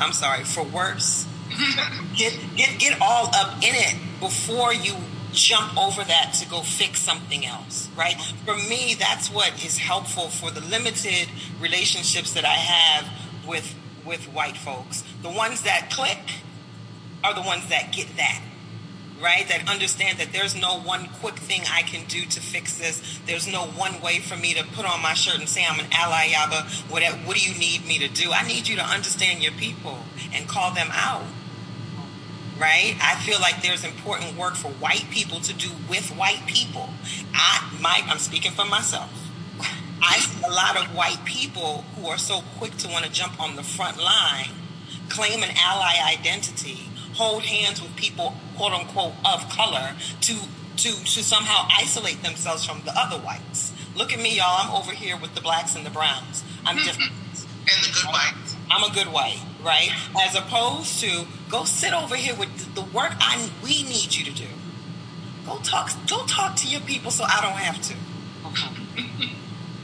I'm 0.00 0.12
sorry, 0.12 0.44
for 0.44 0.64
worse. 0.64 1.26
get 2.16 2.36
get 2.56 2.78
get 2.78 3.00
all 3.00 3.30
up 3.34 3.56
in 3.58 3.74
it 3.74 3.96
before 4.20 4.72
you 4.72 4.94
jump 5.32 5.76
over 5.78 6.02
that 6.02 6.34
to 6.40 6.48
go 6.48 6.60
fix 6.60 7.00
something 7.00 7.46
else, 7.46 7.88
right? 7.96 8.20
For 8.44 8.56
me, 8.56 8.96
that's 8.98 9.30
what 9.30 9.64
is 9.64 9.78
helpful 9.78 10.28
for 10.28 10.50
the 10.50 10.60
limited 10.60 11.28
relationships 11.60 12.32
that 12.34 12.44
I 12.44 12.54
have 12.54 13.08
with 13.46 13.74
with 14.04 14.24
white 14.32 14.56
folks. 14.56 15.04
The 15.22 15.30
ones 15.30 15.62
that 15.62 15.90
click 15.90 16.18
are 17.22 17.34
the 17.34 17.42
ones 17.42 17.68
that 17.68 17.92
get 17.92 18.16
that 18.16 18.42
right? 19.20 19.46
That 19.48 19.68
understand 19.68 20.18
that 20.18 20.32
there's 20.32 20.54
no 20.54 20.80
one 20.80 21.08
quick 21.20 21.36
thing 21.36 21.62
I 21.70 21.82
can 21.82 22.06
do 22.06 22.24
to 22.24 22.40
fix 22.40 22.78
this. 22.78 23.20
There's 23.26 23.46
no 23.46 23.66
one 23.66 24.00
way 24.00 24.18
for 24.18 24.36
me 24.36 24.54
to 24.54 24.64
put 24.64 24.86
on 24.86 25.02
my 25.02 25.14
shirt 25.14 25.38
and 25.38 25.48
say 25.48 25.64
I'm 25.68 25.78
an 25.78 25.86
ally, 25.92 26.28
Yaba. 26.28 26.90
What, 26.90 27.02
what 27.26 27.36
do 27.36 27.42
you 27.48 27.58
need 27.58 27.86
me 27.86 27.98
to 27.98 28.08
do? 28.08 28.32
I 28.32 28.46
need 28.46 28.68
you 28.68 28.76
to 28.76 28.84
understand 28.84 29.42
your 29.42 29.52
people 29.52 29.98
and 30.32 30.48
call 30.48 30.72
them 30.72 30.88
out. 30.92 31.24
Right? 32.58 32.94
I 33.00 33.14
feel 33.24 33.40
like 33.40 33.62
there's 33.62 33.84
important 33.84 34.36
work 34.36 34.54
for 34.54 34.68
white 34.68 35.06
people 35.10 35.40
to 35.40 35.54
do 35.54 35.70
with 35.88 36.10
white 36.10 36.42
people. 36.46 36.90
I, 37.32 37.70
Mike, 37.80 38.04
I'm 38.06 38.18
speaking 38.18 38.52
for 38.52 38.66
myself. 38.66 39.10
I 40.02 40.18
see 40.18 40.42
a 40.46 40.50
lot 40.50 40.76
of 40.76 40.94
white 40.94 41.24
people 41.24 41.84
who 41.96 42.08
are 42.08 42.18
so 42.18 42.40
quick 42.58 42.76
to 42.78 42.88
want 42.88 43.04
to 43.04 43.10
jump 43.12 43.40
on 43.40 43.56
the 43.56 43.62
front 43.62 43.98
line, 43.98 44.50
claim 45.08 45.42
an 45.42 45.50
ally 45.58 45.94
identity, 46.10 46.89
hold 47.20 47.42
hands 47.42 47.82
with 47.82 47.94
people, 47.96 48.32
quote 48.56 48.72
unquote, 48.72 49.12
of 49.26 49.46
color 49.50 49.94
to 50.22 50.34
to 50.76 50.88
to 50.88 51.22
somehow 51.22 51.68
isolate 51.78 52.22
themselves 52.22 52.64
from 52.64 52.80
the 52.86 52.92
other 52.96 53.18
whites. 53.18 53.72
Look 53.94 54.14
at 54.14 54.20
me, 54.20 54.38
y'all. 54.38 54.56
I'm 54.60 54.70
over 54.74 54.92
here 54.92 55.18
with 55.18 55.34
the 55.34 55.42
blacks 55.42 55.76
and 55.76 55.84
the 55.84 55.90
browns. 55.90 56.42
I'm 56.64 56.76
mm-hmm. 56.76 56.86
different. 56.86 57.12
and 57.72 57.84
the 57.84 57.92
good 57.92 58.06
whites. 58.06 58.56
I'm 58.70 58.90
a 58.90 58.94
good 58.94 59.08
white, 59.08 59.42
right? 59.62 59.90
As 60.22 60.34
opposed 60.34 61.00
to 61.00 61.26
go 61.50 61.64
sit 61.64 61.92
over 61.92 62.16
here 62.16 62.34
with 62.34 62.74
the 62.74 62.82
work 62.82 63.12
I 63.20 63.50
we 63.62 63.82
need 63.82 64.14
you 64.14 64.24
to 64.24 64.32
do. 64.32 64.48
Go 65.44 65.58
talk. 65.58 65.90
Go 66.08 66.24
talk 66.24 66.56
to 66.56 66.68
your 66.68 66.80
people 66.80 67.10
so 67.10 67.24
I 67.24 67.40
don't 67.42 67.60
have 67.68 67.82
to. 67.82 69.26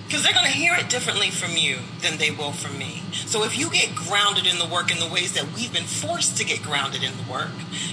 Because 0.06 0.22
they're 0.22 0.32
going 0.32 0.46
to 0.46 0.52
hear 0.52 0.74
it 0.74 0.88
differently 0.88 1.30
from 1.30 1.56
you 1.56 1.78
than 2.00 2.18
they 2.18 2.30
will 2.30 2.52
from 2.52 2.78
me. 2.78 3.02
So 3.10 3.42
if 3.42 3.58
you 3.58 3.68
get 3.70 3.96
grounded 3.96 4.46
in 4.46 4.58
the 4.58 4.66
work 4.66 4.92
in 4.92 5.00
the 5.00 5.08
ways 5.08 5.32
that 5.34 5.52
we've 5.52 5.72
been 5.72 5.84
forced 5.84 6.36
to 6.38 6.44
get 6.44 6.62
grounded 6.62 7.02
in 7.02 7.16
the 7.16 7.24
work, 7.30 7.50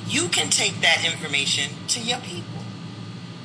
you 0.08 0.28
can 0.30 0.50
take 0.52 0.82
that 0.82 1.04
information 1.04 1.72
to 1.88 2.00
your 2.00 2.20
people. 2.20 2.62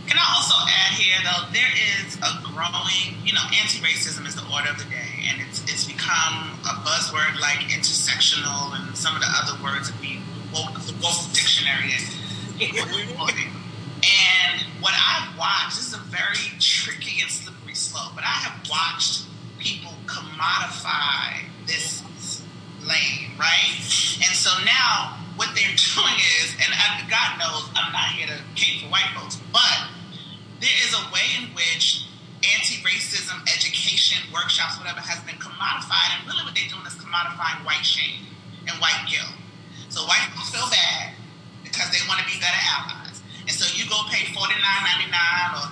Can 0.07 0.17
I 0.17 0.35
also 0.37 0.55
add 0.57 0.93
here, 0.97 1.17
though, 1.25 1.49
there 1.53 1.73
is 2.01 2.17
a 2.17 2.41
growing, 2.45 3.17
you 3.25 3.33
know, 3.33 3.45
anti-racism 3.61 4.27
is 4.27 4.35
the 4.35 4.45
order 4.53 4.71
of 4.71 4.79
the 4.79 4.85
day, 4.89 5.29
and 5.29 5.41
it's 5.43 5.63
it's 5.65 5.85
become 5.85 6.57
a 6.65 6.73
buzzword 6.81 7.39
like 7.41 7.69
intersectional 7.69 8.73
and 8.73 8.97
some 8.97 9.15
of 9.15 9.21
the 9.21 9.29
other 9.29 9.63
words 9.63 9.93
that 9.93 10.01
we 10.01 10.21
woke 10.53 10.81
the 10.81 10.95
woke 11.05 11.29
dictionary. 11.33 11.93
and 12.59 12.73
what 14.81 14.95
I've 14.97 15.37
watched 15.39 15.77
this 15.77 15.89
is 15.89 15.95
a 15.95 15.99
very 16.09 16.57
tricky 16.59 17.21
and 17.21 17.31
slippery 17.31 17.58
slow, 17.89 18.13
but 18.15 18.25
I 18.25 18.37
have 18.45 18.69
watched 18.69 19.25
people 19.59 19.93
commodify 20.05 21.49
this 21.67 22.05
lane, 22.85 23.33
right? 23.41 23.81
And 24.21 24.33
so 24.37 24.53
now 24.65 25.17
what 25.41 25.57
they're 25.57 25.73
doing 25.97 26.19
is, 26.45 26.53
and 26.61 26.71
God 27.09 27.41
knows 27.41 27.65
I'm 27.73 27.93
not 27.93 28.13
here 28.13 28.29
to 28.29 28.39
cape 28.55 28.85
for 28.85 28.93
white 28.93 29.09
folks, 29.17 29.41
but 29.53 29.89
there 30.61 30.77
is 30.85 30.93
a 30.93 31.03
way 31.09 31.25
in 31.41 31.49
which 31.57 32.05
anti-racism 32.45 33.41
education 33.49 34.21
workshops, 34.31 34.77
whatever, 34.79 35.01
has 35.01 35.19
been 35.25 35.41
commodified, 35.41 36.21
and 36.21 36.29
really 36.29 36.45
what 36.45 36.55
they're 36.55 36.71
doing 36.71 36.85
is 36.85 36.95
commodifying 37.01 37.65
white 37.65 37.83
shame 37.83 38.29
and 38.69 38.77
white 38.79 39.01
guilt. 39.09 39.33
So 39.89 40.05
white 40.05 40.23
people 40.29 40.45
feel 40.47 40.69
bad 40.71 41.17
because 41.65 41.89
they 41.91 42.03
want 42.07 42.21
to 42.21 42.27
be 42.29 42.37
better 42.39 42.63
allies, 42.77 43.25
and 43.49 43.51
so 43.51 43.65
you 43.75 43.89
go 43.89 43.97
pay 44.13 44.29
forty 44.37 44.55
nine 44.61 44.83
ninety 44.87 45.11
nine 45.11 45.51
or 45.57 45.67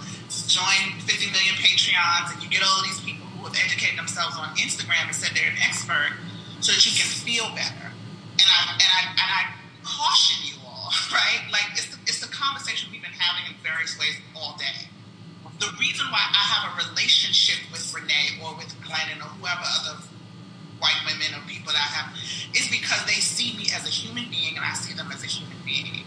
join 0.47 0.94
50 1.03 1.30
million 1.34 1.55
Patreons 1.59 2.32
and 2.32 2.42
you 2.42 2.49
get 2.49 2.62
all 2.62 2.82
these 2.82 3.01
people 3.03 3.26
who 3.26 3.51
have 3.51 3.57
educated 3.59 3.99
themselves 3.99 4.38
on 4.38 4.55
Instagram 4.57 5.11
and 5.11 5.14
said 5.14 5.34
they're 5.34 5.51
an 5.51 5.59
expert 5.59 6.14
so 6.62 6.72
that 6.72 6.82
you 6.86 6.94
can 6.94 7.07
feel 7.07 7.51
better. 7.55 7.90
And 7.90 8.47
I, 8.47 8.59
and 8.78 8.90
I, 8.90 9.03
and 9.11 9.28
I 9.28 9.42
caution 9.82 10.47
you 10.47 10.57
all, 10.62 10.90
right? 11.12 11.42
Like 11.51 11.74
it's 11.74 11.90
the, 11.90 11.99
it's 12.07 12.20
the 12.22 12.30
conversation 12.30 12.90
we've 12.90 13.03
been 13.03 13.16
having 13.18 13.51
in 13.51 13.59
various 13.62 13.99
ways 13.99 14.16
all 14.34 14.57
day. 14.57 14.86
The 15.59 15.72
reason 15.80 16.07
why 16.12 16.20
I 16.20 16.42
have 16.53 16.62
a 16.68 16.72
relationship 16.90 17.64
with 17.72 17.80
Brene 17.88 18.38
or 18.44 18.55
with 18.55 18.70
Glennon 18.84 19.24
or 19.24 19.30
whoever 19.40 19.64
other 19.64 20.05
white 20.78 21.01
women 21.09 21.32
or 21.32 21.40
people 21.49 21.72
that 21.72 21.80
I 21.80 21.90
have 21.97 22.12
is 22.53 22.68
because 22.68 23.01
they 23.09 23.18
see 23.24 23.57
me 23.57 23.72
as 23.72 23.88
a 23.88 23.92
human 23.92 24.28
being 24.28 24.57
and 24.57 24.64
I 24.64 24.76
see 24.76 24.92
them 24.92 25.09
as 25.09 25.24
a 25.24 25.26
human 25.26 25.57
being. 25.64 26.05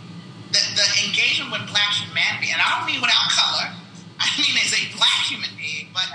The, 0.54 0.62
the 0.78 0.88
engagement 1.06 1.50
with 1.50 1.66
black 1.70 1.94
humanity, 1.98 2.54
and 2.54 2.62
I 2.62 2.78
don't 2.78 2.86
mean 2.86 3.02
without 3.02 3.30
color, 3.34 3.74
I 4.20 4.28
mean, 4.38 4.55
as 4.63 4.74
a 4.74 4.84
black 4.95 5.26
human 5.26 5.49
being, 5.57 5.89
but 5.93 6.07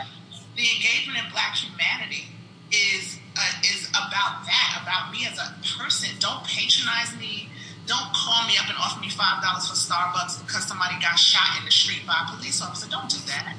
the 0.57 0.62
engagement 0.62 1.18
in 1.18 1.26
black 1.32 1.57
humanity 1.57 2.28
is 2.70 3.18
uh, 3.36 3.66
is 3.66 3.88
about 3.90 4.44
that, 4.46 4.80
about 4.82 5.11
me 5.11 5.26
as 5.26 5.38
a 5.38 5.55
person. 5.78 6.11
Don't 6.20 6.44
patronize 6.44 7.16
me. 7.18 7.48
Don't 7.86 8.12
call 8.14 8.46
me 8.46 8.57
up 8.57 8.68
and 8.68 8.76
offer 8.78 9.00
me 9.00 9.11
five 9.11 9.42
dollars 9.42 9.68
for 9.68 9.76
Starbucks 9.76 10.44
because 10.46 10.66
somebody 10.66 10.94
got 11.00 11.18
shot 11.18 11.59
in 11.59 11.64
the 11.64 11.72
street 11.72 12.07
by 12.07 12.14
a 12.24 12.36
police 12.36 12.62
officer. 12.62 12.88
Don't 12.88 13.09
do 13.09 13.18
that. 13.26 13.57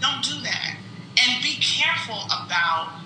Don't 0.00 0.22
do 0.24 0.40
that. 0.42 0.76
And 1.18 1.42
be 1.42 1.56
careful 1.60 2.18
about. 2.30 2.98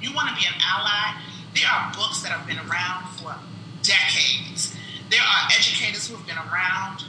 You 0.00 0.12
want 0.12 0.28
to 0.28 0.34
be 0.34 0.44
an 0.44 0.52
ally. 0.60 1.16
There 1.54 1.64
are 1.64 1.92
books 1.94 2.20
that 2.22 2.32
have 2.32 2.46
been 2.46 2.58
around 2.58 3.08
for 3.16 3.34
decades. 3.80 4.76
There 5.08 5.22
are 5.22 5.48
educators 5.56 6.08
who 6.08 6.16
have 6.16 6.26
been 6.26 6.36
around 6.36 7.04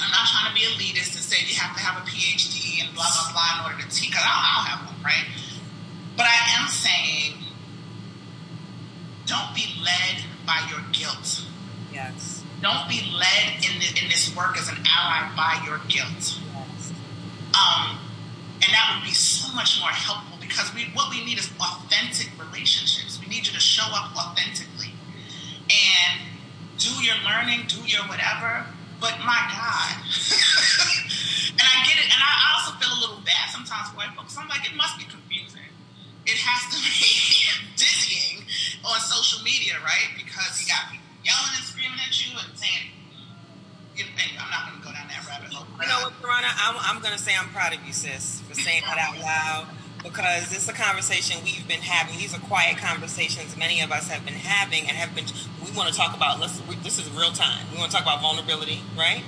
I'm 0.00 0.10
not 0.10 0.26
trying 0.28 0.48
to 0.50 0.54
be 0.54 0.66
elitist 0.66 1.14
and 1.14 1.24
say 1.24 1.36
you 1.46 1.54
have 1.56 1.76
to 1.76 1.82
have 1.82 2.02
a 2.02 2.06
PhD 2.06 2.84
and 2.84 2.94
blah 2.94 3.06
blah 3.06 3.32
blah 3.32 3.48
in 3.58 3.72
order 3.72 3.82
to 3.82 3.90
teach. 3.94 4.10
Because 4.10 4.24
I 4.24 4.30
don't 4.30 4.66
have 4.70 4.80
one, 4.86 5.02
right? 5.04 5.26
But 6.16 6.26
I 6.26 6.60
am 6.60 6.68
saying, 6.68 7.34
don't 9.26 9.54
be 9.54 9.66
led 9.82 10.24
by 10.46 10.66
your 10.70 10.80
guilt. 10.92 11.44
Yes. 11.92 12.42
Don't 12.60 12.88
be 12.88 13.00
led 13.14 13.62
in 13.62 13.78
the, 13.78 13.88
in 14.02 14.08
this 14.08 14.34
work 14.34 14.58
as 14.58 14.68
an 14.68 14.78
ally 14.82 15.30
by 15.36 15.62
your 15.64 15.78
guilt. 15.86 16.34
Yes. 16.42 16.92
Um, 17.54 17.98
and 18.62 18.70
that 18.74 18.98
would 18.98 19.06
be 19.06 19.14
so 19.14 19.54
much 19.54 19.78
more 19.78 19.90
helpful 19.90 20.38
because 20.40 20.74
we 20.74 20.90
what 20.94 21.10
we 21.10 21.24
need 21.24 21.38
is 21.38 21.50
authentic 21.60 22.30
relationships. 22.38 23.20
We 23.20 23.28
need 23.28 23.46
you 23.46 23.52
to 23.52 23.60
show 23.60 23.86
up 23.92 24.16
authentically 24.16 24.92
and 25.70 26.20
do 26.78 26.90
your 27.04 27.16
learning, 27.24 27.66
do 27.68 27.80
your 27.86 28.02
whatever, 28.04 28.66
but 29.00 29.14
my 29.22 29.40
God. 29.50 29.94
and 31.58 31.66
I 31.66 31.76
get 31.86 31.96
it. 31.98 32.08
And 32.10 32.20
I 32.20 32.34
also 32.54 32.76
feel 32.78 32.92
a 32.92 33.00
little 33.00 33.22
bad 33.24 33.50
sometimes 33.50 33.90
for 33.90 34.02
white 34.02 34.12
folks. 34.14 34.36
I'm 34.36 34.48
like, 34.48 34.66
it 34.66 34.74
must 34.74 34.98
be 34.98 35.06
confusing. 35.06 35.70
It 36.26 36.38
has 36.38 36.62
to 36.74 36.78
be 36.86 36.98
dizzying 37.78 38.44
on 38.84 38.98
social 39.00 39.42
media, 39.42 39.78
right? 39.82 40.14
Because 40.18 40.58
you 40.60 40.66
got 40.66 40.90
people 40.90 41.06
yelling 41.24 41.54
and 41.56 41.64
screaming 41.64 41.98
at 42.02 42.14
you 42.14 42.34
and 42.36 42.52
saying, 42.58 42.94
I'm 44.38 44.50
not 44.50 44.70
going 44.70 44.78
to 44.78 44.84
go 44.86 44.92
down 44.94 45.10
that 45.10 45.26
rabbit 45.26 45.50
hole. 45.50 45.66
You 45.82 45.88
know 45.90 46.06
what, 46.06 46.14
Tarana? 46.22 46.50
I'm, 46.54 46.78
I'm 46.78 47.02
going 47.02 47.14
to 47.14 47.18
say 47.18 47.34
I'm 47.34 47.50
proud 47.50 47.74
of 47.74 47.82
you, 47.82 47.92
sis, 47.92 48.40
for 48.46 48.54
saying 48.54 48.82
that 48.86 48.98
out 48.98 49.18
loud 49.18 49.66
because 50.08 50.52
it's 50.52 50.68
a 50.68 50.72
conversation 50.72 51.42
we've 51.44 51.66
been 51.68 51.80
having. 51.80 52.18
These 52.18 52.34
are 52.34 52.40
quiet 52.40 52.78
conversations 52.78 53.56
many 53.56 53.80
of 53.80 53.92
us 53.92 54.08
have 54.08 54.24
been 54.24 54.34
having 54.34 54.88
and 54.88 54.96
have 54.96 55.14
been. 55.14 55.26
We 55.64 55.76
want 55.76 55.88
to 55.88 55.94
talk 55.94 56.16
about. 56.16 56.40
Let's. 56.40 56.60
This 56.82 56.98
is 56.98 57.10
real 57.10 57.32
time. 57.32 57.66
We 57.72 57.78
want 57.78 57.90
to 57.90 57.96
talk 57.96 58.04
about 58.04 58.22
vulnerability, 58.22 58.80
right? 58.96 59.22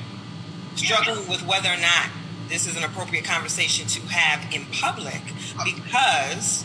Struggling 0.77 1.29
with 1.29 1.47
whether 1.47 1.69
or 1.69 1.77
not 1.77 2.09
this 2.49 2.67
is 2.67 2.77
an 2.77 2.85
appropriate 2.85 3.25
conversation 3.25 3.87
to 3.87 4.01
have 4.09 4.53
in 4.53 4.65
public 4.73 5.23
oh. 5.59 5.65
because 5.65 6.65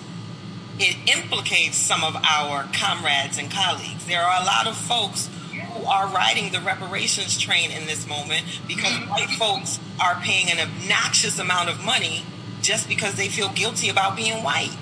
it 0.79 0.97
implicates 1.17 1.77
some 1.77 2.03
of 2.03 2.15
our 2.15 2.67
comrades 2.73 3.37
and 3.37 3.51
colleagues. 3.51 4.05
There 4.05 4.21
are 4.21 4.41
a 4.41 4.45
lot 4.45 4.67
of 4.67 4.75
folks 4.75 5.29
who 5.51 5.85
are 5.85 6.07
riding 6.07 6.51
the 6.51 6.59
reparations 6.59 7.39
train 7.39 7.71
in 7.71 7.85
this 7.85 8.07
moment 8.07 8.45
because 8.67 8.91
mm-hmm. 8.91 9.09
white 9.09 9.29
folks 9.31 9.79
are 10.01 10.15
paying 10.15 10.51
an 10.51 10.59
obnoxious 10.59 11.39
amount 11.39 11.69
of 11.69 11.83
money 11.83 12.23
just 12.65 12.89
because 12.89 13.13
they 13.13 13.29
feel 13.29 13.49
guilty 13.49 13.89
about 13.89 14.17
being 14.17 14.41
white. 14.43 14.75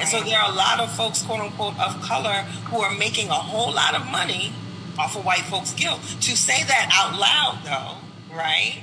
And 0.00 0.08
so 0.08 0.24
there 0.24 0.38
are 0.40 0.50
a 0.50 0.54
lot 0.54 0.80
of 0.80 0.90
folks, 0.96 1.22
quote 1.22 1.40
unquote, 1.40 1.78
of 1.78 2.00
color 2.00 2.48
who 2.72 2.80
are 2.80 2.96
making 2.96 3.28
a 3.28 3.36
whole 3.36 3.72
lot 3.72 3.94
of 3.94 4.06
money 4.08 4.52
off 4.98 5.14
of 5.16 5.24
white 5.24 5.44
folks' 5.44 5.74
guilt. 5.74 6.00
To 6.00 6.32
say 6.32 6.64
that 6.64 6.88
out 6.88 7.20
loud, 7.20 7.60
though, 7.60 8.00
right? 8.34 8.80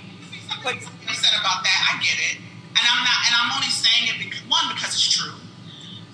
But 0.64 0.76
you 0.78 1.14
said 1.18 1.34
about 1.42 1.66
that, 1.66 1.80
I 1.90 1.98
get 1.98 2.18
it, 2.22 2.38
and 2.38 2.84
I'm 2.86 3.02
not, 3.02 3.18
and 3.26 3.34
I'm 3.34 3.50
only 3.58 3.74
saying 3.74 4.14
it 4.14 4.18
because 4.22 4.46
one 4.46 4.70
because 4.78 4.94
it's 4.94 5.10
true, 5.10 5.42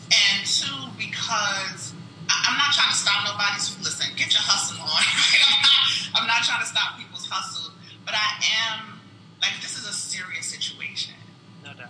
and 0.07 0.47
two 0.47 0.95
because 0.95 1.91
I'm 2.31 2.55
not 2.55 2.71
trying 2.71 2.91
to 2.91 2.97
stop 2.97 3.27
nobody's. 3.27 3.75
Listen, 3.83 4.15
get 4.15 4.31
your 4.31 4.43
hustle 4.43 4.79
on. 4.79 4.87
I'm, 4.95 5.59
not, 5.59 6.23
I'm 6.23 6.27
not 6.27 6.41
trying 6.47 6.63
to 6.63 6.69
stop 6.71 6.95
people's 6.95 7.27
hustle, 7.27 7.75
but 8.07 8.15
I 8.15 8.39
am 8.63 8.99
like 9.43 9.59
this 9.59 9.75
is 9.75 9.83
a 9.83 9.93
serious 9.93 10.47
situation 10.47 10.82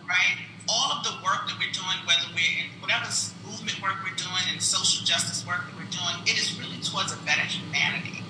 right? 0.08 0.38
All 0.68 0.96
of 0.96 1.04
the 1.04 1.14
work 1.24 1.48
that 1.48 1.56
we're 1.60 1.74
doing, 1.76 1.98
whether 2.08 2.28
we're 2.32 2.56
in 2.64 2.72
whatever 2.80 3.08
movement 3.44 3.82
work 3.84 4.00
we're 4.04 4.16
doing 4.16 4.44
and 4.52 4.62
social 4.62 5.04
justice 5.04 5.44
work 5.46 5.68
that 5.68 5.76
we're 5.76 5.92
doing, 5.92 6.24
it 6.24 6.40
is 6.40 6.56
really 6.60 6.80
towards 6.80 7.12
a 7.12 7.20
better 7.28 7.44
humanity. 7.44 8.24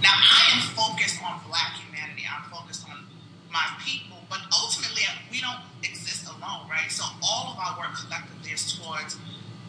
Now, 0.00 0.16
I 0.16 0.56
am 0.56 0.62
focused 0.76 1.20
on 1.24 1.40
black 1.48 1.80
humanity. 1.80 2.24
I'm 2.28 2.44
focused 2.52 2.84
on 2.88 3.04
my 3.52 3.64
people, 3.80 4.18
but 4.28 4.40
ultimately, 4.52 5.02
uh, 5.08 5.16
we 5.30 5.40
don't 5.40 5.60
exist 5.84 6.26
alone, 6.26 6.68
right? 6.68 6.90
So 6.90 7.04
all 7.22 7.52
of 7.52 7.56
our 7.56 7.78
work 7.78 7.96
collectively 7.96 8.52
is 8.52 8.76
towards 8.76 9.16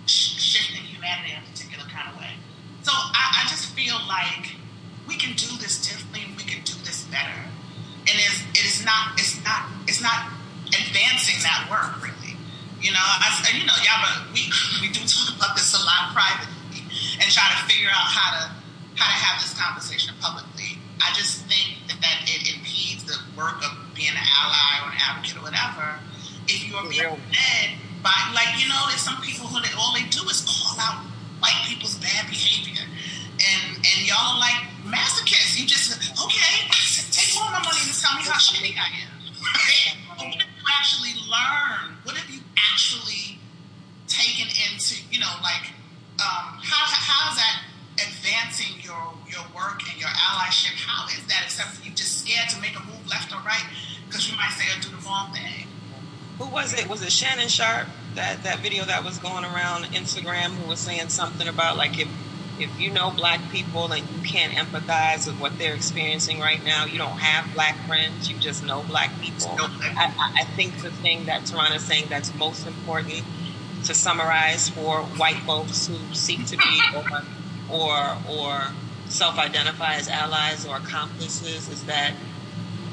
sh- 0.07 0.39
shifting 0.41 0.83
humanity 0.83 1.31
in 1.31 1.39
a 1.39 1.45
particular 1.47 1.85
kind 1.87 2.09
of 2.11 2.19
way. 2.19 2.33
So 2.83 2.91
I, 2.91 3.43
I 3.45 3.49
just 3.49 3.71
feel 3.75 3.95
like 4.07 4.55
we 5.07 5.15
can 5.15 5.35
do 5.35 5.47
this 5.57 5.79
differently 5.85 6.27
and 6.27 6.35
we 6.35 6.43
can 6.43 6.63
do 6.63 6.73
this 6.83 7.03
better. 7.07 7.39
And 8.07 8.15
it's, 8.19 8.41
it 8.53 8.65
is 8.65 8.85
not, 8.85 9.17
it's 9.17 9.43
not, 9.43 9.69
it's 9.87 10.01
not 10.01 10.29
advancing 10.83 11.39
that 11.43 11.67
work 11.71 11.99
really. 12.03 12.35
You 12.81 12.93
know, 12.93 13.01
I, 13.01 13.31
you 13.55 13.65
know, 13.65 13.77
yeah, 13.81 13.97
but 14.03 14.33
we 14.35 14.45
we 14.81 14.91
do 14.91 15.01
talk 15.07 15.35
about 15.35 15.55
this 15.55 15.73
a 15.73 15.81
lot 15.81 16.13
privately 16.13 16.83
and 17.19 17.27
try 17.31 17.47
to 17.49 17.59
figure 17.65 17.89
out 17.89 18.07
how 18.11 18.29
to 18.35 18.43
how 18.95 19.07
to 19.07 19.17
have 19.17 19.41
this 19.41 19.55
conversation 19.55 20.13
publicly. 20.21 20.79
I 21.03 21.11
just 21.13 21.45
think 21.45 21.81
that, 21.87 21.99
that 22.01 22.17
it 22.27 22.55
impedes 22.55 23.03
the 23.03 23.19
work 23.35 23.59
of 23.65 23.71
being 23.93 24.15
an 24.15 24.21
ally 24.23 24.73
or 24.83 24.91
an 24.91 24.99
advocate 24.99 25.37
or 25.37 25.43
whatever. 25.43 25.99
If 26.47 26.63
you 26.67 26.77
are 26.77 26.87
being 26.87 27.09
led 27.09 27.67
by, 28.05 28.15
like, 28.37 28.53
you 28.61 28.69
know, 28.69 28.79
there's 28.87 29.01
some 29.01 29.17
people 29.21 29.49
who 29.49 29.59
they, 29.65 29.73
all 29.75 29.91
they 29.91 30.05
do 30.13 30.21
is 30.29 30.45
call 30.45 30.77
out 30.79 31.03
white 31.41 31.57
people's 31.67 31.97
bad 31.97 32.29
behavior, 32.29 32.85
and 32.85 33.81
and 33.81 33.97
y'all 34.05 34.37
are 34.37 34.39
like 34.39 34.61
masochists. 34.85 35.57
You 35.59 35.65
just 35.65 35.89
okay, 35.91 36.53
take 37.11 37.33
all 37.41 37.49
my 37.49 37.59
money 37.59 37.81
and 37.81 37.93
tell 37.97 38.15
me 38.15 38.23
how 38.23 38.37
shitty 38.37 38.77
I 38.77 38.89
am. 39.03 39.13
Actually 40.67 41.13
learn? 41.29 41.97
What 42.03 42.17
have 42.17 42.29
you 42.29 42.41
actually 42.57 43.39
taken 44.07 44.47
into, 44.47 44.95
you 45.11 45.19
know, 45.19 45.31
like, 45.41 45.71
um, 46.19 46.59
how, 46.61 46.85
how 46.87 47.31
is 47.31 47.37
that 47.37 47.61
advancing 47.95 48.81
your, 48.81 49.13
your 49.29 49.45
work 49.55 49.81
and 49.89 49.99
your 49.99 50.09
allyship? 50.09 50.75
How 50.79 51.07
is 51.07 51.25
that, 51.27 51.43
except 51.45 51.69
for 51.69 51.85
you 51.85 51.91
just 51.93 52.25
scared 52.25 52.49
to 52.49 52.61
make 52.61 52.75
a 52.75 52.83
move 52.83 53.07
left 53.09 53.33
or 53.33 53.41
right 53.45 53.65
because 54.07 54.29
you 54.29 54.37
might 54.37 54.51
say 54.51 54.65
or 54.71 54.81
do 54.81 54.89
the 54.89 55.01
wrong 55.05 55.33
thing? 55.33 55.67
Who 56.37 56.47
was 56.47 56.73
it? 56.73 56.89
Was 56.89 57.01
it 57.01 57.11
Shannon 57.11 57.47
Sharpe? 57.47 57.87
That 58.15 58.43
that 58.43 58.59
video 58.59 58.85
that 58.85 59.03
was 59.03 59.17
going 59.17 59.43
around 59.43 59.85
Instagram 59.85 60.51
who 60.51 60.69
was 60.69 60.79
saying 60.79 61.09
something 61.09 61.47
about 61.47 61.77
like 61.77 61.99
if 61.99 62.07
if 62.59 62.79
you 62.79 62.91
know 62.91 63.11
black 63.11 63.39
people 63.51 63.91
and 63.91 64.07
you 64.09 64.21
can't 64.23 64.53
empathize 64.53 65.27
with 65.27 65.39
what 65.39 65.57
they're 65.57 65.75
experiencing 65.75 66.39
right 66.39 66.63
now, 66.63 66.85
you 66.85 66.97
don't 66.97 67.19
have 67.19 67.53
black 67.53 67.75
friends, 67.87 68.29
you 68.29 68.37
just 68.37 68.65
know 68.65 68.83
black 68.83 69.11
people. 69.21 69.55
I, 69.59 70.13
I 70.39 70.43
think 70.55 70.81
the 70.81 70.91
thing 70.91 71.25
that 71.25 71.43
Tarana 71.43 71.75
is 71.75 71.83
saying 71.83 72.05
that's 72.09 72.33
most 72.35 72.65
important 72.65 73.23
to 73.85 73.93
summarize 73.93 74.69
for 74.69 75.01
white 75.03 75.37
folks 75.37 75.87
who 75.87 75.97
seek 76.13 76.45
to 76.47 76.57
be 76.57 76.81
or 76.95 77.21
or, 77.67 78.17
or 78.29 78.61
self-identify 79.07 79.95
as 79.95 80.07
allies 80.07 80.65
or 80.65 80.77
accomplices 80.77 81.69
is 81.69 81.83
that 81.85 82.13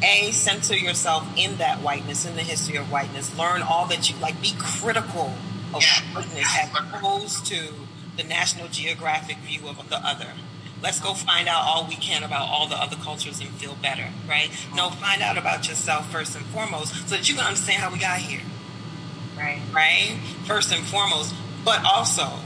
a 0.03 0.31
center 0.33 0.75
yourself 0.75 1.27
in 1.37 1.57
that 1.59 1.81
whiteness 1.81 2.27
in 2.27 2.35
the 2.35 2.43
history 2.43 2.77
of 2.77 2.91
whiteness. 2.91 3.37
Learn 3.39 3.63
all 3.63 3.87
that 3.87 4.11
you 4.11 4.17
like 4.17 4.41
be 4.43 4.53
critical 4.59 5.35
of 5.75 5.85
whiteness 6.13 6.47
as 6.59 6.71
opposed 6.77 7.47
to 7.47 7.69
the 8.17 8.25
National 8.25 8.69
Geographic 8.69 9.39
view 9.39 9.69
of 9.69 9.89
the 9.89 9.97
other. 9.97 10.29
Let's 10.83 11.01
go 11.01 11.15
find 11.15 11.49
out 11.49 11.65
all 11.65 11.87
we 11.87 11.95
can 11.95 12.25
about 12.25 12.49
all 12.49 12.67
the 12.67 12.75
other 12.75 12.97
cultures 12.97 13.41
and 13.41 13.51
feel 13.51 13.77
better, 13.81 14.09
right? 14.29 14.51
No, 14.75 14.91
find 14.91 15.23
out 15.23 15.39
about 15.39 15.69
yourself 15.69 16.11
first 16.11 16.35
and 16.35 16.45
foremost 16.47 17.09
so 17.09 17.17
that 17.17 17.29
you 17.29 17.37
can 17.37 17.45
understand 17.45 17.81
how 17.81 17.93
we 17.93 17.99
got 17.99 18.19
here. 18.19 18.41
Right. 19.37 19.61
Right? 19.73 20.19
First 20.45 20.73
and 20.73 20.85
foremost. 20.85 21.35
But 21.65 21.85
also 21.85 22.41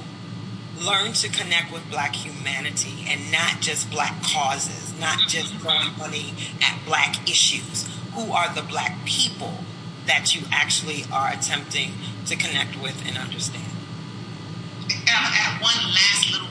learn 0.78 1.12
to 1.14 1.28
connect 1.28 1.72
with 1.72 1.88
black 1.90 2.14
humanity 2.14 3.06
and 3.08 3.32
not 3.32 3.60
just 3.60 3.90
black 3.90 4.22
causes, 4.22 4.98
not 5.00 5.20
just 5.28 5.54
throwing 5.56 5.96
money 5.98 6.34
at 6.62 6.78
black 6.84 7.28
issues. 7.28 7.88
Who 8.14 8.32
are 8.32 8.54
the 8.54 8.62
black 8.62 9.04
people 9.04 9.58
that 10.06 10.34
you 10.34 10.42
actually 10.52 11.04
are 11.12 11.30
attempting 11.32 11.92
to 12.26 12.36
connect 12.36 12.80
with 12.80 13.02
and 13.06 13.16
understand? 13.16 13.65
I'm 15.14 15.24
gonna 15.30 15.62
one 15.62 15.78
last 15.94 16.30
little. 16.32 16.48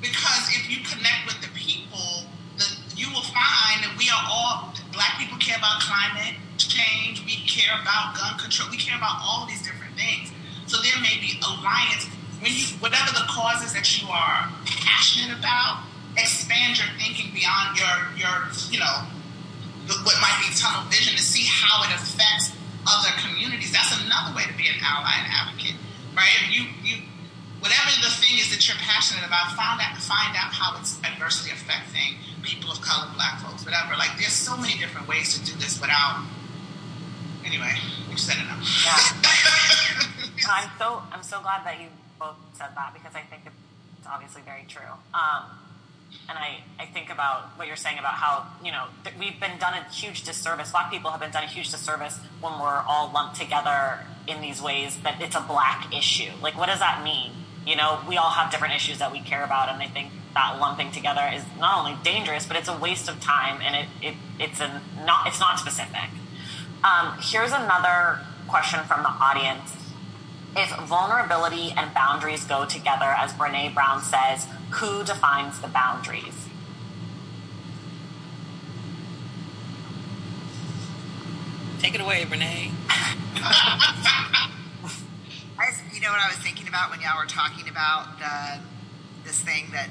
Because 0.00 0.44
if 0.52 0.70
you 0.70 0.78
connect 0.84 1.26
with 1.26 1.40
the 1.40 1.48
people, 1.54 2.28
the, 2.56 2.66
you 2.96 3.08
will 3.12 3.24
find 3.28 3.84
that 3.84 3.94
we 3.98 4.08
are 4.08 4.24
all 4.28 4.72
black 4.92 5.18
people 5.18 5.38
care 5.38 5.56
about 5.56 5.80
climate 5.80 6.36
change, 6.58 7.24
we 7.24 7.36
care 7.46 7.72
about 7.80 8.16
gun 8.16 8.38
control, 8.38 8.70
we 8.70 8.76
care 8.76 8.96
about 8.96 9.20
all 9.20 9.46
these 9.46 9.62
different 9.62 9.94
things. 9.96 10.32
So 10.66 10.80
there 10.80 11.00
may 11.00 11.20
be 11.20 11.40
alliance 11.44 12.08
when 12.44 12.52
you 12.52 12.66
whatever 12.76 13.10
the 13.12 13.24
causes 13.24 13.72
that 13.72 13.88
you 13.96 14.08
are 14.08 14.52
passionate 14.66 15.38
about, 15.38 15.82
expand 16.16 16.76
your 16.76 16.88
thinking 17.00 17.32
beyond 17.32 17.78
your 17.80 17.96
your 18.20 18.36
you 18.68 18.78
know 18.78 19.08
what 20.04 20.16
might 20.20 20.36
be 20.44 20.54
tunnel 20.54 20.84
vision 20.90 21.16
to 21.16 21.22
see 21.22 21.48
how 21.48 21.84
it 21.84 21.94
affects 21.96 22.52
other 22.86 23.12
communities. 23.20 23.72
That's 23.72 23.92
another 23.92 24.36
way 24.36 24.44
to 24.44 24.54
be 24.56 24.68
an 24.68 24.78
ally 24.80 25.14
and 25.24 25.28
advocate, 25.28 25.76
right? 26.16 26.30
If 26.44 26.52
You 26.52 26.62
you 26.84 26.96
whatever 27.60 27.90
the 28.04 28.12
thing 28.20 28.36
is 28.36 28.52
that 28.52 28.60
you're 28.68 28.80
passionate 28.80 29.24
about, 29.24 29.56
find 29.56 29.80
out 29.80 29.96
find 30.00 30.36
out 30.36 30.52
how 30.52 30.76
it's 30.78 31.00
adversely 31.04 31.50
affecting 31.50 32.20
people 32.44 32.70
of 32.70 32.80
color, 32.80 33.08
black 33.16 33.40
folks, 33.40 33.64
whatever. 33.64 33.96
Like 33.96 34.16
there's 34.20 34.36
so 34.36 34.56
many 34.56 34.76
different 34.78 35.08
ways 35.08 35.32
to 35.36 35.40
do 35.44 35.56
this 35.58 35.80
without. 35.80 36.24
Anyway, 37.44 37.76
we've 38.08 38.20
said 38.20 38.36
enough. 38.40 38.64
Yeah. 38.84 38.96
I'm 40.48 40.70
so 40.78 41.02
I'm 41.12 41.22
so 41.22 41.40
glad 41.40 41.64
that 41.64 41.80
you 41.80 41.88
both 42.20 42.36
said 42.52 42.72
that 42.76 42.92
because 42.92 43.14
I 43.14 43.22
think 43.28 43.42
it's 43.46 44.06
obviously 44.06 44.42
very 44.42 44.64
true. 44.68 44.92
Um, 45.12 45.48
and 46.28 46.38
I, 46.38 46.62
I 46.78 46.86
think 46.86 47.10
about 47.10 47.56
what 47.56 47.66
you're 47.66 47.76
saying 47.76 47.98
about 47.98 48.14
how 48.14 48.46
you 48.64 48.72
know 48.72 48.86
we've 49.18 49.38
been 49.38 49.58
done 49.58 49.74
a 49.74 49.84
huge 49.92 50.22
disservice. 50.24 50.70
Black 50.70 50.90
people 50.90 51.10
have 51.10 51.20
been 51.20 51.30
done 51.30 51.44
a 51.44 51.48
huge 51.48 51.70
disservice 51.70 52.18
when 52.40 52.54
we're 52.54 52.82
all 52.88 53.10
lumped 53.12 53.36
together 53.36 54.00
in 54.26 54.40
these 54.40 54.62
ways 54.62 54.98
that 55.02 55.20
it's 55.20 55.36
a 55.36 55.40
black 55.40 55.94
issue. 55.94 56.30
Like 56.42 56.56
what 56.56 56.66
does 56.66 56.80
that 56.80 57.02
mean? 57.04 57.32
You 57.66 57.76
know 57.76 58.00
we 58.08 58.16
all 58.16 58.30
have 58.30 58.50
different 58.50 58.74
issues 58.74 58.98
that 58.98 59.12
we 59.12 59.20
care 59.20 59.44
about 59.44 59.68
and 59.68 59.82
i 59.82 59.86
think 59.86 60.12
that 60.34 60.58
lumping 60.60 60.90
together 60.90 61.30
is 61.32 61.44
not 61.58 61.78
only 61.78 61.96
dangerous 62.02 62.44
but 62.44 62.56
it's 62.56 62.68
a 62.68 62.76
waste 62.76 63.08
of 63.08 63.20
time 63.20 63.62
and 63.62 63.74
it, 63.76 63.86
it 64.02 64.14
it's 64.38 64.60
a 64.60 64.82
not 65.04 65.26
it's 65.26 65.40
not 65.40 65.58
specific. 65.58 66.10
Um, 66.82 67.16
here's 67.20 67.52
another 67.52 68.20
question 68.46 68.80
from 68.84 69.02
the 69.02 69.08
audience 69.08 69.72
if 70.56 70.70
vulnerability 70.86 71.72
and 71.76 71.92
boundaries 71.94 72.44
go 72.44 72.64
together, 72.64 73.06
as 73.18 73.32
Brene 73.32 73.74
Brown 73.74 74.02
says, 74.02 74.46
who 74.70 75.04
defines 75.04 75.60
the 75.60 75.68
boundaries? 75.68 76.48
Take 81.80 81.94
it 81.94 82.00
away, 82.00 82.24
Brene. 82.24 82.72
You 86.04 86.10
know 86.10 86.10
what 86.10 86.20
I 86.20 86.28
was 86.28 86.44
thinking 86.44 86.68
about 86.68 86.90
when 86.90 87.00
y'all 87.00 87.16
were 87.16 87.24
talking 87.24 87.66
about 87.66 88.18
the, 88.18 88.60
this 89.24 89.40
thing 89.40 89.70
that 89.72 89.88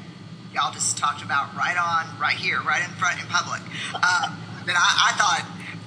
y'all 0.54 0.72
just 0.72 0.96
talked 0.96 1.24
about 1.24 1.56
right 1.56 1.74
on, 1.74 2.20
right 2.20 2.36
here, 2.36 2.62
right 2.62 2.84
in 2.84 2.94
front 3.02 3.20
in 3.20 3.26
public. 3.26 3.62
Um, 3.96 4.38
that 4.68 4.78
I, 4.78 5.10
I 5.10 5.12
thought 5.18 5.42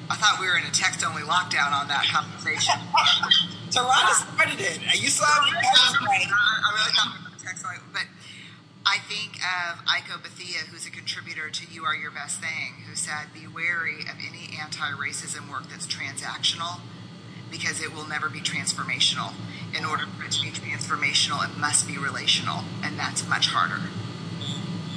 I 0.08 0.14
thought 0.14 0.38
we 0.40 0.46
were 0.46 0.56
in 0.56 0.64
a 0.64 0.70
text 0.70 1.04
only 1.04 1.22
lockdown 1.22 1.72
on 1.72 1.88
that 1.88 2.06
conversation. 2.06 2.74
Tarana 3.74 4.14
started 4.14 4.60
it. 4.60 4.78
You 5.00 5.08
saw 5.08 5.26
me. 5.44 5.50
I, 5.52 5.58
I 5.58 6.70
really 6.74 6.92
thought 6.94 7.12
we 7.18 7.24
were 7.24 7.42
text 7.42 7.64
only, 7.66 7.78
but 7.92 8.06
I 8.86 8.98
think 8.98 9.34
of 9.42 9.84
Iko 9.84 10.22
Bethia, 10.22 10.62
who's 10.70 10.86
a 10.86 10.90
contributor 10.90 11.50
to 11.50 11.66
You 11.72 11.84
Are 11.84 11.94
Your 11.94 12.12
Best 12.12 12.40
Thing, 12.40 12.86
who 12.88 12.94
said, 12.94 13.34
Be 13.34 13.48
wary 13.48 14.02
of 14.02 14.14
any 14.22 14.56
anti 14.62 14.90
racism 14.92 15.50
work 15.50 15.68
that's 15.68 15.86
transactional 15.86 16.80
because 17.50 17.82
it 17.82 17.92
will 17.92 18.06
never 18.06 18.28
be 18.28 18.40
transformational. 18.40 19.32
In 19.76 19.84
order 19.84 20.04
for 20.06 20.24
it 20.24 20.32
to 20.32 20.42
be 20.42 20.50
transformational, 20.50 21.44
it 21.44 21.58
must 21.58 21.86
be 21.88 21.98
relational, 21.98 22.62
and 22.82 22.98
that's 22.98 23.28
much 23.28 23.48
harder. 23.48 23.82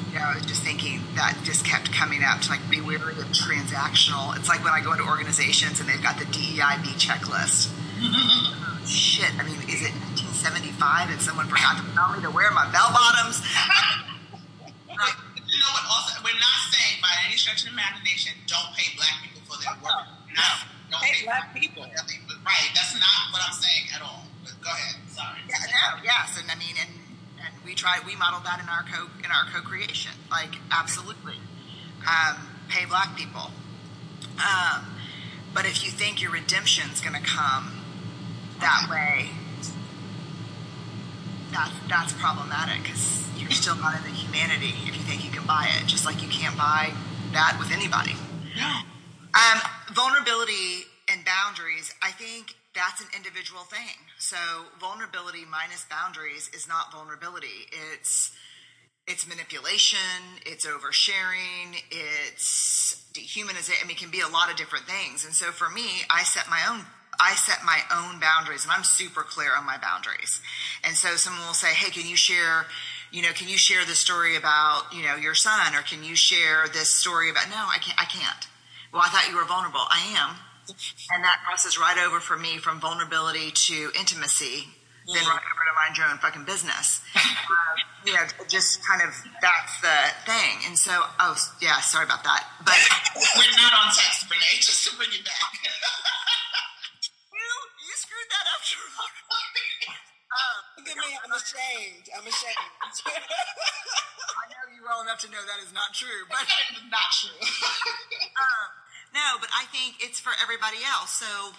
You 0.10 0.18
know, 0.18 0.26
I 0.26 0.36
was 0.36 0.46
just 0.46 0.64
thinking 0.64 1.02
that 1.14 1.38
just 1.44 1.66
kept 1.66 1.94
coming 1.94 2.24
up 2.24 2.42
to 2.42 2.50
like 2.50 2.66
be 2.70 2.82
wary 2.82 3.14
of 3.14 3.30
transactional. 3.30 4.36
It's 4.38 4.50
like 4.50 4.64
when 4.66 4.74
I 4.74 4.82
go 4.82 4.94
into 4.94 5.06
organizations 5.06 5.80
and 5.80 5.88
they've 5.88 6.02
got 6.02 6.18
the 6.18 6.26
DEIB 6.26 6.98
checklist. 6.98 7.70
Oh, 8.82 8.88
shit, 8.88 9.28
I 9.36 9.44
mean, 9.44 9.60
is 9.68 9.84
it 9.84 9.92
1975 10.16 11.12
and 11.12 11.20
someone 11.20 11.52
forgot 11.52 11.78
to 11.78 11.86
tell 11.92 12.16
me 12.16 12.24
to 12.24 12.32
wear 12.32 12.50
my 12.56 12.64
bell 12.72 12.90
bottoms? 12.96 13.44
right. 14.88 15.18
You 15.36 15.60
know 15.60 15.72
what? 15.76 15.84
Also, 15.84 16.16
we're 16.24 16.40
not 16.40 16.60
saying 16.72 17.04
by 17.04 17.12
any 17.28 17.36
stretch 17.36 17.68
of 17.68 17.76
imagination, 17.76 18.34
don't 18.48 18.72
pay 18.74 18.88
black 18.96 19.20
people 19.20 19.44
for 19.46 19.60
their 19.60 19.76
work. 19.84 20.00
Oh, 20.00 20.32
no, 20.32 20.48
no. 20.90 20.96
don't 20.96 21.04
pay, 21.04 21.12
pay 21.12 21.28
black 21.28 21.52
people. 21.52 21.84
Right. 21.84 22.72
That's 22.72 22.96
not 22.96 23.36
what 23.36 23.44
I'm 23.44 23.54
saying 23.60 23.92
at 23.94 24.02
all. 24.02 24.24
But 24.48 24.56
go 24.64 24.72
ahead. 24.72 24.96
Sorry. 25.12 25.44
Yeah, 25.46 25.60
no, 25.70 26.00
yes, 26.02 26.40
and 26.40 26.48
I 26.48 26.56
mean, 26.56 26.80
and 26.80 26.90
we 27.70 27.76
tried 27.76 28.04
we 28.04 28.16
modeled 28.16 28.44
that 28.46 28.60
in 28.60 28.68
our 28.68 28.82
co 28.82 29.06
in 29.24 29.30
our 29.30 29.46
co-creation 29.54 30.12
like 30.32 30.56
absolutely 30.72 31.36
um, 32.02 32.36
pay 32.68 32.84
black 32.86 33.16
people 33.16 33.52
um, 34.42 34.86
but 35.54 35.68
if 35.68 35.86
you 35.86 35.92
think 35.92 36.20
your 36.20 36.32
redemption's 36.32 37.00
going 37.00 37.14
to 37.14 37.22
come 37.22 37.86
that 38.60 38.88
way 38.90 39.30
that, 41.52 41.72
that's 41.88 42.14
problematic 42.14 42.82
because 42.82 43.22
you're 43.38 43.52
still 43.52 43.76
not 43.76 43.96
in 43.96 44.02
the 44.02 44.18
humanity 44.18 44.74
if 44.88 44.98
you 44.98 45.04
think 45.04 45.24
you 45.24 45.30
can 45.30 45.46
buy 45.46 45.70
it 45.80 45.86
just 45.86 46.06
like 46.06 46.24
you 46.24 46.30
can't 46.30 46.58
buy 46.58 46.92
that 47.34 47.56
with 47.60 47.72
anybody 47.72 48.16
no. 48.58 48.80
um, 49.38 49.62
vulnerability 49.94 50.90
and 51.08 51.22
boundaries 51.24 51.94
i 52.02 52.10
think 52.10 52.56
that's 52.76 53.02
an 53.02 53.08
individual 53.16 53.62
thing. 53.62 53.98
So 54.20 54.38
vulnerability 54.80 55.44
minus 55.50 55.86
boundaries 55.90 56.50
is 56.54 56.68
not 56.68 56.92
vulnerability. 56.92 57.68
It's 57.94 58.32
it's 59.08 59.28
manipulation, 59.28 60.38
it's 60.46 60.68
oversharing, 60.68 61.82
it's 61.90 63.04
dehumanization. 63.14 63.84
I 63.84 63.88
mean, 63.88 63.98
it 63.98 63.98
can 63.98 64.12
be 64.12 64.22
a 64.22 64.28
lot 64.28 64.52
of 64.52 64.56
different 64.56 64.86
things. 64.86 65.26
And 65.26 65.34
so 65.34 65.48
for 65.48 65.68
me, 65.68 66.06
I 66.12 66.22
set 66.24 66.48
my 66.48 66.62
own 66.70 66.86
I 67.20 67.36
set 67.36 67.66
my 67.66 67.82
own 67.92 68.20
boundaries 68.20 68.64
and 68.64 68.72
I'm 68.72 68.86
super 68.86 69.24
clear 69.24 69.50
on 69.58 69.66
my 69.66 69.78
boundaries. 69.78 70.40
And 70.86 70.96
so 70.96 71.16
someone 71.16 71.46
will 71.46 71.54
say, 71.54 71.74
Hey, 71.74 71.92
can 71.92 72.08
you 72.08 72.16
share, 72.16 72.66
you 73.12 73.22
know, 73.22 73.34
can 73.34 73.50
you 73.50 73.58
share 73.58 73.84
the 73.84 73.96
story 73.96 74.38
about, 74.38 74.94
you 74.94 75.04
know, 75.04 75.16
your 75.16 75.36
son 75.36 75.76
or 75.76 75.82
can 75.82 76.04
you 76.04 76.16
share 76.16 76.68
this 76.72 76.90
story 76.90 77.30
about, 77.30 77.50
no, 77.50 77.58
I 77.58 77.78
can't, 77.82 78.00
I 78.00 78.06
can't. 78.06 78.48
Well, 78.94 79.02
I 79.04 79.10
thought 79.10 79.28
you 79.30 79.36
were 79.36 79.44
vulnerable. 79.44 79.82
I 79.90 80.16
am 80.16 80.36
and 81.14 81.24
that 81.24 81.42
crosses 81.46 81.78
right 81.78 81.98
over 81.98 82.20
for 82.20 82.38
me 82.38 82.58
from 82.58 82.80
vulnerability 82.80 83.52
to 83.52 83.92
intimacy, 83.98 84.68
mm. 85.08 85.14
then 85.14 85.24
right 85.26 85.42
over 85.42 85.64
to 85.66 85.76
mind 85.76 85.98
your 85.98 86.08
own 86.08 86.18
fucking 86.18 86.46
business. 86.46 87.02
uh, 87.16 87.22
you 88.06 88.14
know, 88.14 88.24
just 88.48 88.80
kind 88.86 89.02
of 89.02 89.12
that's 89.42 89.82
the 89.82 89.98
thing. 90.26 90.56
And 90.68 90.78
so, 90.78 90.92
oh 91.20 91.36
yeah, 91.62 91.80
sorry 91.82 92.06
about 92.06 92.24
that. 92.24 92.46
But 92.64 92.80
we're 93.16 93.56
not 93.60 93.74
on 93.74 93.92
text, 93.92 94.30
Brene. 94.30 94.62
Just 94.62 94.88
to 94.88 94.96
bring 94.96 95.10
it 95.12 95.26
back. 95.26 95.52
you 97.34 97.50
you 97.86 97.94
screwed 97.98 98.30
that 98.30 98.46
up. 98.56 98.62
Um, 100.30 100.62
Look 100.78 100.88
at 100.94 100.98
me, 101.02 101.10
I'm 101.26 101.34
ashamed. 101.34 102.06
I'm 102.14 102.22
ashamed. 102.22 102.70
I 103.10 104.46
know 104.46 104.64
you 104.72 104.86
well 104.86 105.02
enough 105.02 105.18
to 105.26 105.30
know 105.34 105.42
that 105.42 105.60
is 105.66 105.74
not 105.74 105.90
true, 105.98 106.22
but 106.30 106.46
it's 106.46 106.86
not 106.86 107.10
true. 107.18 107.34
um, 107.34 108.70
no, 109.14 109.40
but 109.40 109.50
I 109.56 109.66
think 109.66 109.96
it's 110.02 110.20
for 110.20 110.32
everybody 110.42 110.78
else. 110.86 111.12
So 111.12 111.54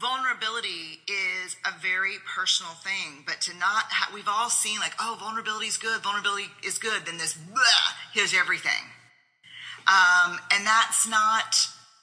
vulnerability 0.00 1.00
is 1.06 1.56
a 1.64 1.78
very 1.80 2.16
personal 2.26 2.72
thing, 2.72 3.22
but 3.26 3.40
to 3.42 3.54
not, 3.54 3.84
ha- 3.88 4.10
we've 4.12 4.28
all 4.28 4.50
seen 4.50 4.80
like, 4.80 4.94
oh, 5.00 5.16
vulnerability 5.20 5.66
is 5.66 5.76
good, 5.76 6.02
vulnerability 6.02 6.48
is 6.66 6.78
good, 6.78 7.06
then 7.06 7.18
this, 7.18 7.34
blah, 7.34 7.86
here's 8.12 8.34
everything. 8.34 8.82
Um, 9.86 10.38
and 10.52 10.66
that's 10.66 11.08
not, 11.08 11.56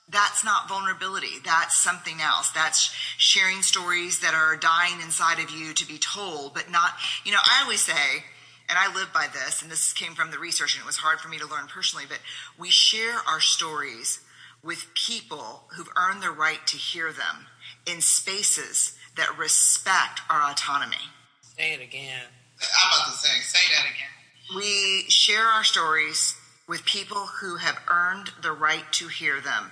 that's 0.09 0.43
not 0.43 0.67
vulnerability. 0.67 1.39
That's 1.45 1.79
something 1.79 2.19
else. 2.21 2.49
That's 2.51 2.93
sharing 3.17 3.61
stories 3.61 4.21
that 4.21 4.33
are 4.33 4.55
dying 4.55 5.01
inside 5.01 5.39
of 5.39 5.51
you 5.51 5.73
to 5.73 5.87
be 5.87 5.97
told, 5.97 6.53
but 6.53 6.71
not, 6.71 6.91
you 7.25 7.31
know, 7.31 7.39
I 7.43 7.61
always 7.63 7.81
say, 7.81 8.23
and 8.69 8.77
I 8.77 8.93
live 8.93 9.11
by 9.11 9.27
this, 9.33 9.61
and 9.61 9.71
this 9.71 9.93
came 9.93 10.13
from 10.13 10.31
the 10.31 10.37
research, 10.37 10.75
and 10.75 10.83
it 10.83 10.85
was 10.85 10.97
hard 10.97 11.19
for 11.19 11.27
me 11.27 11.39
to 11.39 11.47
learn 11.47 11.67
personally, 11.67 12.05
but 12.07 12.19
we 12.57 12.69
share 12.69 13.15
our 13.27 13.41
stories 13.41 14.19
with 14.63 14.93
people 14.93 15.63
who've 15.69 15.89
earned 15.97 16.21
the 16.21 16.29
right 16.29 16.65
to 16.67 16.77
hear 16.77 17.11
them 17.11 17.47
in 17.85 18.01
spaces 18.01 18.95
that 19.17 19.37
respect 19.37 20.21
our 20.29 20.51
autonomy. 20.51 20.97
Say 21.41 21.73
it 21.73 21.81
again. 21.81 22.21
I'm 22.61 22.99
about 22.99 23.11
to 23.11 23.17
say, 23.17 23.39
say 23.41 23.73
that 23.75 23.85
again. 23.85 24.55
We 24.55 25.05
share 25.09 25.43
our 25.43 25.63
stories 25.63 26.35
with 26.67 26.85
people 26.85 27.25
who 27.41 27.55
have 27.55 27.79
earned 27.89 28.31
the 28.41 28.51
right 28.51 28.91
to 28.93 29.07
hear 29.07 29.41
them 29.41 29.71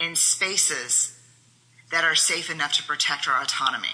in 0.00 0.16
spaces 0.16 1.18
that 1.90 2.04
are 2.04 2.14
safe 2.14 2.50
enough 2.50 2.72
to 2.74 2.82
protect 2.82 3.28
our 3.28 3.40
autonomy. 3.40 3.88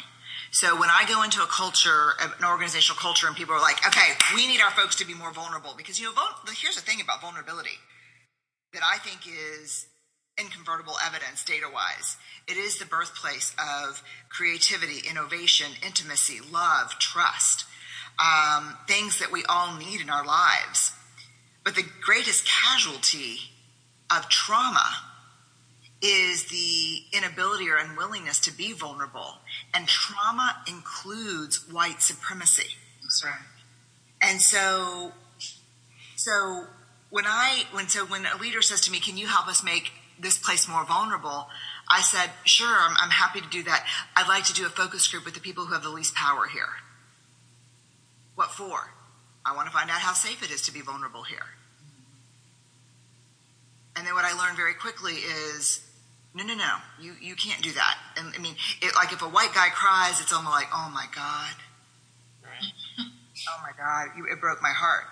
So 0.52 0.78
when 0.78 0.90
I 0.90 1.04
go 1.08 1.22
into 1.22 1.42
a 1.42 1.46
culture, 1.46 2.14
an 2.20 2.44
organizational 2.44 2.98
culture, 2.98 3.28
and 3.28 3.36
people 3.36 3.54
are 3.54 3.60
like, 3.60 3.86
okay, 3.86 4.14
we 4.34 4.48
need 4.48 4.60
our 4.60 4.72
folks 4.72 4.96
to 4.96 5.06
be 5.06 5.14
more 5.14 5.32
vulnerable 5.32 5.74
because, 5.76 6.00
you 6.00 6.06
know, 6.06 6.12
vul- 6.12 6.54
here's 6.60 6.74
the 6.74 6.82
thing 6.82 7.00
about 7.00 7.20
vulnerability 7.20 7.78
that 8.72 8.82
I 8.84 8.98
think 8.98 9.20
is 9.26 9.86
incontrovertible 10.38 10.94
evidence 11.06 11.44
data 11.44 11.66
wise. 11.72 12.16
It 12.48 12.56
is 12.56 12.78
the 12.78 12.84
birthplace 12.84 13.54
of 13.58 14.02
creativity, 14.28 15.08
innovation, 15.08 15.68
intimacy, 15.84 16.40
love, 16.52 16.98
trust, 16.98 17.64
um, 18.18 18.76
things 18.88 19.18
that 19.18 19.30
we 19.30 19.44
all 19.44 19.76
need 19.76 20.00
in 20.00 20.10
our 20.10 20.24
lives. 20.24 20.92
But 21.64 21.74
the 21.76 21.84
greatest 22.00 22.46
casualty 22.46 23.38
of 24.10 24.28
trauma 24.28 25.09
is 26.02 26.44
the 26.44 27.02
inability 27.12 27.68
or 27.68 27.76
unwillingness 27.76 28.40
to 28.40 28.52
be 28.56 28.72
vulnerable. 28.72 29.34
And 29.74 29.86
trauma 29.86 30.56
includes 30.66 31.68
white 31.70 32.00
supremacy. 32.00 32.76
That's 33.02 33.24
right. 33.24 33.34
And 34.22 34.40
so, 34.40 35.12
so 36.16 36.64
when 37.10 37.26
I, 37.26 37.64
when, 37.72 37.88
so 37.88 38.06
when 38.06 38.24
a 38.26 38.36
leader 38.38 38.62
says 38.62 38.80
to 38.82 38.90
me, 38.90 39.00
can 39.00 39.16
you 39.16 39.26
help 39.26 39.48
us 39.48 39.62
make 39.62 39.92
this 40.18 40.38
place 40.38 40.68
more 40.68 40.84
vulnerable? 40.84 41.48
I 41.88 42.00
said, 42.00 42.30
sure, 42.44 42.68
I'm, 42.68 42.94
I'm 43.00 43.10
happy 43.10 43.40
to 43.40 43.48
do 43.48 43.62
that. 43.64 43.86
I'd 44.16 44.28
like 44.28 44.44
to 44.44 44.54
do 44.54 44.64
a 44.64 44.70
focus 44.70 45.06
group 45.08 45.24
with 45.24 45.34
the 45.34 45.40
people 45.40 45.66
who 45.66 45.74
have 45.74 45.82
the 45.82 45.90
least 45.90 46.14
power 46.14 46.46
here. 46.46 46.68
What 48.36 48.52
for? 48.52 48.92
I 49.44 49.54
want 49.56 49.66
to 49.68 49.72
find 49.72 49.90
out 49.90 49.98
how 49.98 50.12
safe 50.12 50.42
it 50.42 50.50
is 50.50 50.62
to 50.62 50.72
be 50.72 50.80
vulnerable 50.80 51.24
here. 51.24 51.46
And 53.96 54.06
then 54.06 54.14
what 54.14 54.24
I 54.24 54.38
learned 54.38 54.56
very 54.56 54.74
quickly 54.74 55.14
is 55.14 55.84
no, 56.34 56.44
no, 56.44 56.54
no. 56.54 56.76
You 57.00 57.14
you 57.20 57.34
can't 57.34 57.62
do 57.62 57.72
that. 57.72 57.98
And 58.16 58.32
I 58.36 58.38
mean, 58.40 58.54
it, 58.80 58.94
like 58.94 59.12
if 59.12 59.22
a 59.22 59.28
white 59.28 59.52
guy 59.54 59.68
cries, 59.70 60.20
it's 60.20 60.32
almost 60.32 60.54
like, 60.54 60.68
oh 60.72 60.90
my 60.92 61.06
god, 61.14 61.54
right. 62.42 62.72
oh 63.48 63.62
my 63.62 63.72
god, 63.76 64.16
you, 64.16 64.26
it 64.30 64.40
broke 64.40 64.62
my 64.62 64.72
heart. 64.72 65.04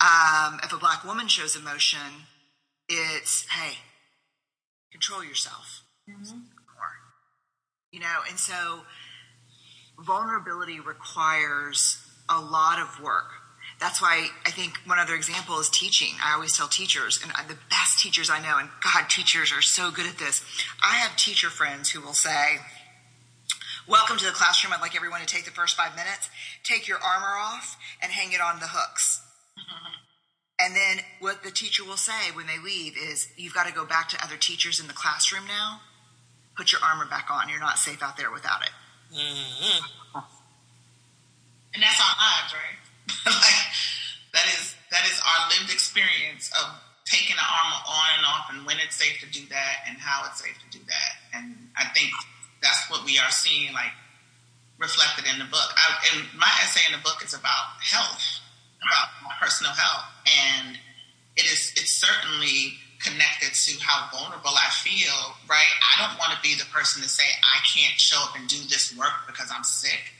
Um, 0.00 0.60
if 0.62 0.72
a 0.72 0.76
black 0.76 1.04
woman 1.04 1.28
shows 1.28 1.56
emotion, 1.56 2.26
it's 2.88 3.46
hey, 3.48 3.78
control 4.90 5.24
yourself. 5.24 5.82
Mm-hmm. 6.08 6.38
You 7.92 8.00
know. 8.00 8.18
And 8.28 8.38
so, 8.38 8.80
vulnerability 10.04 10.80
requires 10.80 11.98
a 12.28 12.40
lot 12.40 12.80
of 12.80 13.00
work 13.02 13.37
that's 13.80 14.02
why 14.02 14.28
I 14.44 14.50
think 14.50 14.78
one 14.86 14.98
other 14.98 15.14
example 15.14 15.58
is 15.60 15.70
teaching. 15.70 16.14
I 16.22 16.34
always 16.34 16.56
tell 16.56 16.66
teachers, 16.66 17.20
and 17.22 17.30
the 17.48 17.56
best 17.70 18.00
teachers 18.00 18.28
I 18.28 18.40
know, 18.40 18.58
and 18.58 18.68
God, 18.82 19.08
teachers 19.08 19.52
are 19.52 19.62
so 19.62 19.90
good 19.90 20.06
at 20.06 20.18
this. 20.18 20.42
I 20.82 20.96
have 20.96 21.16
teacher 21.16 21.48
friends 21.48 21.90
who 21.90 22.00
will 22.00 22.14
say, 22.14 22.58
Welcome 23.88 24.18
to 24.18 24.26
the 24.26 24.32
classroom. 24.32 24.74
I'd 24.74 24.82
like 24.82 24.96
everyone 24.96 25.20
to 25.20 25.26
take 25.26 25.46
the 25.46 25.50
first 25.50 25.76
five 25.76 25.96
minutes, 25.96 26.28
take 26.62 26.88
your 26.88 26.98
armor 26.98 27.38
off, 27.38 27.78
and 28.02 28.12
hang 28.12 28.32
it 28.32 28.40
on 28.40 28.60
the 28.60 28.68
hooks. 28.68 29.22
And 30.60 30.74
then 30.74 31.04
what 31.20 31.44
the 31.44 31.52
teacher 31.52 31.84
will 31.84 31.96
say 31.96 32.32
when 32.34 32.48
they 32.48 32.58
leave 32.58 32.96
is, 32.98 33.28
You've 33.36 33.54
got 33.54 33.68
to 33.68 33.72
go 33.72 33.86
back 33.86 34.08
to 34.08 34.24
other 34.24 34.36
teachers 34.36 34.80
in 34.80 34.88
the 34.88 34.92
classroom 34.92 35.46
now. 35.46 35.82
Put 36.56 36.72
your 36.72 36.80
armor 36.82 37.06
back 37.06 37.28
on. 37.30 37.48
You're 37.48 37.60
not 37.60 37.78
safe 37.78 38.02
out 38.02 38.16
there 38.16 38.32
without 38.32 38.62
it. 38.62 38.70
Mm-hmm. 39.14 40.18
And 41.74 41.82
that's 41.82 42.00
on 42.00 42.16
odds, 42.18 42.52
right? 42.54 42.87
like 43.26 43.60
that 44.32 44.46
is 44.58 44.76
that 44.90 45.04
is 45.08 45.20
our 45.24 45.48
lived 45.50 45.72
experience 45.72 46.50
of 46.56 46.68
taking 47.04 47.36
the 47.36 47.44
armor 47.44 47.80
on 47.88 48.08
and 48.20 48.24
off 48.28 48.46
and 48.52 48.66
when 48.66 48.76
it's 48.84 48.96
safe 48.96 49.16
to 49.20 49.28
do 49.32 49.40
that 49.48 49.88
and 49.88 49.96
how 49.96 50.28
it's 50.28 50.44
safe 50.44 50.56
to 50.60 50.78
do 50.78 50.84
that. 50.84 51.12
And 51.32 51.56
I 51.76 51.88
think 51.96 52.12
that's 52.62 52.90
what 52.90 53.04
we 53.04 53.18
are 53.18 53.30
seeing 53.30 53.72
like 53.72 53.92
reflected 54.78 55.24
in 55.32 55.38
the 55.38 55.48
book. 55.48 55.68
I, 55.76 55.96
and 56.12 56.26
my 56.38 56.50
essay 56.62 56.84
in 56.86 56.96
the 56.96 57.02
book 57.02 57.24
is 57.24 57.34
about 57.34 57.80
health, 57.80 58.22
about 58.78 59.08
personal 59.40 59.72
health. 59.72 60.04
And 60.28 60.78
it 61.36 61.46
is, 61.46 61.72
it's 61.76 61.92
certainly 61.92 62.76
connected 63.00 63.54
to 63.54 63.72
how 63.80 64.10
vulnerable 64.12 64.52
I 64.52 64.68
feel, 64.70 65.14
right? 65.48 65.72
I 65.80 66.02
don't 66.02 66.18
want 66.18 66.32
to 66.32 66.40
be 66.42 66.54
the 66.54 66.66
person 66.66 67.02
to 67.02 67.08
say, 67.08 67.24
I 67.42 67.58
can't 67.66 67.98
show 67.98 68.20
up 68.22 68.36
and 68.36 68.48
do 68.48 68.58
this 68.68 68.94
work 68.96 69.26
because 69.26 69.50
I'm 69.54 69.64
sick. 69.64 70.12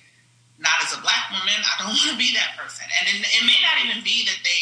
Not 0.59 0.83
as 0.83 0.91
a 0.91 1.01
black 1.01 1.31
woman, 1.31 1.55
I 1.55 1.73
don't 1.79 1.95
want 1.99 2.11
to 2.13 2.19
be 2.19 2.35
that 2.35 2.59
person. 2.59 2.87
And 2.99 3.07
it, 3.07 3.23
it 3.23 3.43
may 3.47 3.59
not 3.63 3.79
even 3.87 4.03
be 4.03 4.27
that 4.27 4.39
they, 4.43 4.61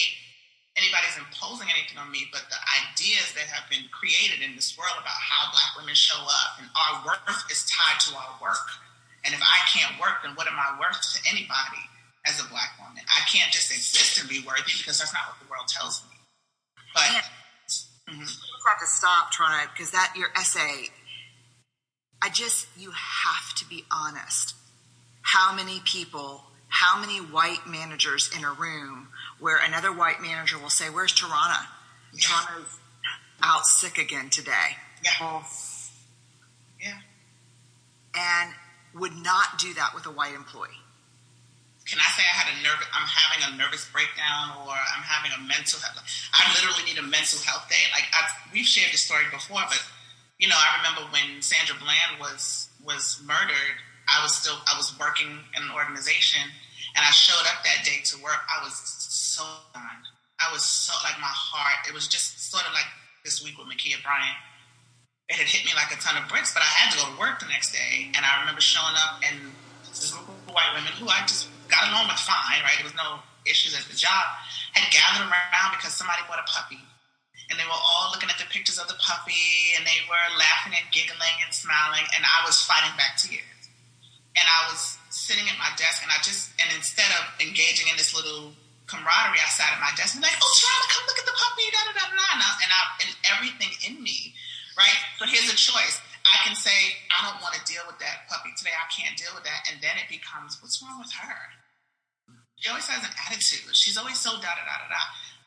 anybody's 0.76 1.16
imposing 1.16 1.72
anything 1.72 1.97
on 1.97 2.12
me, 2.12 2.28
but 2.28 2.44
the 2.53 2.61
ideas 2.84 3.32
that 3.32 3.49
have 3.49 3.64
been 3.72 3.88
created 3.88 4.44
in 4.44 4.55
this 4.55 4.76
world 4.76 4.97
about 5.01 5.16
how 5.16 5.49
black 5.51 5.72
women 5.80 5.97
show 5.97 6.20
up 6.20 6.61
and 6.61 6.68
our 6.76 7.01
worth 7.09 7.49
is 7.49 7.64
tied 7.66 7.99
to 8.09 8.11
our 8.12 8.36
work. 8.44 8.68
And 9.24 9.32
if 9.32 9.40
I 9.42 9.59
can't 9.72 9.97
work, 9.99 10.22
then 10.22 10.36
what 10.36 10.47
am 10.47 10.55
I 10.55 10.76
worth 10.78 11.01
to 11.16 11.18
anybody 11.26 11.82
as 12.28 12.38
a 12.38 12.47
black 12.47 12.76
woman? 12.78 13.03
I 13.09 13.24
can't 13.26 13.51
just 13.51 13.72
exist 13.72 14.20
and 14.20 14.28
be 14.28 14.44
worthy 14.47 14.76
because 14.76 15.01
that's 15.01 15.16
not 15.16 15.32
what 15.32 15.40
the 15.42 15.49
world 15.51 15.66
tells 15.66 16.05
me. 16.07 16.16
But 16.94 17.11
mm-hmm. 18.12 18.20
you 18.22 18.62
have 18.68 18.78
to 18.78 18.86
stop, 18.86 19.32
trying 19.32 19.66
because 19.72 19.90
that 19.90 20.14
your 20.16 20.28
essay. 20.36 20.92
I 22.22 22.30
just 22.30 22.68
you 22.76 22.90
have 22.90 23.55
to 23.57 23.64
be 23.68 23.84
honest. 23.92 24.55
How 25.35 25.55
many 25.55 25.81
people, 25.85 26.45
how 26.68 27.01
many 27.01 27.18
white 27.18 27.66
managers 27.66 28.31
in 28.37 28.45
a 28.45 28.53
room 28.53 29.09
where 29.41 29.59
another 29.59 29.93
white 29.93 30.20
manager 30.20 30.59
will 30.59 30.70
say, 30.70 30.89
"Where's 30.89 31.12
Tarana? 31.12 31.66
Yeah. 32.12 32.20
Tarana's 32.20 32.79
out 33.43 33.66
sick 33.66 33.99
again 33.99 34.31
today." 34.31 34.77
Yeah. 35.05 35.43
Yeah. 36.81 36.99
And 38.14 38.55
would 38.95 39.16
not 39.16 39.59
do 39.59 39.74
that 39.74 39.95
with 39.95 40.07
a 40.07 40.11
white 40.11 40.35
employee 40.35 40.81
can 41.87 42.03
I 42.03 42.11
say 42.18 42.27
I 42.27 42.35
had 42.35 42.51
a 42.51 42.57
nerve? 42.66 42.83
I'm 42.91 43.07
having 43.07 43.41
a 43.47 43.51
nervous 43.57 43.87
breakdown, 43.95 44.59
or 44.66 44.74
I'm 44.74 45.07
having 45.07 45.31
a 45.39 45.41
mental 45.47 45.79
health. 45.79 46.03
I 46.35 46.43
literally 46.59 46.83
need 46.83 46.99
a 46.99 47.07
mental 47.07 47.39
health 47.47 47.70
day. 47.70 47.87
Like 47.95 48.11
I've, 48.11 48.53
we've 48.53 48.66
shared 48.66 48.91
this 48.93 49.07
story 49.07 49.22
before, 49.31 49.62
but 49.70 49.79
you 50.39 50.51
know, 50.51 50.59
I 50.59 50.83
remember 50.83 51.07
when 51.14 51.41
Sandra 51.41 51.79
Bland 51.79 52.18
was 52.18 52.68
was 52.83 53.22
murdered. 53.24 53.79
I 54.09 54.22
was 54.22 54.34
still 54.34 54.57
I 54.66 54.76
was 54.76 54.94
working 54.98 55.28
in 55.28 55.61
an 55.62 55.72
organization, 55.74 56.42
and 56.94 57.02
I 57.04 57.11
showed 57.11 57.46
up 57.50 57.62
that 57.64 57.84
day 57.84 58.00
to 58.12 58.22
work. 58.22 58.40
I 58.46 58.62
was 58.62 58.74
so 58.74 59.42
done. 59.74 60.00
I 60.38 60.52
was 60.52 60.62
so 60.62 60.94
like 61.02 61.18
my 61.20 61.32
heart. 61.32 61.88
It 61.88 61.94
was 61.94 62.07
just 62.07 62.50
sort 62.50 62.64
of 62.66 62.72
like 62.72 62.88
this 63.24 63.42
week 63.42 63.59
with 63.59 63.66
Ma'Khia 63.66 64.02
Bryant. 64.02 64.38
It 65.28 65.42
had 65.42 65.50
hit 65.50 65.66
me 65.66 65.74
like 65.74 65.90
a 65.90 65.98
ton 65.98 66.14
of 66.14 66.30
bricks, 66.30 66.54
but 66.54 66.62
I 66.62 66.70
had 66.70 66.94
to 66.94 67.02
go 67.02 67.11
to 67.11 67.18
work 67.18 67.42
the 67.42 67.50
next 67.50 67.74
day, 67.74 68.12
and 68.14 68.22
I 68.22 68.40
remember 68.40 68.62
showing 68.62 68.94
up 68.94 69.18
and 69.26 69.50
this 69.90 70.12
group 70.12 70.28
of 70.28 70.54
white 70.54 70.70
women 70.76 70.92
who 71.00 71.09
I 71.09 71.26
just 71.26 71.50
got 71.66 71.88
along 71.90 72.07
with 72.07 72.20
fine, 72.22 72.62
right? 72.62 72.78
There 72.78 72.86
was 72.86 72.94
no 72.94 73.18
issues 73.46 73.74
at 73.74 73.86
the 73.88 73.96
job, 73.96 74.26
had 74.74 74.86
gathered 74.92 75.26
around 75.26 75.74
because 75.74 75.94
somebody 75.94 76.20
bought 76.28 76.42
a 76.42 76.46
puppy. 76.46 76.78
And 77.48 77.54
they 77.59 77.64
were 77.64 77.78
all 77.78 78.11
looking 78.11 78.28
at 78.28 78.38
the 78.42 78.48
pictures 78.50 78.78
of 78.78 78.90
the 78.90 78.98
puppy 78.98 79.74
and 79.78 79.86
they 79.86 80.02
were 80.11 80.26
laughing 80.34 80.74
and 80.74 80.86
giggling 80.90 81.38
and 81.46 81.54
smiling. 81.54 82.02
And 82.18 82.26
I 82.26 82.42
was 82.42 82.59
fighting 82.59 82.90
back 82.98 83.14
tears. 83.22 83.55
And 84.37 84.45
I 84.45 84.68
was 84.68 85.01
sitting 85.09 85.49
at 85.49 85.57
my 85.57 85.72
desk 85.80 86.05
and 86.05 86.12
I 86.12 86.20
just, 86.20 86.53
and 86.61 86.68
instead 86.76 87.09
of 87.16 87.24
engaging 87.41 87.89
in 87.89 87.97
this 87.97 88.12
little 88.12 88.53
camaraderie, 88.84 89.41
I 89.41 89.49
sat 89.49 89.72
at 89.72 89.80
my 89.80 89.91
desk 89.97 90.14
and 90.14 90.22
like, 90.22 90.37
oh, 90.37 90.53
Charlotte, 90.55 90.93
come 90.93 91.05
look 91.09 91.20
at 91.20 91.28
the 91.28 91.37
puppy, 91.37 91.66
da 91.72 91.80
da 91.89 91.93
da 91.97 92.05
da. 92.12 92.26
And, 92.37 92.43
I, 92.45 92.51
and, 92.61 92.70
I, 92.70 92.80
and 93.01 93.12
everything 93.32 93.72
in 93.89 93.95
me, 94.05 94.37
right? 94.76 95.01
So 95.16 95.24
here's 95.24 95.49
a 95.49 95.59
choice. 95.59 95.99
I 96.26 96.43
can 96.45 96.55
say, 96.59 96.74
I 97.14 97.24
don't 97.24 97.41
want 97.41 97.55
to 97.57 97.62
deal 97.64 97.87
with 97.87 97.97
that 98.03 98.26
puppy 98.28 98.51
today. 98.59 98.74
I 98.74 98.87
can't 98.93 99.16
deal 99.16 99.30
with 99.32 99.47
that. 99.47 99.72
And 99.72 99.80
then 99.80 99.95
it 99.97 100.11
becomes, 100.11 100.59
what's 100.61 100.82
wrong 100.82 100.99
with 100.99 101.14
her? 101.16 101.43
She 102.61 102.68
always 102.68 102.89
has 102.89 103.05
an 103.05 103.14
attitude. 103.28 103.72
She's 103.76 103.97
always 103.97 104.18
so 104.18 104.37
da 104.41 104.53
da 104.53 104.64
da 104.64 104.76
da 104.84 104.89
da. 104.91 105.03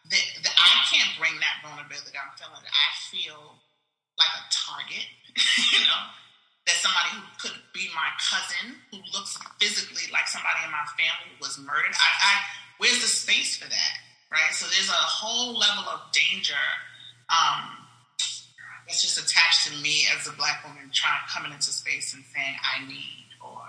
That, 0.10 0.26
I 0.56 0.82
can't 0.90 1.14
bring 1.20 1.38
that 1.42 1.62
vulnerability 1.62 2.18
I'm 2.18 2.34
feeling. 2.38 2.66
I 2.66 2.90
feel 3.12 3.60
like 4.18 4.34
a 4.34 4.44
target, 4.50 5.06
you 5.74 5.84
know, 5.86 6.02
that 6.70 6.78
somebody 6.78 7.18
who 7.18 7.26
could 7.42 7.58
be 7.74 7.90
my 7.98 8.14
cousin, 8.22 8.78
who 8.94 9.02
looks 9.18 9.34
physically 9.58 10.06
like 10.14 10.30
somebody 10.30 10.62
in 10.62 10.70
my 10.70 10.86
family, 10.94 11.34
was 11.42 11.58
murdered. 11.58 11.98
I, 11.98 12.10
I 12.22 12.34
where's 12.78 13.02
the 13.02 13.10
space 13.10 13.58
for 13.58 13.66
that, 13.66 13.94
right? 14.30 14.54
So 14.54 14.70
there's 14.70 14.94
a 14.94 15.04
whole 15.10 15.58
level 15.58 15.90
of 15.90 16.14
danger 16.14 16.62
um, 17.30 17.80
it's 18.88 19.02
just 19.02 19.20
attached 19.22 19.68
to 19.68 19.84
me 19.84 20.06
as 20.18 20.28
a 20.28 20.32
black 20.34 20.66
woman 20.66 20.90
trying 20.92 21.22
coming 21.30 21.52
into 21.52 21.70
space 21.70 22.14
and 22.14 22.24
saying 22.34 22.56
I 22.58 22.86
need 22.88 23.30
or 23.40 23.62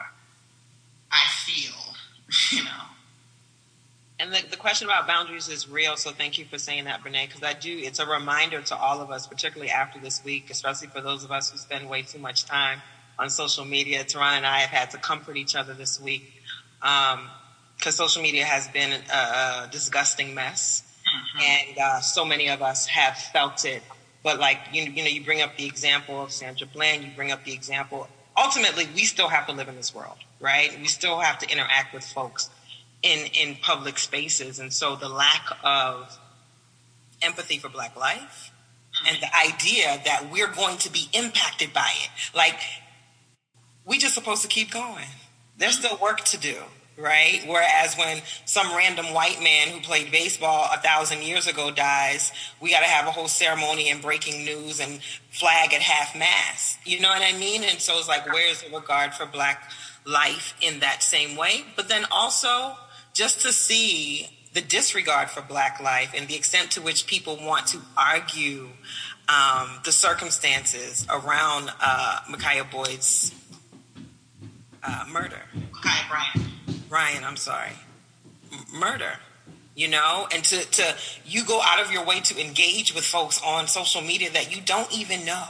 I 1.12 1.24
feel, 1.44 1.76
you 2.58 2.64
know. 2.64 2.84
And 4.20 4.32
the, 4.32 4.42
the 4.50 4.56
question 4.56 4.86
about 4.86 5.06
boundaries 5.06 5.48
is 5.48 5.68
real, 5.68 5.96
so 5.96 6.10
thank 6.10 6.38
you 6.38 6.44
for 6.44 6.58
saying 6.58 6.84
that, 6.84 7.02
Brene, 7.02 7.26
because 7.26 7.42
I 7.42 7.54
do, 7.54 7.74
it's 7.76 7.98
a 7.98 8.06
reminder 8.06 8.60
to 8.60 8.76
all 8.76 9.00
of 9.00 9.10
us, 9.10 9.26
particularly 9.26 9.70
after 9.70 9.98
this 9.98 10.22
week, 10.24 10.50
especially 10.50 10.88
for 10.88 11.00
those 11.00 11.24
of 11.24 11.32
us 11.32 11.50
who 11.50 11.56
spend 11.56 11.88
way 11.88 12.02
too 12.02 12.18
much 12.18 12.44
time 12.44 12.82
on 13.18 13.30
social 13.30 13.64
media. 13.64 14.04
Tarana 14.04 14.38
and 14.38 14.46
I 14.46 14.58
have 14.58 14.70
had 14.70 14.90
to 14.90 14.98
comfort 14.98 15.36
each 15.36 15.56
other 15.56 15.72
this 15.72 16.00
week 16.00 16.34
because 16.80 17.18
um, 17.86 17.92
social 17.92 18.22
media 18.22 18.44
has 18.44 18.68
been 18.68 18.92
a, 18.92 19.14
a 19.14 19.68
disgusting 19.70 20.34
mess. 20.34 20.82
Mm-hmm. 21.00 21.40
And 21.42 21.78
uh, 21.78 22.00
so 22.00 22.24
many 22.24 22.48
of 22.48 22.60
us 22.60 22.86
have 22.86 23.16
felt 23.16 23.64
it 23.64 23.82
but 24.22 24.38
like 24.38 24.58
you, 24.72 24.82
you 24.82 25.02
know, 25.02 25.08
you 25.08 25.24
bring 25.24 25.40
up 25.40 25.56
the 25.56 25.66
example 25.66 26.22
of 26.22 26.32
Sandra 26.32 26.66
Bland, 26.66 27.04
you 27.04 27.10
bring 27.14 27.32
up 27.32 27.44
the 27.44 27.52
example. 27.52 28.08
Ultimately, 28.36 28.86
we 28.94 29.04
still 29.04 29.28
have 29.28 29.46
to 29.46 29.52
live 29.52 29.68
in 29.68 29.76
this 29.76 29.94
world, 29.94 30.16
right? 30.40 30.76
We 30.80 30.86
still 30.86 31.18
have 31.20 31.38
to 31.38 31.50
interact 31.50 31.94
with 31.94 32.04
folks 32.04 32.50
in 33.02 33.26
in 33.32 33.56
public 33.56 33.98
spaces, 33.98 34.58
and 34.58 34.72
so 34.72 34.96
the 34.96 35.08
lack 35.08 35.46
of 35.62 36.18
empathy 37.22 37.58
for 37.58 37.68
Black 37.68 37.96
life 37.96 38.50
and 39.08 39.16
the 39.22 39.28
idea 39.36 40.00
that 40.04 40.30
we're 40.32 40.52
going 40.52 40.76
to 40.78 40.92
be 40.92 41.08
impacted 41.12 41.72
by 41.72 41.90
it, 42.02 42.10
like 42.34 42.58
we 43.84 43.98
just 43.98 44.14
supposed 44.14 44.42
to 44.42 44.48
keep 44.48 44.70
going. 44.70 45.06
There's 45.58 45.78
still 45.78 45.98
work 45.98 46.20
to 46.26 46.38
do 46.38 46.56
right? 47.00 47.42
Whereas 47.46 47.96
when 47.96 48.22
some 48.44 48.74
random 48.76 49.12
white 49.12 49.42
man 49.42 49.68
who 49.68 49.80
played 49.80 50.10
baseball 50.10 50.68
a 50.72 50.78
thousand 50.78 51.22
years 51.22 51.46
ago 51.46 51.70
dies, 51.70 52.32
we 52.60 52.70
got 52.70 52.80
to 52.80 52.86
have 52.86 53.06
a 53.06 53.10
whole 53.10 53.28
ceremony 53.28 53.90
and 53.90 54.02
breaking 54.02 54.44
news 54.44 54.80
and 54.80 55.00
flag 55.30 55.72
at 55.72 55.80
half 55.80 56.16
mast. 56.16 56.78
You 56.84 57.00
know 57.00 57.08
what 57.08 57.22
I 57.22 57.36
mean? 57.38 57.64
And 57.64 57.80
so 57.80 57.98
it's 57.98 58.08
like, 58.08 58.26
where's 58.32 58.62
the 58.62 58.74
regard 58.74 59.14
for 59.14 59.26
black 59.26 59.70
life 60.04 60.54
in 60.60 60.80
that 60.80 61.02
same 61.02 61.36
way? 61.36 61.64
But 61.76 61.88
then 61.88 62.04
also 62.10 62.76
just 63.12 63.42
to 63.42 63.52
see 63.52 64.28
the 64.52 64.60
disregard 64.60 65.30
for 65.30 65.42
black 65.42 65.80
life 65.80 66.12
and 66.16 66.26
the 66.28 66.34
extent 66.34 66.72
to 66.72 66.80
which 66.80 67.06
people 67.06 67.36
want 67.40 67.68
to 67.68 67.78
argue 67.96 68.68
um, 69.28 69.78
the 69.84 69.92
circumstances 69.92 71.06
around 71.08 71.70
uh, 71.80 72.20
Ma'Khia 72.28 72.70
Boyd's 72.70 73.32
uh, 74.82 75.04
murder. 75.10 75.40
Ma'Khia 75.54 76.08
Bryant. 76.08 76.50
Ryan, 76.90 77.24
I'm 77.24 77.36
sorry, 77.36 77.70
murder. 78.74 79.12
You 79.76 79.88
know, 79.88 80.26
and 80.34 80.42
to, 80.44 80.58
to 80.58 80.96
you 81.24 81.44
go 81.44 81.60
out 81.62 81.80
of 81.80 81.92
your 81.92 82.04
way 82.04 82.20
to 82.20 82.40
engage 82.40 82.92
with 82.92 83.04
folks 83.04 83.40
on 83.42 83.68
social 83.68 84.02
media 84.02 84.30
that 84.32 84.54
you 84.54 84.60
don't 84.60 84.92
even 84.92 85.24
know. 85.24 85.44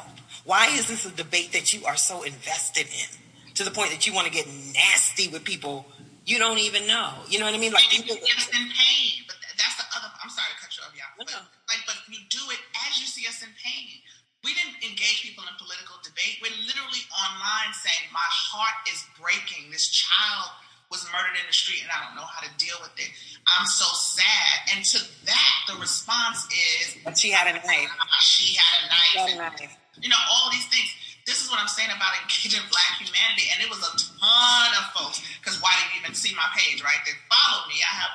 Why 0.45 0.67
is 0.67 0.87
this 0.89 1.07
a 1.07 1.11
debate 1.11 1.53
that 1.53 1.73
you 1.73 1.87
are 1.87 1.97
so 1.97 2.23
invested 2.23 2.87
in 2.87 3.55
to 3.55 3.65
the 3.65 3.71
point 3.71 3.91
that 3.91 4.07
you 4.07 4.13
want 4.13 4.27
to 4.27 4.33
get 4.33 4.47
nasty 4.75 5.29
with 5.29 5.43
people 5.43 5.87
you 6.31 6.39
don't 6.39 6.63
even 6.63 6.87
know? 6.87 7.27
You 7.27 7.43
know 7.43 7.51
what 7.51 7.59
I 7.59 7.61
mean? 7.61 7.75
Like, 7.75 7.91
you 7.91 8.07
get 8.07 8.23
us 8.23 8.47
in 8.55 8.71
pain, 8.71 9.27
but 9.27 9.35
that's 9.59 9.75
the 9.75 9.87
other. 9.99 10.07
I'm 10.23 10.31
sorry 10.31 10.55
to 10.55 10.59
cut 10.63 10.71
you 10.79 10.87
off, 10.87 10.95
y'all. 10.95 11.11
But, 11.19 11.27
like, 11.67 11.83
but 11.91 11.99
you 12.07 12.23
do 12.31 12.39
it 12.55 12.63
as 12.87 13.03
you 13.03 13.11
see 13.11 13.27
us 13.27 13.43
in 13.43 13.51
pain. 13.59 13.99
We 14.47 14.55
didn't 14.55 14.79
engage 14.81 15.27
people 15.27 15.43
in 15.45 15.53
political 15.59 15.99
debate. 16.07 16.39
We're 16.39 16.55
literally 16.65 17.03
online 17.13 17.75
saying, 17.75 18.09
"My 18.15 18.25
heart 18.25 18.79
is 18.87 19.03
breaking. 19.19 19.75
This 19.75 19.91
child." 19.91 20.55
was 20.91 21.07
murdered 21.15 21.39
in 21.39 21.47
the 21.47 21.55
street 21.55 21.87
and 21.87 21.91
I 21.95 22.03
don't 22.03 22.19
know 22.19 22.27
how 22.27 22.43
to 22.43 22.51
deal 22.59 22.75
with 22.83 22.91
it. 22.99 23.15
I'm 23.47 23.67
so 23.67 23.87
sad. 23.95 24.75
And 24.75 24.85
to 24.91 24.99
that, 25.27 25.55
the 25.71 25.79
response 25.79 26.51
is 26.51 26.99
But 27.05 27.17
she 27.17 27.31
had 27.31 27.47
a 27.47 27.55
knife. 27.55 27.91
She 28.19 28.59
had 28.59 28.75
a 28.83 28.89
knife. 28.91 29.15
Had 29.15 29.31
a 29.31 29.39
knife. 29.39 29.79
And, 29.95 30.03
you 30.03 30.11
know, 30.11 30.19
all 30.29 30.51
these 30.51 30.67
things. 30.67 30.91
This 31.31 31.47
is 31.47 31.47
what 31.47 31.63
I'm 31.63 31.71
saying 31.71 31.95
about 31.95 32.11
engaging 32.27 32.67
black 32.75 32.99
humanity. 32.99 33.47
And 33.55 33.63
it 33.63 33.71
was 33.71 33.79
a 33.79 33.95
ton 33.95 34.71
of 34.75 34.91
folks, 34.91 35.23
because 35.39 35.63
why 35.63 35.71
did 35.79 35.95
you 35.95 36.03
even 36.03 36.19
see 36.19 36.35
my 36.35 36.51
page, 36.59 36.83
right? 36.83 36.99
They 37.07 37.15
followed 37.31 37.71
me. 37.71 37.79
I 37.87 37.95
have 38.03 38.15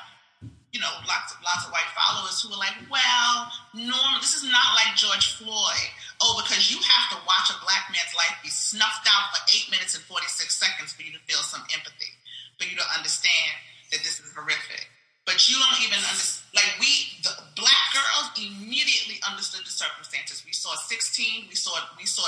you 0.76 0.84
know, 0.84 0.92
lots 1.08 1.32
of 1.32 1.40
lots 1.40 1.64
of 1.64 1.72
white 1.72 1.88
followers 1.96 2.44
who 2.44 2.52
are 2.52 2.60
like, 2.60 2.76
well, 2.92 3.48
normal. 3.72 4.20
This 4.20 4.36
is 4.36 4.44
not 4.44 4.76
like 4.76 4.92
George 5.00 5.40
Floyd. 5.40 5.88
Oh, 6.20 6.36
because 6.44 6.68
you 6.68 6.76
have 6.84 7.16
to 7.16 7.18
watch 7.24 7.48
a 7.48 7.56
black 7.64 7.88
man's 7.96 8.12
life 8.12 8.36
be 8.44 8.52
snuffed 8.52 9.08
out 9.08 9.32
for 9.32 9.40
eight 9.56 9.72
minutes 9.72 9.96
and 9.96 10.04
forty 10.04 10.28
six 10.28 10.60
seconds 10.60 10.92
for 10.92 11.08
you 11.08 11.16
to 11.16 11.24
feel 11.32 11.40
some 11.48 11.64
empathy 11.72 12.12
for 12.60 12.68
you 12.68 12.76
to 12.76 12.84
understand 12.92 13.56
that 13.96 14.04
this 14.04 14.20
is 14.20 14.36
horrific. 14.36 14.92
But 15.24 15.48
you 15.48 15.56
don't 15.56 15.80
even 15.80 15.96
understand. 16.04 16.44
Like 16.52 16.76
we, 16.84 17.24
the 17.24 17.32
black 17.56 17.88
girls 17.96 18.36
immediately 18.36 19.24
understood 19.24 19.64
the 19.64 19.72
circumstances. 19.72 20.44
We 20.44 20.52
saw 20.52 20.76
16, 20.76 21.48
we 21.48 21.56
saw 21.56 21.72
we 21.96 22.04
saw 22.04 22.28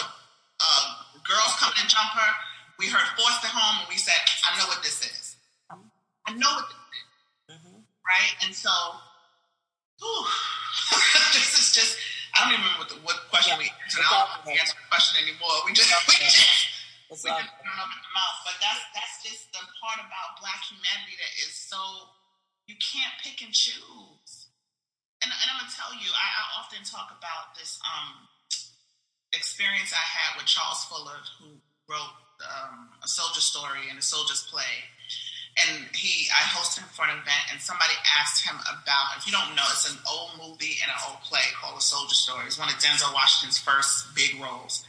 uh, 0.59 0.85
girls 1.25 1.53
coming 1.59 1.77
and 1.81 1.89
jump 1.89 2.11
her. 2.13 2.31
We 2.77 2.87
heard 2.87 3.05
forced 3.17 3.41
at 3.41 3.53
home, 3.53 3.85
and 3.85 3.89
we 3.89 3.97
said, 3.97 4.17
"I 4.45 4.57
know 4.57 4.67
what 4.69 4.81
this 4.81 5.01
is. 5.01 5.35
I 6.27 6.33
know 6.33 6.51
what 6.61 6.67
this 6.69 6.77
is." 6.77 7.01
Mm-hmm. 7.57 7.77
Right, 8.03 8.33
and 8.45 8.53
so, 8.53 8.71
this 11.33 11.51
is 11.57 11.73
just. 11.73 11.97
I 12.35 12.45
don't 12.45 12.53
even 12.53 12.69
remember 12.69 12.85
what, 12.85 12.89
the, 12.93 12.99
what 13.01 13.17
question 13.33 13.57
yeah. 13.57 13.65
we 13.65 13.73
answered. 13.81 14.05
I 14.05 14.45
don't 14.45 14.53
answer 14.53 14.77
the 14.77 14.87
question 14.93 15.25
anymore. 15.25 15.57
We 15.65 15.73
just, 15.73 15.89
we 16.05 16.13
just, 16.21 16.37
we 17.09 17.17
just 17.17 17.25
don't 17.25 17.49
open 17.81 17.97
the 17.97 18.13
mouth. 18.13 18.37
But 18.45 18.61
that's 18.61 18.83
that's 18.93 19.15
just 19.25 19.49
the 19.49 19.63
part 19.81 19.97
about 19.97 20.37
Black 20.37 20.61
humanity 20.69 21.17
that 21.17 21.33
is 21.41 21.57
so 21.57 21.81
you 22.69 22.77
can't 22.77 23.15
pick 23.23 23.41
and 23.41 23.49
choose. 23.49 24.31
And, 25.23 25.33
and 25.33 25.47
I'm 25.49 25.65
gonna 25.65 25.73
tell 25.73 25.97
you, 25.97 26.13
I, 26.13 26.27
I 26.29 26.43
often 26.61 26.85
talk 26.85 27.09
about 27.09 27.57
this 27.57 27.81
um, 27.81 28.29
experience 29.37 29.93
I 29.93 30.01
had 30.01 30.35
with 30.35 30.49
Charles 30.49 30.83
Fuller, 30.89 31.21
who 31.39 31.61
wrote 31.85 32.17
um, 32.43 32.89
a 33.01 33.07
soldier 33.07 33.41
story 33.41 33.87
and 33.89 33.97
a 33.97 34.05
soldier's 34.05 34.45
play. 34.49 34.89
And 35.57 35.89
he, 35.97 36.29
I 36.29 36.45
hosted 36.53 36.85
him 36.85 36.89
for 36.93 37.01
an 37.01 37.17
event, 37.17 37.49
and 37.49 37.57
somebody 37.57 37.97
asked 38.17 38.45
him 38.45 38.57
about. 38.61 39.17
If 39.17 39.25
you 39.25 39.33
don't 39.33 39.57
know, 39.57 39.65
it's 39.73 39.89
an 39.89 39.97
old 40.05 40.37
movie 40.37 40.77
and 40.85 40.93
an 40.93 40.99
old 41.09 41.25
play 41.25 41.41
called 41.57 41.77
A 41.77 41.81
Soldier 41.81 42.13
Story. 42.13 42.45
It's 42.45 42.61
one 42.61 42.69
of 42.69 42.77
Denzel 42.77 43.09
Washington's 43.09 43.57
first 43.57 44.13
big 44.13 44.37
roles, 44.37 44.85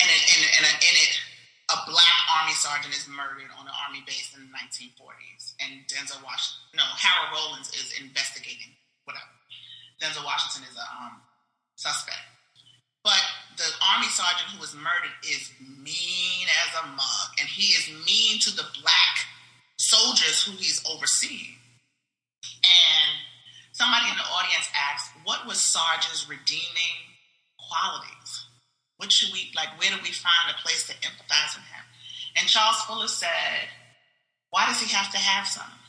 and 0.00 0.08
in, 0.08 0.20
in, 0.32 0.40
in, 0.48 0.64
in 0.64 0.94
it, 0.96 1.12
a 1.68 1.76
black 1.84 2.18
army 2.40 2.56
sergeant 2.56 2.94
is 2.94 3.04
murdered 3.04 3.52
on 3.58 3.68
an 3.68 3.76
army 3.84 4.00
base 4.06 4.32
in 4.32 4.48
the 4.48 4.52
1940s, 4.54 5.58
and 5.60 5.84
Denzel 5.92 6.24
Washington, 6.24 6.80
no, 6.80 6.86
Harold 6.96 7.36
Rollins 7.36 7.68
is 7.76 7.92
investigating 8.00 8.72
whatever. 9.04 9.28
Denzel 10.00 10.24
Washington 10.24 10.72
is 10.72 10.76
a 10.78 10.86
um, 10.88 11.20
suspect, 11.76 12.22
but 13.04 13.20
the 13.56 13.70
army 13.92 14.08
sergeant 14.08 14.50
who 14.52 14.60
was 14.60 14.74
murdered 14.74 15.16
is 15.22 15.50
mean 15.60 16.46
as 16.64 16.82
a 16.82 16.86
mug, 16.86 17.28
and 17.40 17.48
he 17.48 17.74
is 17.74 17.88
mean 18.06 18.38
to 18.40 18.50
the 18.54 18.66
black 18.80 19.16
soldiers 19.78 20.44
who 20.44 20.52
he's 20.52 20.82
overseeing. 20.88 21.56
And 22.64 23.10
somebody 23.72 24.08
in 24.10 24.16
the 24.16 24.24
audience 24.24 24.68
asked, 24.74 25.12
"What 25.24 25.46
was 25.46 25.60
Sarge's 25.60 26.28
redeeming 26.28 27.16
qualities?" 27.58 28.46
What 28.96 29.12
should 29.12 29.32
we 29.32 29.52
like? 29.54 29.78
Where 29.78 29.90
do 29.90 30.00
we 30.02 30.12
find 30.12 30.50
a 30.50 30.62
place 30.62 30.86
to 30.86 30.94
empathize 30.94 31.54
with 31.54 31.66
him? 31.66 31.84
And 32.36 32.48
Charles 32.48 32.80
Fuller 32.82 33.08
said, 33.08 33.68
"Why 34.50 34.66
does 34.66 34.80
he 34.80 34.88
have 34.88 35.12
to 35.12 35.18
have 35.18 35.46
some? 35.46 35.80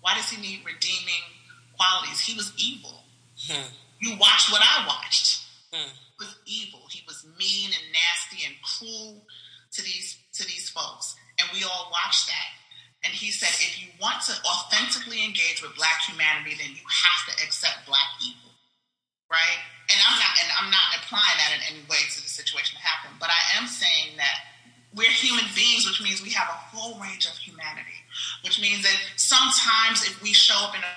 Why 0.00 0.14
does 0.14 0.28
he 0.28 0.36
need 0.36 0.64
redeeming 0.64 1.22
qualities? 1.76 2.20
He 2.20 2.34
was 2.34 2.52
evil. 2.56 3.04
Hmm. 3.48 3.68
You 3.98 4.16
watched 4.16 4.52
what 4.52 4.62
I 4.62 4.86
watched. 4.86 5.42
Hmm. 5.72 5.90
Was 6.18 6.34
evil. 6.46 6.88
He 6.90 7.04
was 7.06 7.24
mean 7.36 7.70
and 7.72 7.86
nasty 7.92 8.46
and 8.46 8.56
cruel 8.64 9.26
to 9.72 9.82
these 9.82 10.16
to 10.34 10.44
these 10.44 10.70
folks, 10.70 11.14
and 11.38 11.48
we 11.52 11.64
all 11.64 11.90
watched 11.92 12.26
that." 12.28 12.50
And 13.04 13.12
he 13.12 13.30
said, 13.30 13.52
if 13.60 13.78
you 13.78 13.92
want 14.00 14.24
to 14.26 14.34
authentically 14.42 15.22
engage 15.22 15.62
with 15.62 15.76
Black 15.76 16.00
humanity, 16.08 16.56
then 16.58 16.74
you 16.74 16.82
have 16.82 17.22
to 17.28 17.44
accept 17.44 17.86
Black 17.86 18.08
evil, 18.24 18.50
right? 19.30 19.60
and 19.90 19.98
I'm 20.02 20.18
not 20.18 20.32
and 20.42 20.50
I'm 20.58 20.70
not 20.70 20.88
applying 20.98 21.38
that 21.38 21.50
in 21.54 21.62
any 21.70 21.82
way 21.86 22.02
to 22.02 22.18
the 22.18 22.30
situation 22.30 22.78
that 22.78 22.84
happened, 22.86 23.18
but 23.22 23.30
I 23.30 23.42
am 23.58 23.70
saying 23.70 24.18
that 24.18 24.58
we're 24.94 25.12
human 25.12 25.46
beings, 25.54 25.86
which 25.86 26.02
means 26.02 26.22
we 26.22 26.34
have 26.34 26.48
a 26.50 26.58
full 26.74 26.98
range 26.98 27.26
of 27.26 27.36
humanity. 27.38 28.00
Which 28.42 28.58
means 28.60 28.82
that 28.82 28.96
sometimes 29.16 30.02
if 30.08 30.18
we 30.22 30.32
show 30.32 30.56
up 30.66 30.74
in 30.74 30.82
a 30.82 30.92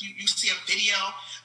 you, 0.00 0.10
you 0.18 0.26
see 0.26 0.50
a 0.50 0.58
video 0.66 0.96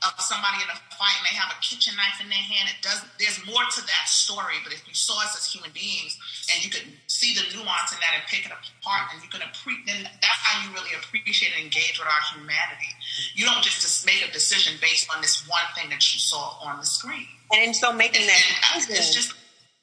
of 0.01 0.15
somebody 0.21 0.63
in 0.63 0.69
a 0.71 0.77
fight 0.95 1.15
and 1.19 1.25
they 1.27 1.35
have 1.35 1.51
a 1.51 1.59
kitchen 1.59 1.95
knife 1.95 2.19
in 2.23 2.31
their 2.31 2.39
hand. 2.39 2.71
It 2.71 2.79
does. 2.79 3.03
There's 3.19 3.39
more 3.43 3.63
to 3.63 3.81
that 3.83 4.05
story. 4.07 4.55
But 4.63 4.71
if 4.71 4.87
you 4.87 4.95
saw 4.95 5.19
us 5.19 5.35
as 5.35 5.47
human 5.47 5.71
beings 5.75 6.15
and 6.51 6.63
you 6.63 6.71
could 6.71 6.87
see 7.07 7.35
the 7.35 7.43
nuance 7.51 7.91
in 7.91 7.99
that 7.99 8.15
and 8.15 8.23
pick 8.31 8.47
it 8.47 8.53
apart, 8.55 9.11
and 9.11 9.19
you 9.19 9.27
can 9.27 9.43
appreciate, 9.43 9.83
then 9.87 10.07
that's 10.07 10.41
how 10.43 10.63
you 10.63 10.71
really 10.71 10.95
appreciate 10.95 11.51
and 11.55 11.67
engage 11.67 11.99
with 11.99 12.07
our 12.07 12.23
humanity. 12.31 12.91
You 13.35 13.45
don't 13.45 13.63
just, 13.63 13.83
just 13.83 14.05
make 14.05 14.23
a 14.23 14.31
decision 14.31 14.79
based 14.79 15.11
on 15.11 15.21
this 15.21 15.43
one 15.47 15.67
thing 15.75 15.89
that 15.91 16.03
you 16.13 16.19
saw 16.19 16.59
on 16.63 16.79
the 16.79 16.87
screen. 16.87 17.27
And 17.51 17.63
in 17.63 17.73
so 17.73 17.91
making 17.91 18.23
and, 18.23 18.29
that 18.29 18.41
and 18.75 18.83
uh, 18.83 18.87
decision, 18.87 18.95
it's 18.95 19.15
just. 19.15 19.33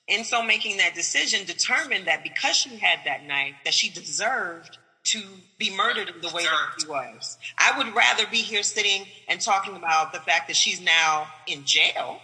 In 0.08 0.22
so 0.22 0.40
making 0.40 0.76
that 0.76 0.94
decision, 0.94 1.44
determined 1.46 2.06
that 2.06 2.22
because 2.22 2.54
she 2.54 2.76
had 2.76 3.00
that 3.06 3.26
knife, 3.26 3.54
that 3.64 3.74
she 3.74 3.90
deserved 3.90 4.78
to 5.06 5.22
be 5.58 5.74
murdered 5.74 6.08
in 6.08 6.20
the 6.20 6.34
way 6.34 6.44
that 6.44 6.74
he 6.78 6.86
was. 6.86 7.38
I 7.58 7.76
would 7.78 7.94
rather 7.94 8.24
be 8.26 8.38
here 8.38 8.62
sitting 8.62 9.06
and 9.28 9.40
talking 9.40 9.76
about 9.76 10.12
the 10.12 10.20
fact 10.20 10.48
that 10.48 10.56
she's 10.56 10.80
now 10.80 11.28
in 11.46 11.64
jail 11.64 12.20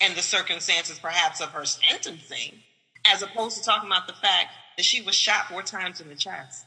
and 0.00 0.14
the 0.14 0.22
circumstances 0.22 0.98
perhaps 0.98 1.40
of 1.40 1.50
her 1.50 1.64
sentencing, 1.64 2.60
as 3.04 3.22
opposed 3.22 3.58
to 3.58 3.64
talking 3.64 3.88
about 3.88 4.06
the 4.06 4.14
fact 4.14 4.48
that 4.76 4.84
she 4.84 5.02
was 5.02 5.14
shot 5.14 5.48
four 5.48 5.62
times 5.62 6.00
in 6.00 6.08
the 6.08 6.14
chest. 6.14 6.64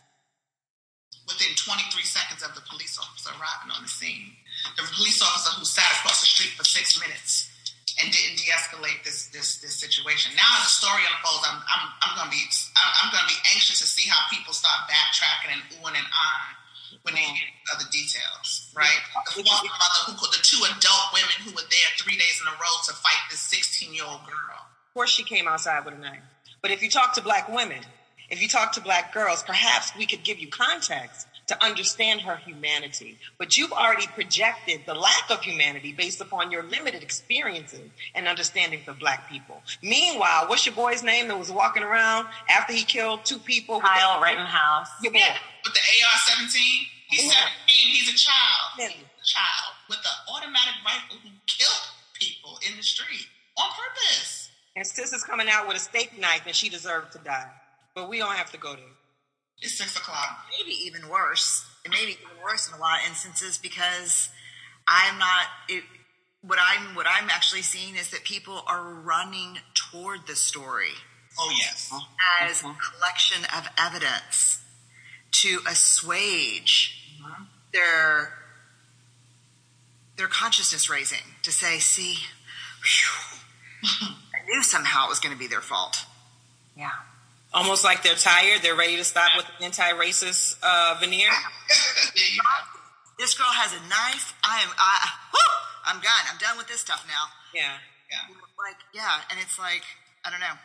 Within 1.28 1.56
23 1.56 2.04
seconds 2.04 2.44
of 2.44 2.54
the 2.56 2.62
police 2.70 3.00
officer 3.00 3.30
arriving 3.32 3.72
on 3.76 3.84
the 3.84 3.90
scene, 3.90 4.34
the 4.76 4.84
police 4.94 5.22
officer 5.22 5.58
who 5.58 5.66
sat 5.66 5.90
across 6.00 6.20
the 6.20 6.28
street 6.28 6.52
for 6.58 6.66
six 6.66 7.00
minutes 7.00 7.53
and 8.02 8.10
didn't 8.10 8.42
de-escalate 8.42 9.04
this 9.04 9.30
this 9.30 9.62
this 9.62 9.76
situation. 9.78 10.34
Now, 10.36 10.60
as 10.60 10.66
the 10.66 10.74
story 10.74 11.04
unfolds, 11.06 11.46
I'm 11.46 11.60
I'm, 11.62 11.84
I'm 12.02 12.14
going 12.18 12.30
to 12.30 12.36
be 12.36 12.44
I'm 12.76 13.10
to 13.12 13.30
be 13.30 13.40
anxious 13.54 13.80
to 13.80 13.88
see 13.88 14.10
how 14.10 14.18
people 14.32 14.54
start 14.54 14.90
backtracking 14.90 15.54
and 15.54 15.62
oohing 15.78 15.98
and 16.00 16.08
ahhing 16.10 16.58
when 17.04 17.16
they 17.16 17.22
get 17.22 17.52
other 17.76 17.86
details, 17.92 18.72
right? 18.76 19.02
The 19.36 19.44
mother 19.44 20.00
who 20.08 20.16
the 20.32 20.40
two 20.42 20.64
adult 20.64 21.12
women 21.14 21.36
who 21.44 21.52
were 21.52 21.68
there 21.68 21.90
three 21.98 22.16
days 22.16 22.40
in 22.42 22.48
a 22.48 22.56
row 22.56 22.76
to 22.88 22.94
fight 22.94 23.20
this 23.30 23.42
16 23.42 23.94
year 23.94 24.04
old 24.06 24.24
girl. 24.26 24.60
Of 24.62 24.94
course, 24.94 25.12
she 25.12 25.24
came 25.24 25.48
outside 25.48 25.86
with 25.86 25.96
a 25.96 25.98
knife. 25.98 26.24
But 26.62 26.72
if 26.72 26.82
you 26.82 26.90
talk 26.90 27.14
to 27.16 27.22
black 27.22 27.50
women, 27.50 27.82
if 28.30 28.42
you 28.42 28.48
talk 28.48 28.72
to 28.74 28.82
black 28.82 29.14
girls, 29.14 29.44
perhaps 29.44 29.92
we 29.98 30.06
could 30.06 30.24
give 30.24 30.40
you 30.40 30.48
context 30.48 31.28
to 31.48 31.64
understand 31.64 32.22
her 32.22 32.38
humanity. 32.38 33.18
But 33.38 33.58
you've 33.58 33.72
already 33.72 34.08
projected 34.08 34.82
the 34.86 34.94
lack 34.94 35.30
of 35.30 35.42
humanity 35.42 35.94
based 35.94 36.22
upon 36.22 36.52
your 36.52 36.64
limited 36.64 37.04
experiences 37.04 37.90
and 38.16 38.28
understandings 38.28 38.88
of 38.88 39.00
black 39.00 39.30
people. 39.30 39.62
Meanwhile, 39.82 40.48
what's 40.48 40.66
your 40.66 40.76
boy's 40.76 41.04
name 41.04 41.28
that 41.28 41.38
was 41.38 41.52
walking 41.52 41.84
around 41.84 42.28
after 42.50 42.74
he 42.74 42.84
killed 42.84 43.26
two 43.26 43.40
people? 43.40 43.80
Kyle 43.80 44.20
the, 44.20 44.26
Rittenhouse. 44.26 44.90
Yeah, 45.02 45.12
with 45.64 45.74
the 45.74 45.80
AR-17. 45.80 46.56
He's 47.08 47.26
yeah. 47.26 47.32
17. 47.32 47.50
He's 47.68 48.14
a 48.14 48.18
child. 48.18 48.72
Yeah. 48.80 48.88
He's 48.88 49.04
a 49.04 49.26
child 49.26 49.74
with 49.90 50.00
an 50.00 50.34
automatic 50.34 50.74
rifle 50.86 51.18
who 51.22 51.30
killed 51.46 51.84
people 52.14 52.58
in 52.70 52.78
the 52.78 52.84
street 52.84 53.28
on 53.58 53.70
purpose. 53.70 54.50
And 54.76 54.88
sis 54.88 55.14
is 55.14 55.24
coming 55.24 55.48
out 55.50 55.68
with 55.68 55.78
a 55.78 55.80
steak 55.80 56.18
knife 56.20 56.44
and 56.48 56.56
she 56.56 56.70
deserved 56.70 57.12
to 57.12 57.20
die. 57.20 57.50
But 57.94 58.10
we 58.10 58.18
don't 58.18 58.36
have 58.36 58.52
to 58.52 58.58
go 58.58 58.74
there. 58.74 58.84
It's 59.62 59.78
six 59.78 59.96
o'clock. 59.96 60.46
Maybe 60.58 60.72
even 60.86 61.08
worse. 61.10 61.66
It 61.86 61.92
may 61.92 62.06
be 62.06 62.12
even 62.12 62.44
worse 62.44 62.68
in 62.68 62.74
a 62.74 62.78
lot 62.78 63.00
of 63.00 63.10
instances 63.10 63.58
because 63.58 64.30
I'm 64.88 65.18
not. 65.18 65.46
It, 65.70 65.84
what 66.42 66.60
I'm 66.62 66.96
what 66.96 67.06
I'm 67.10 67.30
actually 67.30 67.62
seeing 67.62 67.96
is 67.96 68.10
that 68.12 68.24
people 68.24 68.64
are 68.68 68.84
running 68.84 69.58
toward 69.74 70.28
the 70.28 70.36
story. 70.36 70.92
Oh 71.40 71.52
yes, 71.58 71.92
as 72.42 72.58
mm-hmm. 72.60 72.70
a 72.70 72.76
collection 72.76 73.46
of 73.58 73.68
evidence 73.78 74.62
to 75.32 75.60
assuage 75.68 77.18
mm-hmm. 77.22 77.44
their 77.74 78.34
their 80.18 80.28
consciousness 80.28 80.90
raising. 80.90 81.24
To 81.44 81.52
say, 81.52 81.80
see, 81.80 82.16
whew, 82.84 83.40
I 83.84 84.46
knew 84.46 84.62
somehow 84.64 85.06
it 85.06 85.10
was 85.10 85.20
going 85.20 85.34
to 85.34 85.40
be 85.40 85.48
their 85.48 85.62
fault. 85.62 86.06
Yeah 86.78 86.90
almost 87.54 87.84
like 87.84 88.04
they're 88.04 88.16
tired. 88.16 88.62
They're 88.62 88.76
ready 88.76 88.98
to 88.98 89.04
stop 89.04 89.32
with 89.38 89.46
the 89.46 89.66
anti-racist 89.66 90.58
uh, 90.64 90.98
veneer. 91.00 91.30
this 93.20 93.34
girl 93.38 93.54
has 93.54 93.72
a 93.74 93.82
knife. 93.88 94.34
I 94.44 94.64
am. 94.64 94.70
I, 94.78 95.10
whew, 95.32 95.54
I'm 95.86 96.02
done. 96.02 96.24
I'm 96.32 96.38
done 96.38 96.58
with 96.58 96.68
this 96.68 96.82
stuff 96.82 97.06
now. 97.08 97.30
Yeah. 97.54 97.78
Yeah. 98.10 98.36
Like 98.58 98.78
yeah, 98.94 99.22
and 99.32 99.40
it's 99.42 99.58
like 99.58 99.84
I 100.26 100.30
don't 100.30 100.40
know. 100.40 100.58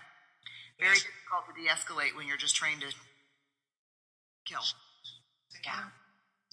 Very 0.78 0.95
yes. 0.95 1.05
difficult 1.05 1.43
to 1.51 1.53
de-escalate 1.59 2.16
when 2.16 2.28
you're 2.28 2.36
just 2.36 2.55
trained 2.55 2.82
to 2.82 2.89
kill. 4.47 4.61
Yeah. 5.64 5.91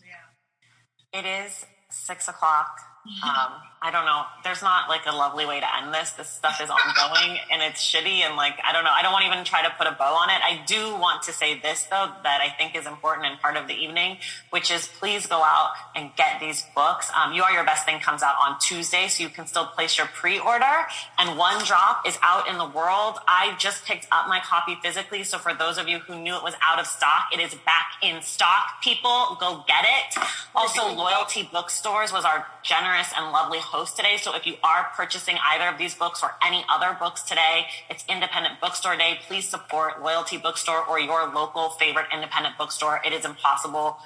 Yeah. 0.01 1.19
It 1.19 1.45
is 1.45 1.65
six 1.91 2.27
o'clock. 2.27 2.79
Um, 3.23 3.61
I 3.85 3.91
don't 3.91 4.05
know. 4.05 4.23
There's 4.43 4.63
not 4.63 4.89
like 4.89 5.05
a 5.05 5.15
lovely 5.15 5.45
way 5.45 5.59
to 5.59 5.77
end 5.77 5.93
this. 5.93 6.09
This 6.11 6.27
stuff 6.27 6.59
is 6.59 6.71
ongoing 6.71 7.37
and 7.51 7.61
it's 7.61 7.85
shitty. 7.85 8.25
And 8.25 8.35
like, 8.35 8.57
I 8.67 8.73
don't 8.73 8.83
know. 8.83 8.89
I 8.89 9.03
don't 9.03 9.13
want 9.13 9.25
to 9.25 9.31
even 9.31 9.45
try 9.45 9.61
to 9.61 9.69
put 9.77 9.85
a 9.85 9.91
bow 9.91 10.15
on 10.15 10.31
it. 10.31 10.41
I 10.41 10.63
do 10.65 10.97
want 10.97 11.21
to 11.23 11.31
say 11.31 11.59
this 11.59 11.83
though, 11.83 12.09
that 12.23 12.41
I 12.41 12.49
think 12.57 12.75
is 12.75 12.87
important 12.87 13.27
and 13.27 13.39
part 13.39 13.57
of 13.57 13.67
the 13.67 13.75
evening, 13.75 14.17
which 14.49 14.71
is 14.71 14.87
please 14.87 15.27
go 15.27 15.37
out 15.37 15.73
and 15.95 16.09
get 16.15 16.39
these 16.39 16.65
books. 16.73 17.11
Um, 17.13 17.33
you 17.33 17.43
Are 17.43 17.51
Your 17.51 17.63
Best 17.63 17.85
Thing 17.85 17.99
comes 17.99 18.23
out 18.23 18.33
on 18.41 18.57
Tuesday, 18.59 19.07
so 19.07 19.21
you 19.21 19.29
can 19.29 19.45
still 19.45 19.67
place 19.67 19.99
your 19.99 20.07
pre-order 20.07 20.87
and 21.19 21.37
One 21.37 21.63
Drop 21.63 22.07
is 22.07 22.17
out 22.23 22.49
in 22.49 22.57
the 22.57 22.65
world. 22.65 23.19
I 23.27 23.55
just 23.59 23.85
picked 23.85 24.07
up 24.11 24.27
my 24.27 24.39
copy 24.39 24.77
physically. 24.81 25.23
So 25.23 25.37
for 25.37 25.53
those 25.53 25.77
of 25.77 25.87
you 25.87 25.99
who 25.99 26.17
knew 26.17 26.35
it 26.35 26.43
was 26.43 26.55
out 26.65 26.79
of 26.79 26.87
stock, 26.87 27.29
it 27.31 27.39
is 27.39 27.53
back 27.53 27.91
in 28.01 28.23
stock. 28.23 28.81
People 28.81 29.37
go 29.39 29.63
get 29.67 29.85
it. 29.85 30.23
Also, 30.55 30.91
Loyalty 30.91 31.47
Bookstores 31.51 32.11
was 32.11 32.25
our 32.25 32.47
generous 32.63 32.94
generous 32.95 33.13
and 33.17 33.31
lovely 33.31 33.59
host 33.59 33.97
today. 33.97 34.17
So 34.17 34.35
if 34.35 34.45
you 34.45 34.55
are 34.63 34.87
purchasing 34.95 35.37
either 35.51 35.67
of 35.67 35.77
these 35.77 35.95
books 35.95 36.23
or 36.23 36.31
any 36.45 36.63
other 36.69 36.95
books 36.97 37.23
today, 37.23 37.67
it's 37.89 38.05
Independent 38.07 38.61
Bookstore 38.61 38.95
Day. 38.95 39.19
Please 39.27 39.49
support 39.49 40.01
Loyalty 40.01 40.37
Bookstore 40.37 40.85
or 40.87 40.99
your 40.99 41.27
local 41.33 41.69
favorite 41.71 42.05
independent 42.13 42.57
bookstore. 42.57 43.01
It 43.05 43.11
is 43.11 43.25
impossible 43.25 43.97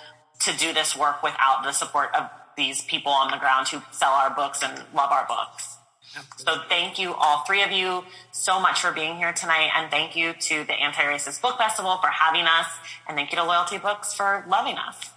to 0.42 0.58
do 0.58 0.74
this 0.74 0.98
work 0.98 1.22
without 1.22 1.64
the 1.64 1.72
support 1.72 2.10
of 2.16 2.30
these 2.58 2.82
people 2.82 3.12
on 3.12 3.30
the 3.30 3.38
ground 3.38 3.68
who 3.68 3.82
sell 3.92 4.12
our 4.12 4.34
books 4.34 4.64
and 4.64 4.74
love 4.96 5.12
our 5.12 5.28
books. 5.28 5.78
So 6.38 6.64
thank 6.68 6.98
you, 6.98 7.14
all 7.14 7.44
three 7.46 7.62
of 7.62 7.72
you, 7.72 8.04
so 8.32 8.60
much 8.60 8.82
for 8.82 8.92
being 8.92 9.18
here 9.18 9.34
tonight. 9.34 9.70
And 9.76 9.92
thank 9.92 10.16
you 10.16 10.34
to 10.34 10.64
the 10.64 10.74
Anti-Racist 10.74 11.42
Book 11.42 11.60
Festival 11.60 12.00
for 12.02 12.10
having 12.10 12.46
us. 12.46 12.66
And 13.08 13.16
thank 13.16 13.32
you 13.32 13.38
to 13.38 13.44
Loyalty 13.44 13.78
Books 13.78 14.16
for 14.16 14.44
loving 14.48 14.78
us. 14.78 15.12